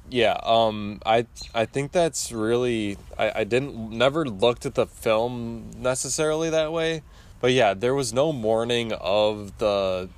Yeah, 0.10 0.38
um, 0.44 1.02
I 1.06 1.26
I 1.54 1.66
think 1.66 1.92
that's 1.92 2.32
really 2.32 2.98
I, 3.18 3.40
I 3.42 3.44
didn't 3.44 3.90
never 3.90 4.26
looked 4.26 4.66
at 4.66 4.76
the 4.76 4.86
film 4.86 5.72
necessarily 5.78 6.50
that 6.52 6.72
way, 6.72 7.02
but 7.42 7.52
yeah, 7.52 7.74
there 7.74 7.96
was 7.96 8.14
no 8.14 8.32
mourning 8.32 8.94
of 8.94 9.58
the 9.58 10.10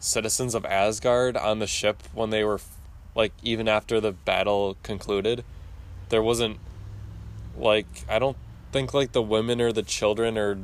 citizens 0.00 0.54
of 0.54 0.64
Asgard 0.64 1.36
on 1.36 1.60
the 1.60 1.66
ship 1.66 2.02
when 2.12 2.30
they 2.30 2.44
were 2.44 2.60
like 3.14 3.32
even 3.42 3.68
after 3.68 4.00
the 4.00 4.12
battle 4.12 4.76
concluded. 4.82 5.44
There 6.08 6.22
wasn't 6.22 6.58
like 7.58 7.86
I 8.08 8.18
don't 8.18 8.36
think 8.72 8.94
like 8.94 9.12
the 9.12 9.22
women 9.22 9.60
or 9.60 9.72
the 9.72 9.82
children 9.82 10.38
or 10.38 10.58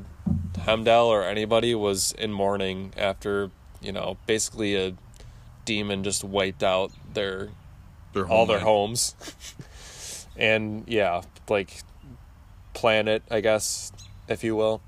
Heimdall 0.60 1.08
or 1.08 1.24
anybody 1.24 1.74
was 1.74 2.12
in 2.12 2.32
mourning 2.32 2.92
after 2.96 3.50
you 3.80 3.92
know 3.92 4.16
basically 4.26 4.74
a 4.76 4.94
demon 5.64 6.04
just 6.04 6.22
wiped 6.24 6.62
out 6.62 6.92
their 7.12 7.50
Their 8.12 8.26
all 8.26 8.46
their 8.46 8.60
homes. 8.60 9.14
And 10.36 10.82
yeah 10.88 11.22
like 11.48 11.82
planet 12.72 13.22
i 13.30 13.40
guess 13.40 13.92
if 14.28 14.42
you 14.42 14.56
will. 14.56 14.82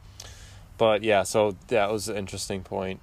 But 0.77 1.05
yeah 1.05 1.23
so 1.23 1.57
that 1.69 1.93
was 1.93 2.09
an 2.09 2.17
interesting 2.17 2.63
point. 2.63 3.01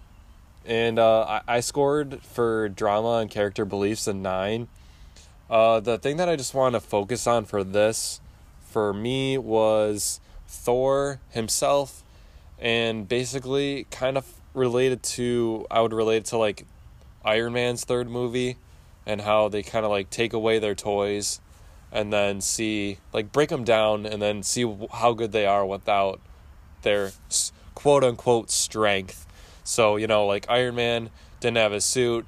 And 0.66 1.00
uh, 1.00 1.22
I, 1.24 1.58
I 1.58 1.60
scored 1.62 2.22
for 2.22 2.68
drama 2.70 3.20
and 3.20 3.30
character 3.30 3.66
beliefs 3.66 4.08
a 4.08 4.14
nine. 4.14 4.68
Uh, 5.50 5.80
the 5.80 5.98
thing 5.98 6.18
that 6.18 6.28
i 6.28 6.36
just 6.36 6.54
want 6.54 6.74
to 6.74 6.82
focus 6.82 7.28
on 7.28 7.46
for 7.46 7.64
this 7.64 8.20
for 8.74 8.94
me 8.94 9.38
was 9.38 10.20
thor 10.48 11.20
himself 11.30 12.04
and 12.60 13.08
basically 13.08 13.86
kind 13.92 14.18
of 14.18 14.28
related 14.54 15.02
to 15.02 15.66
i 15.72 15.80
would 15.80 15.94
relate 15.94 16.26
to 16.26 16.38
like 16.38 16.66
iron 17.24 17.54
man's 17.54 17.86
third 17.86 18.10
movie 18.10 18.58
and 19.06 19.22
how 19.22 19.48
they 19.48 19.64
kind 19.64 19.86
of 19.86 19.92
like 19.92 20.10
take 20.10 20.34
away 20.34 20.60
their 20.60 20.76
toys 20.76 21.40
and 21.92 22.12
then 22.12 22.42
see 22.42 22.98
like 23.14 23.32
break 23.32 23.50
them 23.50 23.64
down 23.64 24.06
and 24.06 24.22
then 24.22 24.42
see 24.44 24.66
how 24.92 25.14
good 25.14 25.32
they 25.32 25.46
are 25.46 25.66
without 25.66 26.20
their 26.82 27.12
quote 27.76 28.04
unquote 28.04 28.50
strength. 28.50 29.28
So, 29.64 29.96
you 29.96 30.08
know, 30.08 30.26
like 30.26 30.46
Iron 30.50 30.76
Man 30.76 31.10
didn't 31.40 31.58
have 31.58 31.72
his 31.72 31.86
suit 31.86 32.26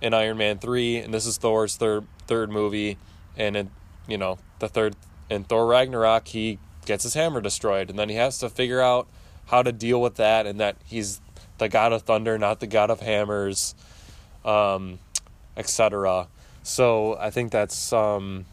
in 0.00 0.14
Iron 0.14 0.38
Man 0.38 0.58
3 0.58 0.98
and 0.98 1.12
this 1.12 1.26
is 1.26 1.36
Thor's 1.36 1.76
third 1.76 2.06
third 2.26 2.50
movie 2.50 2.96
and 3.36 3.56
in, 3.56 3.70
you 4.06 4.16
know, 4.16 4.38
the 4.60 4.68
third 4.68 4.94
in 5.30 5.44
Thor 5.44 5.66
Ragnarok 5.66 6.28
he 6.28 6.58
gets 6.84 7.04
his 7.04 7.14
hammer 7.14 7.40
destroyed 7.40 7.88
and 7.88 7.98
then 7.98 8.08
he 8.08 8.16
has 8.16 8.38
to 8.38 8.50
figure 8.50 8.80
out 8.80 9.06
how 9.46 9.62
to 9.62 9.72
deal 9.72 10.00
with 10.00 10.16
that 10.16 10.46
and 10.46 10.60
that 10.60 10.76
he's 10.84 11.20
the 11.58 11.68
god 11.68 11.92
of 11.92 12.02
thunder, 12.02 12.36
not 12.36 12.60
the 12.60 12.66
god 12.66 12.90
of 12.90 13.00
hammers. 13.00 13.74
Um 14.44 14.98
etc. 15.56 16.28
So 16.62 17.16
I 17.18 17.30
think 17.30 17.52
that's 17.52 17.92
um, 17.92 18.46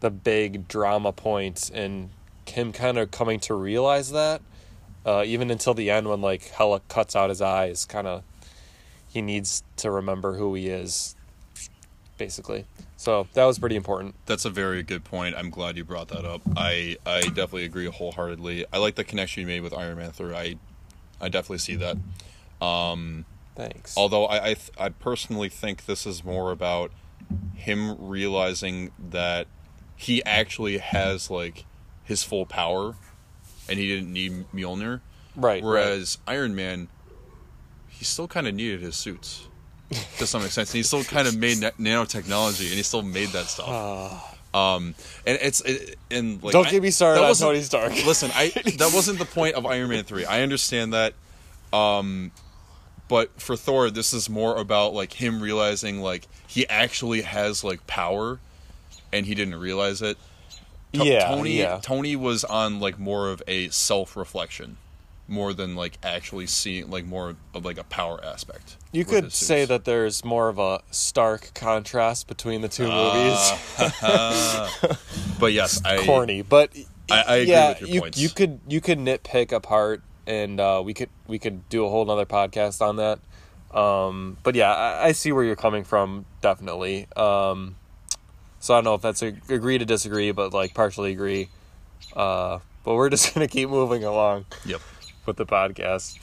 the 0.00 0.10
big 0.10 0.68
drama 0.68 1.12
point 1.12 1.70
in 1.70 2.10
him 2.46 2.72
kind 2.72 2.98
of 2.98 3.10
coming 3.10 3.40
to 3.40 3.54
realize 3.54 4.12
that. 4.12 4.42
Uh, 5.04 5.24
even 5.26 5.50
until 5.50 5.74
the 5.74 5.90
end, 5.90 6.08
when 6.08 6.20
like 6.20 6.42
Hela 6.50 6.80
cuts 6.88 7.16
out 7.16 7.30
his 7.30 7.40
eyes, 7.40 7.86
kind 7.86 8.06
of 8.06 8.22
he 9.08 9.22
needs 9.22 9.62
to 9.76 9.90
remember 9.90 10.34
who 10.34 10.54
he 10.54 10.68
is, 10.68 11.16
basically. 12.22 12.64
So 12.96 13.26
that 13.32 13.46
was 13.46 13.58
pretty 13.58 13.74
important. 13.74 14.14
That's 14.26 14.44
a 14.44 14.50
very 14.50 14.84
good 14.84 15.02
point. 15.02 15.34
I'm 15.36 15.50
glad 15.50 15.76
you 15.76 15.84
brought 15.84 16.06
that 16.08 16.24
up. 16.24 16.40
I 16.56 16.96
I 17.04 17.22
definitely 17.22 17.64
agree 17.64 17.86
wholeheartedly. 17.86 18.64
I 18.72 18.78
like 18.78 18.94
the 18.94 19.02
connection 19.02 19.40
you 19.40 19.48
made 19.48 19.62
with 19.62 19.74
Iron 19.74 19.96
Man 19.96 20.12
3. 20.12 20.32
I 20.32 20.56
I 21.20 21.28
definitely 21.28 21.58
see 21.58 21.74
that. 21.76 21.96
Um, 22.64 23.24
Thanks. 23.56 23.96
Although 23.96 24.26
I 24.26 24.36
I, 24.36 24.54
th- 24.54 24.70
I 24.78 24.88
personally 24.90 25.48
think 25.48 25.86
this 25.86 26.06
is 26.06 26.22
more 26.22 26.52
about 26.52 26.92
him 27.56 27.96
realizing 27.98 28.92
that 29.10 29.48
he 29.96 30.24
actually 30.24 30.78
has 30.78 31.28
like 31.28 31.64
his 32.04 32.22
full 32.22 32.46
power, 32.46 32.94
and 33.68 33.80
he 33.80 33.88
didn't 33.88 34.12
need 34.12 34.46
Mjolnir. 34.52 35.00
right. 35.34 35.60
Whereas 35.60 36.18
Iron 36.28 36.54
Man, 36.54 36.86
he 37.88 38.04
still 38.04 38.28
kind 38.28 38.46
of 38.46 38.54
needed 38.54 38.80
his 38.80 38.94
suits 38.94 39.48
to 40.18 40.26
some 40.26 40.44
extent. 40.44 40.68
And 40.68 40.76
he 40.76 40.82
still 40.82 41.04
kind 41.04 41.26
of 41.28 41.36
made 41.36 41.58
na- 41.60 41.70
nanotechnology, 41.78 42.66
and 42.66 42.74
he 42.74 42.82
still 42.82 43.02
made 43.02 43.28
that 43.30 43.46
stuff. 43.46 43.68
um, 44.54 44.94
and 45.26 45.38
it's 45.40 45.60
it, 45.62 45.98
and 46.10 46.42
like 46.42 46.52
Don't 46.52 46.68
get 46.68 46.82
me 46.82 46.90
started 46.90 47.20
on 47.22 47.34
Tony 47.34 47.60
Stark. 47.62 47.92
Listen, 48.06 48.30
I 48.34 48.48
that 48.78 48.90
wasn't 48.94 49.18
the 49.18 49.24
point 49.24 49.54
of 49.54 49.64
Iron 49.66 49.88
Man 49.90 50.04
three. 50.04 50.24
I 50.24 50.42
understand 50.42 50.92
that. 50.92 51.14
Um, 51.72 52.32
but 53.08 53.40
for 53.40 53.56
Thor, 53.56 53.90
this 53.90 54.12
is 54.12 54.28
more 54.30 54.56
about 54.56 54.94
like 54.94 55.12
him 55.12 55.40
realizing 55.42 56.00
like 56.00 56.26
he 56.46 56.68
actually 56.68 57.22
has 57.22 57.64
like 57.64 57.86
power, 57.86 58.38
and 59.12 59.24
he 59.26 59.34
didn't 59.34 59.56
realize 59.56 60.02
it. 60.02 60.16
To- 60.94 61.04
Yeah, 61.06 61.28
Tony. 61.28 61.58
yeah. 61.58 61.78
Tony 61.82 62.16
was 62.16 62.44
on 62.44 62.78
like 62.80 62.98
more 62.98 63.30
of 63.30 63.42
a 63.48 63.68
self 63.70 64.16
reflection, 64.16 64.76
more 65.28 65.52
than 65.52 65.76
like 65.76 65.98
actually 66.02 66.46
seeing 66.46 66.90
like 66.90 67.04
more 67.04 67.36
of 67.54 67.64
like 67.64 67.78
a 67.78 67.84
power 67.84 68.22
aspect. 68.24 68.76
you 68.92 69.04
could 69.04 69.32
say 69.32 69.64
that 69.64 69.84
there's 69.84 70.24
more 70.24 70.48
of 70.48 70.58
a 70.58 70.80
stark 70.90 71.52
contrast 71.54 72.26
between 72.26 72.60
the 72.60 72.68
two 72.68 72.88
movies. 72.88 73.38
But 75.38 75.52
yes, 75.52 75.82
I 75.84 76.04
corny, 76.04 76.42
but 76.42 76.70
I- 77.10 77.22
I 77.22 77.36
agree 77.36 77.50
yeah, 77.52 77.68
with 77.70 77.80
your 77.80 77.88
you, 77.88 78.00
points. 78.00 78.18
You 78.18 78.28
could 78.28 78.60
you 78.68 78.80
could 78.80 78.98
nitpick 78.98 79.50
apart, 79.52 80.02
and 80.26 80.60
uh, 80.60 80.82
we 80.84 80.94
could 80.94 81.08
we 81.26 81.38
could 81.38 81.68
do 81.68 81.84
a 81.84 81.88
whole 81.88 82.04
nother 82.04 82.26
podcast 82.26 82.80
on 82.80 82.96
that. 82.96 83.18
Um, 83.76 84.36
but 84.42 84.54
yeah, 84.54 84.72
I, 84.72 85.06
I 85.08 85.12
see 85.12 85.32
where 85.32 85.42
you're 85.44 85.56
coming 85.56 85.82
from, 85.82 86.26
definitely. 86.42 87.08
Um, 87.16 87.76
so 88.60 88.74
I 88.74 88.76
don't 88.76 88.84
know 88.84 88.94
if 88.94 89.02
that's 89.02 89.22
a 89.22 89.34
agree 89.48 89.78
to 89.78 89.84
disagree, 89.84 90.30
but 90.30 90.52
like 90.52 90.74
partially 90.74 91.10
agree. 91.12 91.48
Uh, 92.14 92.58
but 92.84 92.94
we're 92.94 93.08
just 93.16 93.34
gonna 93.34 93.48
keep 93.48 93.68
moving 93.68 94.04
along 94.04 94.44
Yep. 94.66 94.80
With 95.26 95.36
the 95.36 95.46
podcast. 95.46 96.20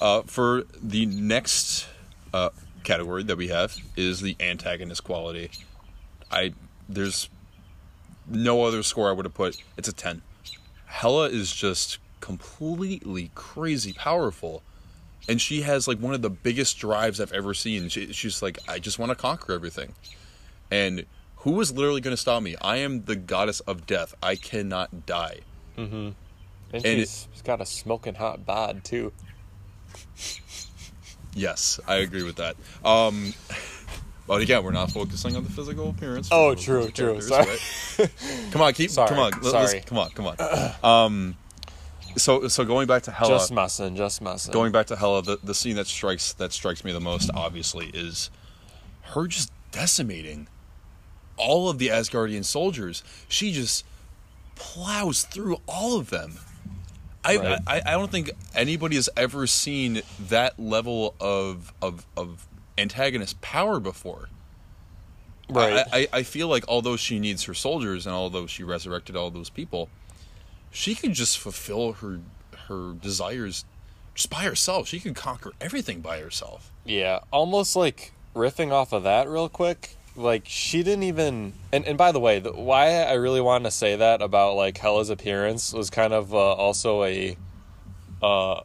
Uh, 0.00 0.22
for 0.22 0.64
the 0.82 1.06
next 1.06 1.88
uh, 2.34 2.50
category 2.84 3.22
that 3.22 3.36
we 3.36 3.48
have 3.48 3.76
is 3.96 4.20
the 4.20 4.36
antagonist 4.40 5.04
quality. 5.04 5.50
I 6.30 6.52
there's 6.88 7.28
no 8.28 8.64
other 8.64 8.82
score 8.82 9.08
I 9.08 9.12
would 9.12 9.24
have 9.24 9.34
put. 9.34 9.56
It's 9.76 9.88
a 9.88 9.92
ten. 9.92 10.22
Hela 10.86 11.28
is 11.28 11.52
just 11.52 11.98
completely 12.20 13.30
crazy 13.34 13.92
powerful, 13.92 14.62
and 15.28 15.40
she 15.40 15.62
has 15.62 15.86
like 15.86 15.98
one 15.98 16.14
of 16.14 16.22
the 16.22 16.30
biggest 16.30 16.78
drives 16.78 17.20
I've 17.20 17.32
ever 17.32 17.54
seen. 17.54 17.88
She, 17.88 18.12
she's 18.12 18.42
like, 18.42 18.58
I 18.68 18.78
just 18.78 18.98
want 18.98 19.10
to 19.10 19.16
conquer 19.16 19.52
everything, 19.52 19.94
and 20.70 21.06
who 21.36 21.60
is 21.60 21.72
literally 21.72 22.00
going 22.00 22.14
to 22.14 22.20
stop 22.20 22.42
me? 22.42 22.56
I 22.60 22.78
am 22.78 23.04
the 23.04 23.16
goddess 23.16 23.60
of 23.60 23.86
death. 23.86 24.14
I 24.22 24.34
cannot 24.34 25.06
die. 25.06 25.40
And, 26.72 26.84
And 26.84 26.98
she's, 27.00 27.28
she's 27.32 27.42
got 27.42 27.60
a 27.60 27.66
smoking 27.66 28.14
hot 28.14 28.44
bod 28.44 28.84
too. 28.84 29.12
Yes, 31.34 31.78
I 31.86 31.96
agree 31.96 32.22
with 32.22 32.36
that. 32.36 32.56
Um, 32.84 33.34
but 34.26 34.40
again, 34.40 34.64
we're 34.64 34.70
not 34.72 34.90
focusing 34.90 35.36
on 35.36 35.44
the 35.44 35.50
physical 35.50 35.90
appearance. 35.90 36.28
Oh, 36.32 36.54
true, 36.54 36.88
true. 36.88 37.20
characters, 37.20 37.30
right? 37.30 38.50
come 38.52 38.62
on, 38.62 38.72
keep. 38.72 38.90
Sorry, 38.90 39.08
Come 39.08 39.18
on, 39.18 39.42
sorry. 39.42 39.80
come 39.82 39.98
on, 39.98 40.10
come 40.10 40.26
on. 40.26 40.74
Um, 40.82 41.36
so 42.16 42.48
so 42.48 42.64
going 42.64 42.86
back 42.86 43.02
to 43.02 43.10
Hela, 43.10 43.30
Just 43.32 43.52
messing, 43.52 43.94
just 43.96 44.22
messing. 44.22 44.52
going 44.52 44.72
back 44.72 44.86
to 44.86 44.96
Hela, 44.96 45.20
the, 45.22 45.38
the 45.44 45.54
scene 45.54 45.76
that 45.76 45.86
strikes 45.86 46.32
that 46.34 46.52
strikes 46.52 46.82
me 46.84 46.92
the 46.92 47.00
most, 47.00 47.30
obviously, 47.34 47.88
is 47.92 48.30
her 49.02 49.26
just 49.26 49.52
decimating 49.70 50.48
all 51.36 51.68
of 51.68 51.76
the 51.78 51.88
Asgardian 51.88 52.44
soldiers. 52.46 53.04
She 53.28 53.52
just 53.52 53.84
plows 54.54 55.24
through 55.24 55.58
all 55.68 55.98
of 55.98 56.08
them. 56.08 56.38
I, 57.26 57.36
Right. 57.36 57.60
I 57.66 57.82
I 57.86 57.90
don't 57.92 58.10
think 58.10 58.30
anybody 58.54 58.96
has 58.96 59.08
ever 59.16 59.46
seen 59.46 60.02
that 60.28 60.58
level 60.58 61.14
of 61.20 61.72
of 61.82 62.06
of 62.16 62.46
antagonist 62.78 63.40
power 63.40 63.80
before. 63.80 64.28
right. 65.48 65.84
I, 65.92 65.98
I, 66.00 66.08
I 66.12 66.22
feel 66.22 66.48
like 66.48 66.64
although 66.68 66.96
she 66.96 67.18
needs 67.18 67.44
her 67.44 67.54
soldiers 67.54 68.06
and 68.06 68.14
although 68.14 68.46
she 68.46 68.62
resurrected 68.62 69.16
all 69.16 69.30
those 69.30 69.50
people, 69.50 69.88
she 70.70 70.94
can 70.94 71.14
just 71.14 71.38
fulfill 71.38 71.94
her 71.94 72.20
her 72.68 72.92
desires 72.94 73.64
just 74.14 74.30
by 74.30 74.42
herself. 74.44 74.88
She 74.88 75.00
can 75.00 75.14
conquer 75.14 75.52
everything 75.60 76.00
by 76.00 76.20
herself. 76.20 76.70
Yeah, 76.84 77.20
almost 77.32 77.76
like 77.76 78.12
riffing 78.34 78.72
off 78.72 78.92
of 78.92 79.02
that 79.04 79.28
real 79.28 79.48
quick. 79.48 79.96
Like 80.16 80.44
she 80.46 80.82
didn't 80.82 81.04
even. 81.04 81.52
And 81.72 81.84
and 81.84 81.98
by 81.98 82.12
the 82.12 82.20
way, 82.20 82.38
the, 82.38 82.52
why 82.52 83.02
I 83.02 83.14
really 83.14 83.40
wanted 83.40 83.64
to 83.64 83.70
say 83.70 83.96
that 83.96 84.22
about 84.22 84.54
like 84.56 84.78
Hela's 84.78 85.10
appearance 85.10 85.72
was 85.72 85.90
kind 85.90 86.12
of 86.12 86.34
uh, 86.34 86.38
also 86.54 87.04
a, 87.04 87.36
uh, 88.22 88.60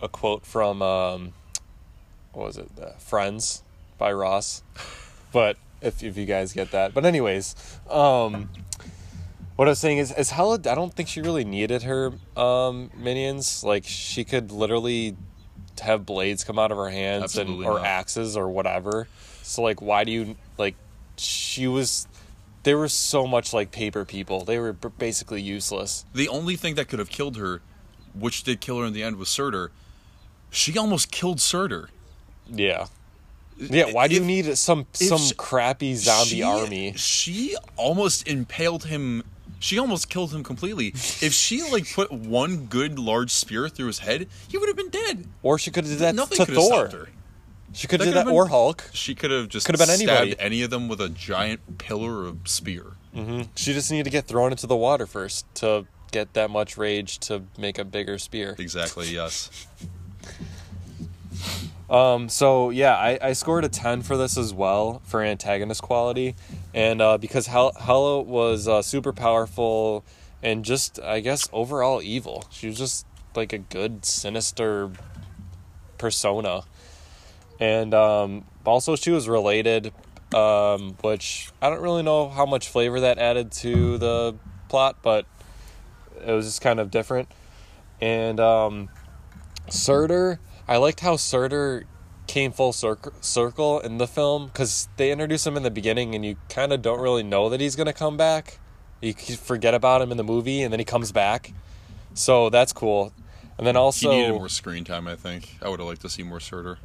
a 0.00 0.08
quote 0.08 0.46
from 0.46 0.82
um, 0.82 1.32
what 2.32 2.46
was 2.46 2.56
it? 2.56 2.70
Uh, 2.80 2.90
Friends 2.98 3.62
by 3.98 4.12
Ross. 4.12 4.62
But 5.32 5.56
if 5.80 6.02
if 6.02 6.16
you 6.16 6.24
guys 6.24 6.52
get 6.52 6.70
that, 6.70 6.94
but 6.94 7.04
anyways, 7.04 7.54
um, 7.90 8.48
what 9.56 9.68
I 9.68 9.72
was 9.72 9.78
saying 9.78 9.98
is, 9.98 10.12
is 10.12 10.30
Hela. 10.30 10.54
I 10.54 10.74
don't 10.74 10.94
think 10.94 11.08
she 11.08 11.20
really 11.20 11.44
needed 11.44 11.82
her 11.82 12.12
um 12.36 12.90
minions. 12.96 13.64
Like 13.64 13.84
she 13.84 14.24
could 14.24 14.52
literally 14.52 15.16
have 15.80 16.06
blades 16.06 16.44
come 16.44 16.58
out 16.58 16.70
of 16.70 16.78
her 16.78 16.88
hands 16.88 17.24
Absolutely 17.24 17.66
and 17.66 17.74
or 17.74 17.78
not. 17.78 17.86
axes 17.86 18.36
or 18.36 18.48
whatever. 18.48 19.08
So 19.42 19.62
like, 19.62 19.82
why 19.82 20.04
do 20.04 20.12
you? 20.12 20.36
She 21.16 21.66
was. 21.66 22.06
They 22.62 22.74
were 22.74 22.88
so 22.88 23.26
much 23.26 23.52
like 23.52 23.70
paper 23.70 24.04
people. 24.04 24.44
They 24.44 24.58
were 24.58 24.72
basically 24.72 25.40
useless. 25.40 26.04
The 26.12 26.28
only 26.28 26.56
thing 26.56 26.74
that 26.74 26.88
could 26.88 26.98
have 26.98 27.10
killed 27.10 27.36
her, 27.36 27.62
which 28.12 28.42
did 28.42 28.60
kill 28.60 28.80
her 28.80 28.84
in 28.86 28.92
the 28.92 29.04
end, 29.04 29.16
was 29.16 29.28
Surtur. 29.28 29.70
She 30.50 30.76
almost 30.76 31.10
killed 31.12 31.40
Surtur. 31.40 31.90
Yeah. 32.50 32.86
Yeah. 33.56 33.92
Why 33.92 34.08
do 34.08 34.14
you 34.16 34.20
need 34.24 34.58
some 34.58 34.86
some 34.92 35.18
she- 35.18 35.34
crappy 35.34 35.94
zombie 35.94 36.28
she- 36.30 36.42
army? 36.42 36.92
She 36.96 37.56
almost 37.76 38.26
impaled 38.26 38.84
him. 38.84 39.22
She 39.58 39.78
almost 39.78 40.10
killed 40.10 40.32
him 40.34 40.42
completely. 40.44 40.88
if 40.88 41.32
she 41.32 41.62
like 41.70 41.90
put 41.94 42.12
one 42.12 42.66
good 42.66 42.98
large 42.98 43.30
spear 43.30 43.68
through 43.68 43.86
his 43.86 44.00
head, 44.00 44.28
he 44.48 44.58
would 44.58 44.68
have 44.68 44.76
been 44.76 44.90
dead. 44.90 45.26
Or 45.42 45.58
she 45.58 45.70
could 45.70 45.84
have 45.84 45.92
did 45.92 46.00
that 46.00 46.14
Nothing 46.14 46.38
to 46.38 46.46
could 46.46 46.54
have 46.56 46.90
Thor. 46.92 47.08
She 47.72 47.86
could 47.86 48.00
have 48.00 48.08
did 48.08 48.14
that 48.16 48.24
been- 48.26 48.34
or 48.34 48.48
Hulk. 48.48 48.88
She 48.92 49.14
could 49.14 49.30
have 49.30 49.48
just 49.48 49.66
Could 49.66 49.78
have 49.78 49.86
been 49.86 49.96
stabbed 49.96 50.10
anybody. 50.22 50.40
any 50.40 50.62
of 50.62 50.70
them 50.70 50.88
with 50.88 51.00
a 51.00 51.08
giant 51.08 51.78
pillar 51.78 52.26
of 52.26 52.38
spear. 52.48 52.92
She 53.54 53.72
just 53.72 53.90
needed 53.90 54.04
to 54.04 54.10
get 54.10 54.26
thrown 54.26 54.50
into 54.52 54.66
the 54.66 54.76
water 54.76 55.06
first 55.06 55.46
to 55.56 55.86
get 56.12 56.34
that 56.34 56.50
much 56.50 56.76
rage 56.76 57.18
to 57.20 57.44
make 57.58 57.78
a 57.78 57.84
bigger 57.84 58.18
spear. 58.18 58.54
Exactly. 58.58 59.08
Yes. 59.12 59.66
Um, 61.88 62.28
so 62.28 62.70
yeah, 62.70 62.94
I, 62.96 63.18
I 63.22 63.32
scored 63.32 63.64
a 63.64 63.68
ten 63.68 64.02
for 64.02 64.16
this 64.16 64.36
as 64.36 64.52
well 64.52 65.00
for 65.04 65.22
antagonist 65.22 65.82
quality, 65.82 66.34
and 66.74 67.00
uh, 67.00 67.16
because 67.16 67.46
Hel- 67.46 67.74
Hela 67.80 68.22
was 68.22 68.66
uh, 68.66 68.82
super 68.82 69.12
powerful 69.12 70.04
and 70.42 70.64
just 70.64 70.98
I 71.00 71.20
guess 71.20 71.48
overall 71.52 72.02
evil. 72.02 72.44
She 72.50 72.66
was 72.66 72.76
just 72.76 73.06
like 73.36 73.52
a 73.52 73.58
good 73.58 74.04
sinister 74.04 74.90
persona, 75.96 76.62
and 77.60 77.94
um, 77.94 78.44
also 78.64 78.96
she 78.96 79.10
was 79.10 79.28
related, 79.28 79.92
um, 80.34 80.96
which 81.00 81.50
I 81.62 81.70
don't 81.70 81.82
really 81.82 82.02
know 82.02 82.28
how 82.28 82.46
much 82.46 82.68
flavor 82.68 83.00
that 83.00 83.18
added 83.18 83.52
to 83.52 83.98
the 83.98 84.36
plot, 84.68 84.96
but 85.02 85.26
it 86.26 86.32
was 86.32 86.46
just 86.46 86.60
kind 86.60 86.80
of 86.80 86.90
different, 86.90 87.28
and 88.00 88.40
um, 88.40 88.88
Surtur, 89.68 90.40
I 90.68 90.76
liked 90.76 91.00
how 91.00 91.16
Surtur 91.16 91.84
came 92.26 92.52
full 92.52 92.72
circ- 92.72 93.14
circle 93.20 93.80
in 93.80 93.98
the 93.98 94.06
film 94.06 94.46
because 94.46 94.88
they 94.96 95.12
introduce 95.12 95.46
him 95.46 95.56
in 95.56 95.62
the 95.62 95.70
beginning 95.70 96.14
and 96.14 96.24
you 96.24 96.36
kind 96.48 96.72
of 96.72 96.82
don't 96.82 97.00
really 97.00 97.22
know 97.22 97.48
that 97.48 97.60
he's 97.60 97.76
going 97.76 97.86
to 97.86 97.92
come 97.92 98.16
back. 98.16 98.58
You 99.00 99.12
forget 99.12 99.74
about 99.74 100.02
him 100.02 100.10
in 100.10 100.16
the 100.16 100.24
movie 100.24 100.62
and 100.62 100.72
then 100.72 100.80
he 100.80 100.84
comes 100.84 101.12
back. 101.12 101.52
So 102.14 102.50
that's 102.50 102.72
cool. 102.72 103.12
And 103.58 103.66
then 103.66 103.76
also, 103.76 104.10
He 104.10 104.16
needed 104.16 104.32
more 104.32 104.48
screen 104.48 104.84
time. 104.84 105.06
I 105.06 105.14
think 105.14 105.56
I 105.62 105.68
would 105.68 105.80
have 105.80 105.88
liked 105.88 106.02
to 106.02 106.08
see 106.08 106.22
more 106.22 106.40
Surtur. 106.40 106.78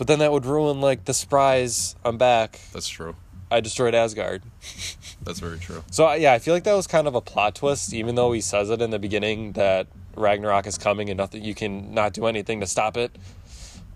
But 0.00 0.06
then 0.06 0.20
that 0.20 0.32
would 0.32 0.46
ruin 0.46 0.80
like 0.80 1.04
the 1.04 1.12
surprise. 1.12 1.94
I'm 2.06 2.16
back. 2.16 2.58
That's 2.72 2.88
true. 2.88 3.16
I 3.50 3.60
destroyed 3.60 3.94
Asgard. 3.94 4.42
That's 5.22 5.40
very 5.40 5.58
true. 5.58 5.84
So 5.90 6.10
yeah, 6.14 6.32
I 6.32 6.38
feel 6.38 6.54
like 6.54 6.64
that 6.64 6.72
was 6.72 6.86
kind 6.86 7.06
of 7.06 7.14
a 7.14 7.20
plot 7.20 7.56
twist, 7.56 7.92
even 7.92 8.14
though 8.14 8.32
he 8.32 8.40
says 8.40 8.70
it 8.70 8.80
in 8.80 8.88
the 8.88 8.98
beginning 8.98 9.52
that 9.52 9.88
Ragnarok 10.16 10.66
is 10.66 10.78
coming 10.78 11.10
and 11.10 11.18
nothing 11.18 11.44
you 11.44 11.54
can 11.54 11.92
not 11.92 12.14
do 12.14 12.24
anything 12.24 12.60
to 12.60 12.66
stop 12.66 12.96
it. 12.96 13.14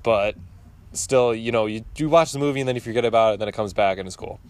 But 0.02 0.36
still, 0.92 1.34
you 1.34 1.50
know, 1.50 1.64
you 1.64 1.86
do 1.94 2.10
watch 2.10 2.32
the 2.32 2.38
movie 2.38 2.60
and 2.60 2.68
then 2.68 2.74
you 2.74 2.82
forget 2.82 3.06
about 3.06 3.32
it, 3.32 3.38
then 3.38 3.48
it 3.48 3.52
comes 3.52 3.72
back 3.72 3.96
and 3.96 4.06
it's 4.06 4.14
cool. 4.14 4.40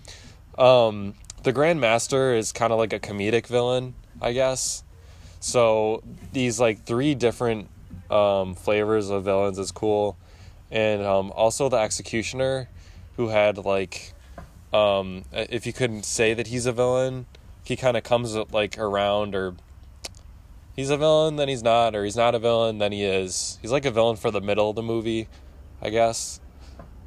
Um, 0.59 1.15
the 1.45 1.53
Grand 1.53 1.81
Master 1.81 2.35
is 2.35 2.51
kind 2.51 2.73
of 2.73 2.81
like 2.81 2.93
a 2.93 2.99
comedic 2.99 3.47
villain, 3.47 3.95
I 4.21 4.33
guess. 4.33 4.83
So 5.39 6.03
these 6.33 6.59
like 6.59 6.83
three 6.83 7.15
different 7.15 7.69
um, 8.11 8.57
flavors 8.57 9.09
of 9.09 9.23
villains 9.23 9.61
is 9.61 9.71
cool, 9.71 10.17
and 10.75 11.03
um, 11.03 11.33
also 11.37 11.69
the 11.69 11.79
Executioner, 11.79 12.69
who 13.17 13.29
had 13.29 13.57
like, 13.59 14.13
um, 14.73 15.25
if 15.33 15.67
you 15.67 15.73
couldn't 15.73 16.05
say 16.05 16.35
that 16.35 16.49
he's 16.49 16.67
a 16.67 16.73
villain, 16.73 17.27
he 17.63 17.77
kind 17.77 17.97
of 17.97 18.03
comes 18.03 18.35
like 18.53 18.77
around 18.77 19.35
or. 19.35 19.55
He's 20.75 20.91
a 20.91 20.97
villain, 20.97 21.37
then 21.37 21.49
he's 21.49 21.63
not, 21.63 21.95
or 21.95 22.03
he's 22.03 22.17
not 22.17 22.35
a 22.35 22.41
villain, 22.41 22.79
then 22.79 22.91
he 22.91 23.05
is. 23.05 23.61
He's 23.63 23.71
like 23.71 23.85
a 23.85 23.93
villain 23.93 24.17
for 24.17 24.33
the 24.33 24.41
middle 24.41 24.71
of 24.71 24.75
the 24.75 24.83
movie, 24.83 25.29
I 25.81 25.89
guess. 25.91 26.41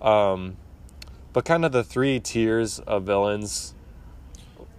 Um, 0.02 0.56
but 1.34 1.44
kind 1.44 1.66
of 1.66 1.74
the 1.74 1.84
three 1.84 2.22
tiers 2.22 2.80
of 2.80 3.04
villains. 3.04 3.74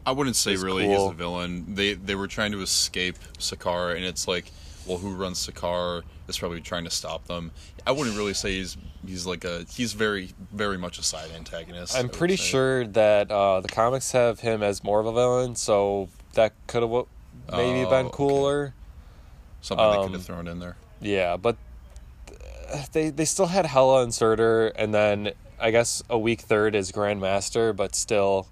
I 0.07 0.12
wouldn't 0.12 0.36
say 0.36 0.57
really 0.57 0.84
cool. 0.84 1.09
he's 1.09 1.12
a 1.12 1.14
villain. 1.14 1.74
They 1.74 1.93
they 1.93 2.14
were 2.14 2.28
trying 2.28 2.53
to 2.53 2.62
escape 2.62 3.18
Sakaar, 3.39 3.95
and 3.95 4.07
it's 4.07 4.26
like, 4.26 4.51
well, 4.86 4.97
who 4.97 5.14
runs 5.14 5.47
Sakaar 5.47 6.03
is 6.29 6.39
probably 6.39 6.61
trying 6.61 6.85
to 6.85 6.91
stop 6.91 7.26
them. 7.26 7.51
I 7.87 7.93
wouldn't 7.93 8.16
really 8.16 8.35
say 8.35 8.53
he's 8.59 8.76
he's 9.07 9.26
like 9.26 9.45
a 9.45 9.64
he's 9.70 9.93
very 9.95 10.31
very 10.53 10.79
much 10.79 10.99
a 10.99 11.03
side 11.03 11.31
antagonist. 11.35 11.97
I'm 11.97 12.09
pretty 12.09 12.37
say. 12.37 12.45
sure 12.45 12.87
that 12.89 13.31
uh, 13.31 13.61
the 13.61 13.68
comics 13.68 14.12
have 14.12 14.41
him 14.41 14.62
as 14.62 14.85
more 14.85 15.01
of 15.01 15.07
a 15.07 15.12
villain, 15.12 15.57
so 15.57 16.09
that 16.35 16.53
could 16.66 16.83
have 16.83 16.91
maybe 17.53 17.87
Oh, 17.87 17.91
been 17.91 18.07
okay. 18.07 18.14
cooler. 18.16 18.74
something 19.61 19.87
they 19.91 19.97
could 19.97 20.07
um, 20.07 20.12
have 20.12 20.24
thrown 20.24 20.47
in 20.49 20.59
there. 20.59 20.76
Yeah, 21.01 21.37
but 21.37 21.57
uh, 22.72 22.83
they 22.93 23.11
they 23.11 23.24
still 23.24 23.47
had 23.47 23.66
Hela 23.66 24.03
and 24.03 24.12
Surtur, 24.14 24.68
and 24.76 24.93
then 24.93 25.33
I 25.61 25.70
guess 25.70 26.03
a 26.11 26.18
weak 26.18 26.43
third 26.43 26.74
is 26.74 26.93
Grandmaster, 26.93 27.74
but 27.74 27.95
still, 27.95 28.49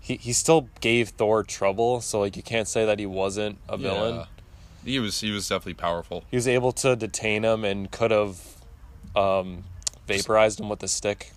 he 0.00 0.16
he 0.16 0.32
still 0.32 0.68
gave 0.80 1.10
Thor 1.10 1.42
trouble. 1.44 2.00
So 2.00 2.20
like 2.20 2.36
you 2.36 2.42
can't 2.42 2.68
say 2.68 2.86
that 2.86 2.98
he 2.98 3.06
wasn't 3.06 3.58
a 3.68 3.76
villain. 3.76 4.14
Yeah. 4.16 4.24
He 4.84 4.98
was 4.98 5.20
he 5.20 5.30
was 5.30 5.48
definitely 5.48 5.74
powerful. 5.74 6.24
He 6.30 6.36
was 6.36 6.48
able 6.48 6.72
to 6.72 6.96
detain 6.96 7.44
him 7.44 7.64
and 7.64 7.90
could 7.90 8.10
have 8.10 8.40
um, 9.16 9.64
vaporized 10.06 10.60
him 10.60 10.68
with 10.68 10.82
a 10.82 10.88
stick. 10.88 11.32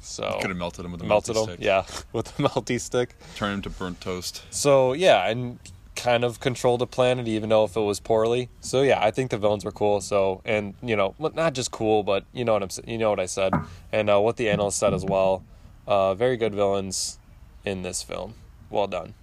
So 0.00 0.38
Could 0.40 0.50
have 0.50 0.56
melted 0.56 0.84
him 0.84 0.92
with 0.92 1.02
a 1.02 1.04
melted 1.04 1.36
him, 1.36 1.44
stick. 1.44 1.58
yeah, 1.60 1.84
with 2.12 2.36
the 2.36 2.44
melty 2.44 2.80
stick. 2.80 3.14
Turned 3.36 3.54
him 3.54 3.62
to 3.62 3.70
burnt 3.70 4.00
toast. 4.00 4.42
So 4.50 4.92
yeah, 4.92 5.28
and 5.28 5.58
kind 5.96 6.22
of 6.24 6.38
controlled 6.38 6.80
the 6.80 6.86
planet, 6.86 7.26
even 7.26 7.48
though 7.48 7.64
if 7.64 7.76
it 7.76 7.80
was 7.80 7.98
poorly. 7.98 8.48
So 8.60 8.82
yeah, 8.82 9.02
I 9.04 9.10
think 9.10 9.30
the 9.32 9.38
villains 9.38 9.64
were 9.64 9.72
cool. 9.72 10.00
So 10.00 10.40
and 10.44 10.74
you 10.82 10.96
know, 10.96 11.14
not 11.18 11.54
just 11.54 11.70
cool, 11.72 12.02
but 12.02 12.24
you 12.32 12.44
know 12.44 12.52
what 12.54 12.62
I'm, 12.62 12.70
you 12.86 12.98
know 12.98 13.10
what 13.10 13.20
I 13.20 13.26
said, 13.26 13.52
and 13.92 14.08
uh, 14.08 14.20
what 14.20 14.36
the 14.36 14.48
analyst 14.48 14.78
said 14.78 14.94
as 14.94 15.04
well. 15.04 15.44
Uh, 15.86 16.14
very 16.14 16.36
good 16.36 16.54
villains 16.54 17.18
in 17.64 17.82
this 17.82 18.02
film. 18.02 18.34
Well 18.70 18.86
done. 18.86 19.14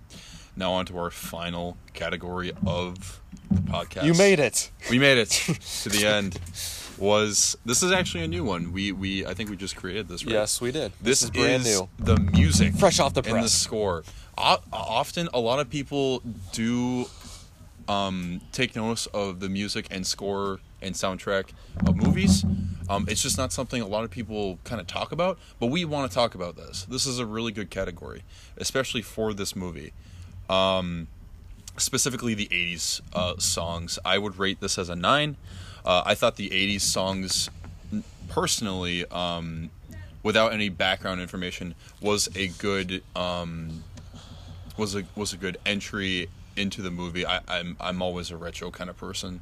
Now 0.55 0.73
on 0.73 0.85
to 0.87 0.97
our 0.97 1.11
final 1.11 1.77
category 1.93 2.51
of 2.65 3.21
the 3.51 3.61
podcast. 3.61 4.03
You 4.05 4.13
made 4.13 4.39
it. 4.39 4.71
We 4.89 4.99
made 4.99 5.17
it 5.17 5.29
to 5.83 5.89
the 5.89 6.05
end. 6.05 6.39
Was 6.97 7.57
this 7.65 7.83
is 7.83 7.91
actually 7.91 8.23
a 8.23 8.27
new 8.27 8.43
one? 8.45 8.71
We 8.71 8.91
we 8.93 9.25
I 9.25 9.33
think 9.33 9.49
we 9.49 9.57
just 9.57 9.75
created 9.75 10.07
this. 10.07 10.25
Right? 10.25 10.33
Yes, 10.33 10.61
we 10.61 10.71
did. 10.71 10.93
This, 11.01 11.19
This, 11.19 11.23
is 11.23 11.29
brand 11.29 11.63
new. 11.65 11.89
The 11.99 12.17
music, 12.17 12.73
Fresh 12.75 12.99
off 13.01 13.13
the 13.13 13.19
and 13.19 13.27
the 13.27 13.39
press. 13.41 13.51
score. 13.51 14.03
O- 14.37 14.61
often, 14.71 15.27
a 15.33 15.39
lot 15.39 15.59
of 15.59 15.69
people 15.69 16.21
do 16.53 17.07
um, 17.89 18.39
take 18.53 18.75
notice 18.75 19.07
of 19.07 19.41
the 19.41 19.49
music 19.49 19.87
and 19.91 20.07
score 20.07 20.59
and 20.81 20.95
soundtrack 20.95 21.49
of 21.85 21.95
movies. 21.97 22.45
Um, 22.89 23.05
it's 23.09 23.21
just 23.21 23.37
not 23.37 23.51
something 23.51 23.81
a 23.81 23.87
lot 23.87 24.03
of 24.03 24.11
people 24.11 24.59
kind 24.63 24.79
of 24.79 24.87
talk 24.87 25.11
about, 25.11 25.37
but 25.59 25.67
we 25.67 25.83
want 25.85 26.09
to 26.09 26.15
talk 26.15 26.35
about 26.35 26.55
this. 26.55 26.85
This 26.85 27.05
is 27.05 27.19
a 27.19 27.25
really 27.25 27.51
good 27.51 27.69
category, 27.69 28.23
especially 28.57 29.01
for 29.01 29.33
this 29.33 29.55
movie. 29.55 29.91
Um, 30.49 31.07
specifically, 31.77 32.33
the 32.33 32.47
'80s 32.47 33.01
uh, 33.13 33.37
songs. 33.37 33.99
I 34.05 34.17
would 34.17 34.37
rate 34.37 34.59
this 34.59 34.77
as 34.77 34.89
a 34.89 34.95
nine. 34.95 35.37
Uh, 35.83 36.03
I 36.05 36.15
thought 36.15 36.35
the 36.35 36.49
'80s 36.49 36.81
songs, 36.81 37.49
personally, 38.29 39.05
um, 39.07 39.69
without 40.23 40.53
any 40.53 40.69
background 40.69 41.21
information, 41.21 41.75
was 42.01 42.29
a 42.35 42.47
good 42.47 43.03
um, 43.15 43.83
was 44.77 44.95
a 44.95 45.03
was 45.15 45.33
a 45.33 45.37
good 45.37 45.57
entry 45.65 46.29
into 46.55 46.81
the 46.81 46.91
movie. 46.91 47.25
I, 47.25 47.41
I'm 47.47 47.77
I'm 47.79 48.01
always 48.01 48.31
a 48.31 48.37
retro 48.37 48.71
kind 48.71 48.89
of 48.89 48.97
person. 48.97 49.41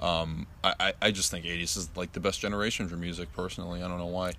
Um, 0.00 0.48
I, 0.64 0.74
I, 0.80 0.92
I 1.00 1.10
just 1.12 1.30
think 1.30 1.46
80s 1.46 1.76
is 1.76 1.88
like 1.94 2.12
the 2.12 2.18
best 2.18 2.40
generation 2.40 2.88
for 2.88 2.96
music. 2.96 3.32
Personally, 3.34 3.82
I 3.84 3.88
don't 3.88 3.98
know 3.98 4.06
why. 4.06 4.32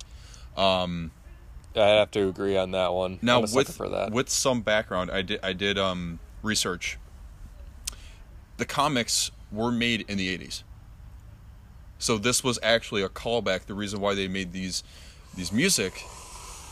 I'd 1.76 1.98
have 1.98 2.10
to 2.12 2.28
agree 2.28 2.56
on 2.56 2.70
that 2.72 2.92
one. 2.92 3.18
Now 3.22 3.40
with 3.40 3.74
for 3.74 3.88
that. 3.88 4.12
with 4.12 4.28
some 4.28 4.62
background, 4.62 5.10
I 5.10 5.22
did 5.22 5.40
I 5.42 5.52
did 5.52 5.78
um, 5.78 6.18
research. 6.42 6.98
The 8.56 8.64
comics 8.64 9.30
were 9.50 9.72
made 9.72 10.04
in 10.08 10.16
the 10.16 10.36
80s. 10.36 10.62
So 11.98 12.18
this 12.18 12.44
was 12.44 12.58
actually 12.62 13.02
a 13.02 13.08
callback. 13.08 13.66
The 13.66 13.74
reason 13.74 14.00
why 14.00 14.14
they 14.14 14.28
made 14.28 14.52
these 14.52 14.84
these 15.34 15.50
music 15.52 16.04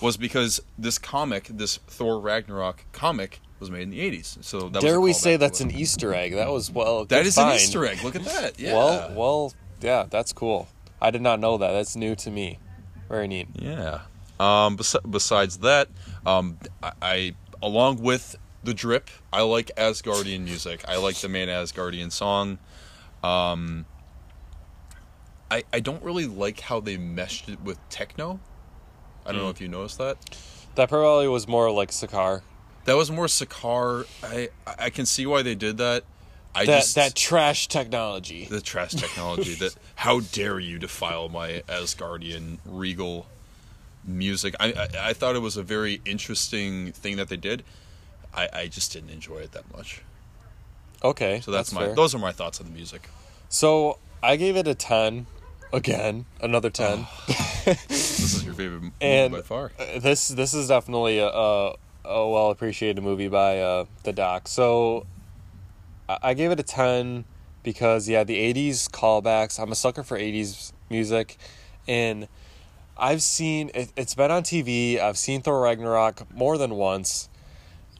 was 0.00 0.16
because 0.16 0.60
this 0.78 0.98
comic, 0.98 1.44
this 1.44 1.78
Thor 1.86 2.20
Ragnarok 2.20 2.84
comic, 2.92 3.40
was 3.58 3.70
made 3.70 3.82
in 3.82 3.90
the 3.90 4.00
eighties. 4.00 4.36
So 4.40 4.68
that 4.68 4.82
Dare 4.82 5.00
we 5.00 5.12
say 5.12 5.36
that's 5.36 5.60
an 5.60 5.70
Easter 5.70 6.12
egg? 6.12 6.34
That 6.34 6.50
was 6.50 6.70
well. 6.70 7.04
That 7.06 7.22
is 7.22 7.28
is 7.28 7.38
an. 7.38 7.52
Easter 7.52 7.86
egg. 7.86 8.02
Look 8.04 8.16
at 8.16 8.24
that. 8.24 8.58
Yeah. 8.58 8.74
Well, 8.74 9.12
well, 9.14 9.52
yeah, 9.80 10.06
that's 10.10 10.32
cool. 10.32 10.68
I 11.00 11.10
did 11.10 11.22
not 11.22 11.40
know 11.40 11.56
that. 11.58 11.72
That's 11.72 11.96
new 11.96 12.14
to 12.16 12.30
me. 12.30 12.58
Very 13.08 13.26
neat. 13.26 13.48
Yeah. 13.54 14.00
Um, 14.40 14.76
bes- 14.76 14.96
besides 15.08 15.58
that, 15.58 15.88
um, 16.26 16.58
I, 16.82 16.92
I 17.02 17.34
along 17.62 18.02
with 18.02 18.36
the 18.64 18.74
drip, 18.74 19.08
I 19.32 19.42
like 19.42 19.70
Asgardian 19.76 20.40
music. 20.44 20.84
I 20.88 20.96
like 20.96 21.16
the 21.16 21.28
main 21.28 21.48
Asgardian 21.48 22.10
song. 22.10 22.58
Um, 23.22 23.86
I 25.50 25.64
I 25.72 25.80
don't 25.80 26.02
really 26.02 26.26
like 26.26 26.60
how 26.60 26.80
they 26.80 26.96
meshed 26.96 27.48
it 27.48 27.60
with 27.60 27.78
techno. 27.88 28.40
I 29.24 29.32
don't 29.32 29.42
know 29.42 29.48
Mm. 29.48 29.52
if 29.52 29.60
you 29.60 29.68
noticed 29.68 29.98
that. 29.98 30.16
That 30.74 30.88
probably 30.88 31.28
was 31.28 31.46
more 31.46 31.70
like 31.70 31.90
Sakaar. 31.90 32.42
That 32.86 32.96
was 32.96 33.10
more 33.10 33.26
Sakaar. 33.26 34.06
I 34.24 34.48
I 34.66 34.90
can 34.90 35.06
see 35.06 35.26
why 35.26 35.42
they 35.42 35.54
did 35.54 35.78
that. 35.78 36.04
I 36.54 36.66
That 36.66 36.78
just 36.80 36.94
that 36.96 37.14
trash 37.14 37.68
technology. 37.68 38.46
the 38.46 38.60
trash 38.60 38.92
technology 38.92 39.54
that 39.54 39.74
how 39.94 40.20
dare 40.20 40.58
you 40.58 40.78
defile 40.78 41.28
my 41.28 41.62
Asgardian 41.68 42.58
regal 42.64 43.26
music 44.04 44.54
I, 44.58 44.72
I 44.72 45.08
I 45.10 45.12
thought 45.12 45.36
it 45.36 45.40
was 45.40 45.56
a 45.56 45.62
very 45.62 46.00
interesting 46.04 46.92
thing 46.92 47.16
that 47.16 47.28
they 47.28 47.36
did 47.36 47.62
I, 48.34 48.48
I 48.52 48.66
just 48.66 48.92
didn't 48.92 49.10
enjoy 49.10 49.38
it 49.38 49.52
that 49.52 49.70
much 49.76 50.02
Okay, 51.04 51.40
so 51.40 51.50
that's, 51.50 51.72
my 51.72 51.86
fair. 51.86 51.94
those 51.96 52.14
are 52.14 52.18
my 52.18 52.30
thoughts 52.32 52.60
on 52.60 52.66
the 52.66 52.72
music 52.72 53.08
So 53.48 53.98
I 54.22 54.36
gave 54.36 54.56
it 54.56 54.68
a 54.68 54.74
ten. 54.74 55.26
Again, 55.72 56.26
another 56.40 56.70
ten. 56.70 57.06
this 57.64 58.34
is 58.34 58.44
your 58.44 58.54
favorite 58.54 58.82
movie 58.82 58.94
and 59.00 59.32
by 59.32 59.40
far 59.40 59.72
this 59.98 60.28
this 60.28 60.54
is 60.54 60.68
definitely 60.68 61.18
a, 61.18 61.28
a, 61.28 61.74
a 62.04 62.28
well 62.28 62.50
appreciated 62.50 63.02
movie 63.02 63.28
by 63.28 63.58
uh, 63.58 63.84
the 64.04 64.12
doc. 64.12 64.48
So 64.48 65.06
I, 66.08 66.18
I 66.22 66.34
gave 66.34 66.50
it 66.50 66.60
a 66.60 66.62
ten 66.62 67.24
because 67.62 68.08
yeah, 68.08 68.22
the 68.24 68.36
'80s 68.36 68.88
callbacks. 68.90 69.58
I'm 69.58 69.72
a 69.72 69.74
sucker 69.74 70.02
for 70.02 70.18
'80s 70.18 70.72
music, 70.90 71.36
and 71.88 72.28
I've 72.96 73.22
seen 73.22 73.70
it, 73.74 73.92
it's 73.96 74.14
been 74.14 74.30
on 74.30 74.42
TV. 74.42 75.00
I've 75.00 75.16
seen 75.16 75.42
Thor 75.42 75.62
Ragnarok 75.62 76.32
more 76.34 76.58
than 76.58 76.74
once, 76.74 77.28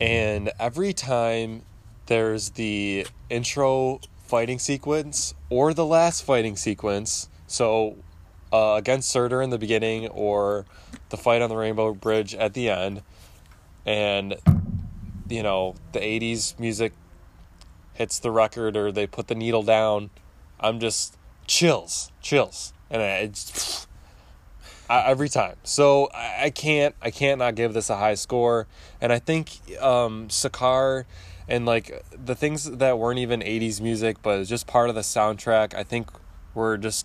and 0.00 0.52
every 0.58 0.92
time 0.92 1.62
there's 2.06 2.50
the 2.50 3.06
intro 3.30 4.00
fighting 4.24 4.58
sequence 4.58 5.34
or 5.50 5.72
the 5.72 5.86
last 5.86 6.24
fighting 6.24 6.56
sequence. 6.56 7.28
So 7.46 7.96
uh, 8.52 8.74
against 8.76 9.08
Surtur 9.10 9.40
in 9.40 9.50
the 9.50 9.58
beginning 9.58 10.08
or 10.08 10.66
the 11.08 11.16
fight 11.16 11.42
on 11.42 11.48
the 11.48 11.56
Rainbow 11.56 11.94
Bridge 11.94 12.34
at 12.34 12.52
the 12.54 12.68
end, 12.68 13.02
and 13.86 14.36
you 15.28 15.42
know 15.42 15.74
the 15.92 16.00
'80s 16.00 16.58
music 16.58 16.92
hits 17.94 18.18
the 18.18 18.30
record 18.30 18.76
or 18.76 18.92
they 18.92 19.06
put 19.06 19.28
the 19.28 19.34
needle 19.34 19.62
down. 19.62 20.10
I'm 20.60 20.80
just 20.80 21.16
chills, 21.46 22.12
chills, 22.20 22.72
and 22.90 23.00
it's 23.00 23.86
every 25.06 25.28
time. 25.28 25.56
So 25.64 26.10
I, 26.14 26.50
can't 26.50 26.94
I 27.00 27.10
can't 27.10 27.38
not 27.38 27.54
give 27.54 27.72
this 27.74 27.90
a 27.90 27.96
high 27.96 28.14
score, 28.14 28.66
and 29.00 29.12
I 29.12 29.18
think 29.18 29.60
um, 29.80 30.28
Sakaar 30.28 31.04
and 31.48 31.66
like 31.66 32.04
the 32.12 32.34
things 32.34 32.64
that 32.64 32.98
weren't 32.98 33.18
even 33.18 33.40
80s 33.40 33.80
music 33.80 34.18
but 34.22 34.44
just 34.44 34.68
part 34.68 34.88
of 34.88 34.94
the 34.94 35.00
soundtrack 35.00 35.74
i 35.74 35.82
think 35.82 36.08
were 36.54 36.78
just 36.78 37.04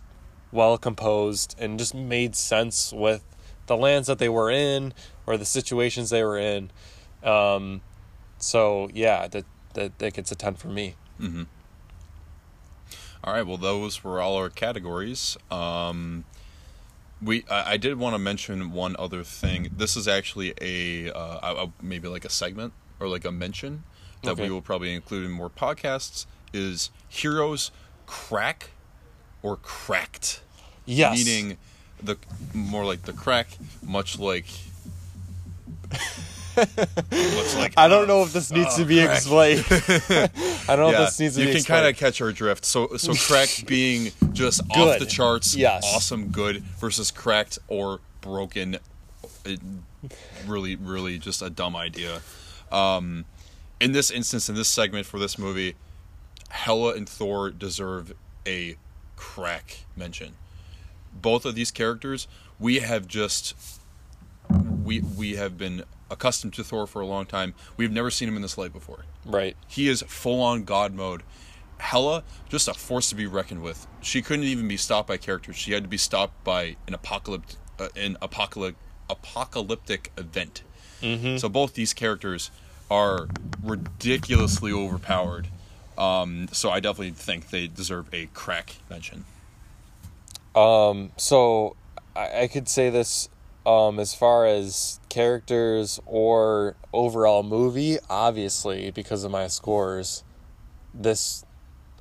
well 0.52 0.78
composed 0.78 1.56
and 1.60 1.78
just 1.78 1.94
made 1.94 2.36
sense 2.36 2.94
with 2.94 3.24
the 3.68 3.78
lands 3.78 4.08
that 4.08 4.18
they 4.18 4.30
were 4.30 4.50
in 4.50 4.94
or 5.26 5.38
the 5.38 5.46
situations 5.46 6.10
they 6.10 6.24
were 6.24 6.38
in. 6.38 6.72
Um, 7.24 7.82
so 8.38 8.90
yeah 8.94 9.28
that, 9.28 9.46
that 9.74 9.98
that 10.00 10.14
gets 10.14 10.32
a 10.32 10.36
10 10.36 10.56
for 10.56 10.68
me. 10.68 10.96
Mm-hmm. 11.20 11.44
all 13.24 13.34
right. 13.34 13.46
Well 13.46 13.58
those 13.58 14.04
were 14.04 14.22
all 14.22 14.36
our 14.36 14.50
categories. 14.50 15.38
Um 15.52 16.26
we 17.22 17.44
I, 17.50 17.74
I 17.74 17.78
did 17.78 17.98
want 17.98 18.14
to 18.16 18.20
mention 18.20 18.72
one 18.72 18.96
other 19.00 19.24
thing. 19.24 19.70
This 19.76 19.96
is 19.98 20.08
actually 20.08 20.54
a 20.62 21.12
uh, 21.12 21.40
I- 21.66 21.72
maybe 21.82 22.08
like 22.08 22.26
a 22.26 22.30
segment 22.30 22.74
or 23.00 23.08
like 23.08 23.26
a 23.26 23.32
mention 23.32 23.84
that 24.24 24.32
Okay. 24.32 24.44
we 24.44 24.50
will 24.50 24.62
probably 24.62 24.94
include 24.94 25.26
in 25.26 25.32
more 25.32 25.50
podcasts 25.50 26.26
is 26.54 26.90
heroes 27.10 27.72
crack 28.06 28.72
or 29.44 29.58
cracked. 29.58 30.42
Yes. 30.86 31.18
Meaning 31.26 31.58
the 32.02 32.18
more 32.54 32.86
like 32.86 33.04
the 33.04 33.14
crack 33.14 33.48
much 33.84 34.18
like 34.20 34.46
like 36.58 37.74
i 37.78 37.88
don't 37.88 38.08
know 38.08 38.24
if 38.24 38.34
this 38.34 38.52
needs 38.52 38.76
to 38.76 38.86
be 38.86 39.04
crack. 39.04 39.16
explained 39.18 39.66
i 40.68 40.76
don't 40.76 40.80
know 40.80 40.90
if 40.92 40.98
this 40.98 41.20
needs 41.20 41.36
to 41.36 41.42
you 41.42 41.48
be 41.48 41.52
You 41.54 41.58
can 41.58 41.66
kind 41.66 41.88
of 41.88 41.96
catch 41.96 42.22
our 42.22 42.32
drift. 42.32 42.66
So, 42.66 42.98
so 42.98 43.14
cracked 43.14 43.66
being 43.68 44.12
just 44.34 44.62
off 44.72 45.00
the 45.00 45.06
charts, 45.06 45.56
Yes. 45.56 45.84
awesome, 45.96 46.30
good, 46.30 46.64
versus 46.80 47.12
cracked 47.12 47.60
or 47.68 48.00
broken, 48.22 48.78
it, 49.46 49.60
really, 50.46 50.76
really 50.76 51.18
just 51.20 51.42
a 51.42 51.50
dumb 51.50 51.76
idea. 51.76 52.22
Um, 52.72 53.26
in 53.80 53.92
this 53.92 54.12
instance, 54.12 54.50
in 54.50 54.56
this 54.56 54.68
segment 54.68 55.06
for 55.06 55.20
this 55.20 55.38
movie, 55.38 55.76
Hela 56.50 56.94
and 56.96 57.08
Thor 57.08 57.50
deserve 57.52 58.14
a 58.46 58.76
crack 59.16 59.86
mention. 59.96 60.34
Both 61.14 61.46
of 61.46 61.56
these 61.56 61.72
characters, 61.72 62.28
we 62.60 62.80
have 62.80 63.08
just 63.08 63.56
we 64.84 65.02
we 65.02 65.36
have 65.36 65.58
been 65.58 65.84
accustomed 66.10 66.54
to 66.54 66.64
Thor 66.64 66.88
for 66.88 67.02
a 67.02 67.06
long 67.06 67.26
time. 67.26 67.54
We've 67.76 67.92
never 67.92 68.10
seen 68.10 68.28
him 68.28 68.36
in 68.36 68.42
this 68.42 68.58
light 68.58 68.74
before. 68.74 69.06
right 69.26 69.56
He 69.68 69.88
is 69.88 70.02
full 70.04 70.42
on 70.42 70.64
God 70.64 70.94
mode. 70.94 71.24
Hela, 71.80 72.24
just 72.50 72.68
a 72.68 72.74
force 72.74 73.10
to 73.10 73.16
be 73.16 73.28
reckoned 73.28 73.62
with. 73.62 73.86
She 74.02 74.22
couldn't 74.22 74.46
even 74.46 74.68
be 74.68 74.78
stopped 74.78 75.08
by 75.08 75.18
characters. 75.18 75.56
She 75.56 75.74
had 75.74 75.84
to 75.84 75.90
be 75.90 75.98
stopped 75.98 76.44
by 76.44 76.76
an 76.88 76.94
apocalyptic, 76.94 77.58
uh, 77.80 77.90
an 77.96 78.18
apocalyptic, 78.22 78.82
apocalyptic 79.10 80.12
event. 80.18 80.64
Mm-hmm. 81.02 81.38
So 81.38 81.50
both 81.50 81.76
these 81.76 81.94
characters 81.94 82.50
are 82.90 83.28
ridiculously 83.64 84.72
overpowered. 84.72 85.48
Um, 85.98 86.48
so 86.52 86.70
I 86.70 86.80
definitely 86.80 87.12
think 87.12 87.50
they 87.50 87.68
deserve 87.68 88.12
a 88.14 88.28
crack 88.28 88.78
mention. 88.90 89.26
Um, 90.56 91.12
so 91.18 91.76
I, 92.16 92.44
I 92.44 92.48
could 92.48 92.68
say 92.68 92.90
this 92.90 93.30
um, 93.68 94.00
as 94.00 94.16
far 94.16 94.46
as 94.46 95.02
characters 95.10 96.00
or 96.06 96.78
overall 96.94 97.44
movie, 97.44 97.98
obviously, 98.10 98.92
because 98.92 99.26
of 99.26 99.32
my 99.32 99.48
scores, 99.48 100.24
this 100.94 101.44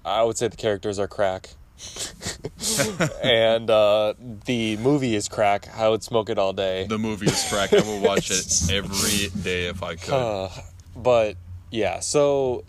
I 0.05 0.23
would 0.23 0.39
say 0.39 0.47
the 0.47 0.57
characters 0.57 1.01
are 1.01 1.09
crack. 1.09 1.51
and 3.23 3.69
uh, 3.69 4.15
the 4.47 4.77
movie 4.77 5.17
is 5.17 5.29
crack. 5.29 5.69
I 5.77 5.89
would 5.89 6.05
smoke 6.05 6.31
it 6.31 6.39
all 6.39 6.53
day. 6.53 6.87
The 6.87 6.99
movie 6.99 7.27
is 7.27 7.45
crack. 7.51 7.75
I 7.75 7.81
will 7.81 8.01
watch 8.01 8.31
it 8.31 8.71
every 8.73 9.29
day 9.43 9.67
if 9.67 9.83
I 9.83 9.97
could. 9.97 10.15
Uh, 10.15 10.49
but 10.95 11.37
yeah, 11.73 11.99
so 11.99 12.65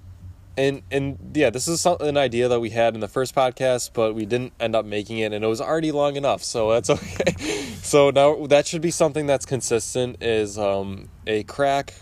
and 0.57 0.81
and 0.91 1.31
yeah, 1.35 1.49
this 1.49 1.67
is 1.67 1.81
some, 1.81 1.97
an 1.99 2.17
idea 2.17 2.47
that 2.47 2.59
we 2.59 2.71
had 2.71 2.95
in 2.95 2.99
the 2.99 3.07
first 3.07 3.35
podcast, 3.35 3.91
but 3.93 4.15
we 4.15 4.25
didn't 4.25 4.53
end 4.59 4.75
up 4.75 4.85
making 4.85 5.19
it, 5.19 5.31
and 5.31 5.43
it 5.45 5.47
was 5.47 5.61
already 5.61 5.91
long 5.91 6.15
enough, 6.15 6.43
so 6.43 6.71
that's 6.71 6.89
okay. 6.89 7.33
so 7.81 8.09
now 8.09 8.47
that 8.47 8.65
should 8.65 8.81
be 8.81 8.91
something 8.91 9.27
that's 9.27 9.45
consistent 9.45 10.21
is 10.21 10.57
um, 10.57 11.09
a 11.27 11.43
crack 11.43 11.93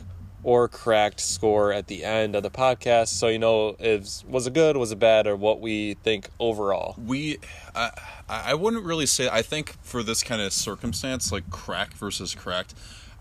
or 0.42 0.68
cracked 0.68 1.20
score 1.20 1.74
at 1.74 1.88
the 1.88 2.04
end 2.04 2.36
of 2.36 2.44
the 2.44 2.52
podcast, 2.52 3.10
so 3.10 3.28
you 3.28 3.40
know 3.40 3.76
if 3.80 4.24
was 4.26 4.48
it 4.48 4.54
good, 4.54 4.78
was 4.78 4.92
it 4.92 5.00
bad, 5.00 5.28
or 5.28 5.36
what 5.36 5.60
we 5.60 5.96
think 5.96 6.30
overall. 6.40 6.96
we 7.04 7.38
I, 7.76 7.92
I 8.30 8.54
wouldn't 8.54 8.86
really 8.86 9.06
say 9.06 9.28
i 9.32 9.42
think 9.42 9.76
for 9.82 10.02
this 10.02 10.24
kind 10.24 10.42
of 10.42 10.54
circumstance 10.54 11.32
like 11.32 11.50
crack 11.50 11.94
versus 11.94 12.34
cracked 12.34 12.74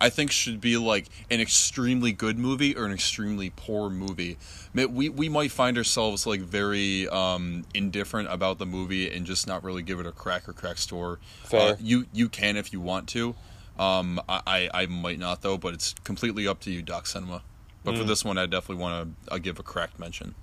i 0.05 0.11
think 0.11 0.31
should 0.31 0.61
be 0.61 0.77
like 0.77 1.07
an 1.31 1.41
extremely 1.41 2.13
good 2.13 2.39
movie 2.39 2.77
or 2.77 2.85
an 2.85 2.93
extremely 2.93 3.51
poor 3.55 3.91
movie 3.91 4.37
we 4.75 5.09
we 5.09 5.29
might 5.29 5.51
find 5.51 5.77
ourselves 5.77 6.27
like 6.27 6.41
very 6.41 7.09
um 7.09 7.65
indifferent 7.75 8.29
about 8.31 8.59
the 8.59 8.67
movie 8.67 9.11
and 9.11 9.27
just 9.27 9.47
not 9.47 9.65
really 9.65 9.83
give 9.83 10.01
it 10.01 10.07
a 10.07 10.13
crack 10.13 10.49
or 10.49 10.53
crack 10.53 10.79
store 10.79 11.19
Fair. 11.45 11.73
Uh, 11.73 11.77
you 11.81 12.07
you 12.13 12.29
can 12.29 12.57
if 12.57 12.73
you 12.73 12.81
want 12.81 13.09
to 13.09 13.35
um 13.79 14.21
I, 14.29 14.71
I 14.73 14.87
might 14.87 15.19
not 15.19 15.43
though 15.43 15.59
but 15.59 15.75
it's 15.75 15.95
completely 16.05 16.47
up 16.47 16.61
to 16.61 16.71
you 16.71 16.83
doc 16.83 17.07
cinema 17.07 17.43
but 17.85 17.97
for 17.97 18.05
this 18.05 18.25
one 18.25 18.39
i 18.39 18.47
definitely 18.47 18.83
want 18.83 19.17
to 19.27 19.35
uh, 19.35 19.39
give 19.39 19.59
a 19.59 19.63
cracked 19.63 19.99
mention 19.99 20.35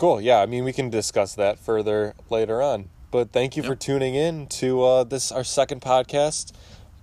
Cool. 0.00 0.18
Yeah, 0.18 0.38
I 0.40 0.46
mean 0.46 0.64
we 0.64 0.72
can 0.72 0.88
discuss 0.88 1.34
that 1.34 1.58
further 1.58 2.14
later 2.30 2.62
on. 2.62 2.88
But 3.10 3.32
thank 3.32 3.54
you 3.54 3.62
for 3.62 3.74
tuning 3.74 4.14
in 4.14 4.46
to 4.46 4.82
uh, 4.82 5.04
this 5.04 5.30
our 5.30 5.44
second 5.44 5.82
podcast. 5.82 6.52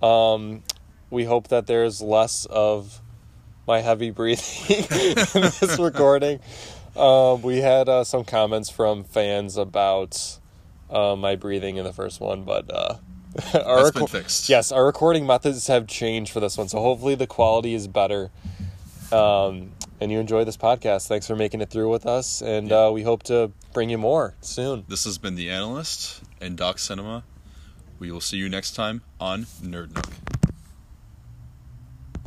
Um, 0.02 0.64
we 1.10 1.24
hope 1.24 1.48
that 1.48 1.66
there's 1.66 2.00
less 2.00 2.46
of 2.46 3.00
my 3.66 3.80
heavy 3.80 4.10
breathing 4.18 4.76
in 4.78 5.42
this 5.60 5.78
recording. 5.78 6.40
Um, 6.96 7.42
we 7.42 7.58
had 7.58 7.88
uh, 7.88 8.04
some 8.04 8.24
comments 8.24 8.70
from 8.70 9.04
fans 9.04 9.56
about 9.56 10.38
uh, 10.90 11.14
my 11.16 11.36
breathing 11.36 11.76
in 11.76 11.84
the 11.84 11.92
first 11.92 12.20
one, 12.20 12.44
but 12.44 12.70
uh, 12.72 12.96
our 13.64 13.84
That's 13.84 13.90
been 13.92 14.06
fixed. 14.06 14.48
Yes, 14.48 14.72
our 14.72 14.84
recording 14.84 15.26
methods 15.26 15.66
have 15.68 15.86
changed 15.86 16.32
for 16.32 16.40
this 16.40 16.56
one, 16.58 16.68
so 16.68 16.78
hopefully 16.80 17.14
the 17.14 17.26
quality 17.26 17.74
is 17.74 17.86
better. 17.86 18.30
Um, 19.12 19.72
and 20.00 20.12
you 20.12 20.18
enjoy 20.20 20.44
this 20.44 20.56
podcast. 20.56 21.08
Thanks 21.08 21.26
for 21.26 21.34
making 21.36 21.60
it 21.60 21.70
through 21.70 21.90
with 21.90 22.06
us, 22.06 22.40
and 22.42 22.68
Yeah. 22.68 22.86
uh, 22.86 22.90
we 22.90 23.02
hope 23.02 23.22
to 23.24 23.52
bring 23.72 23.90
you 23.90 23.98
more 23.98 24.34
soon. 24.40 24.84
This 24.88 25.04
has 25.04 25.18
been 25.18 25.34
The 25.34 25.50
Analyst 25.50 26.22
and 26.40 26.56
Doc 26.56 26.78
Cinema. 26.78 27.22
We 27.98 28.10
will 28.10 28.20
see 28.20 28.36
you 28.36 28.48
next 28.48 28.72
time 28.72 29.02
on 29.20 29.44
Nerd 29.62 29.94
Nook. 29.94 30.37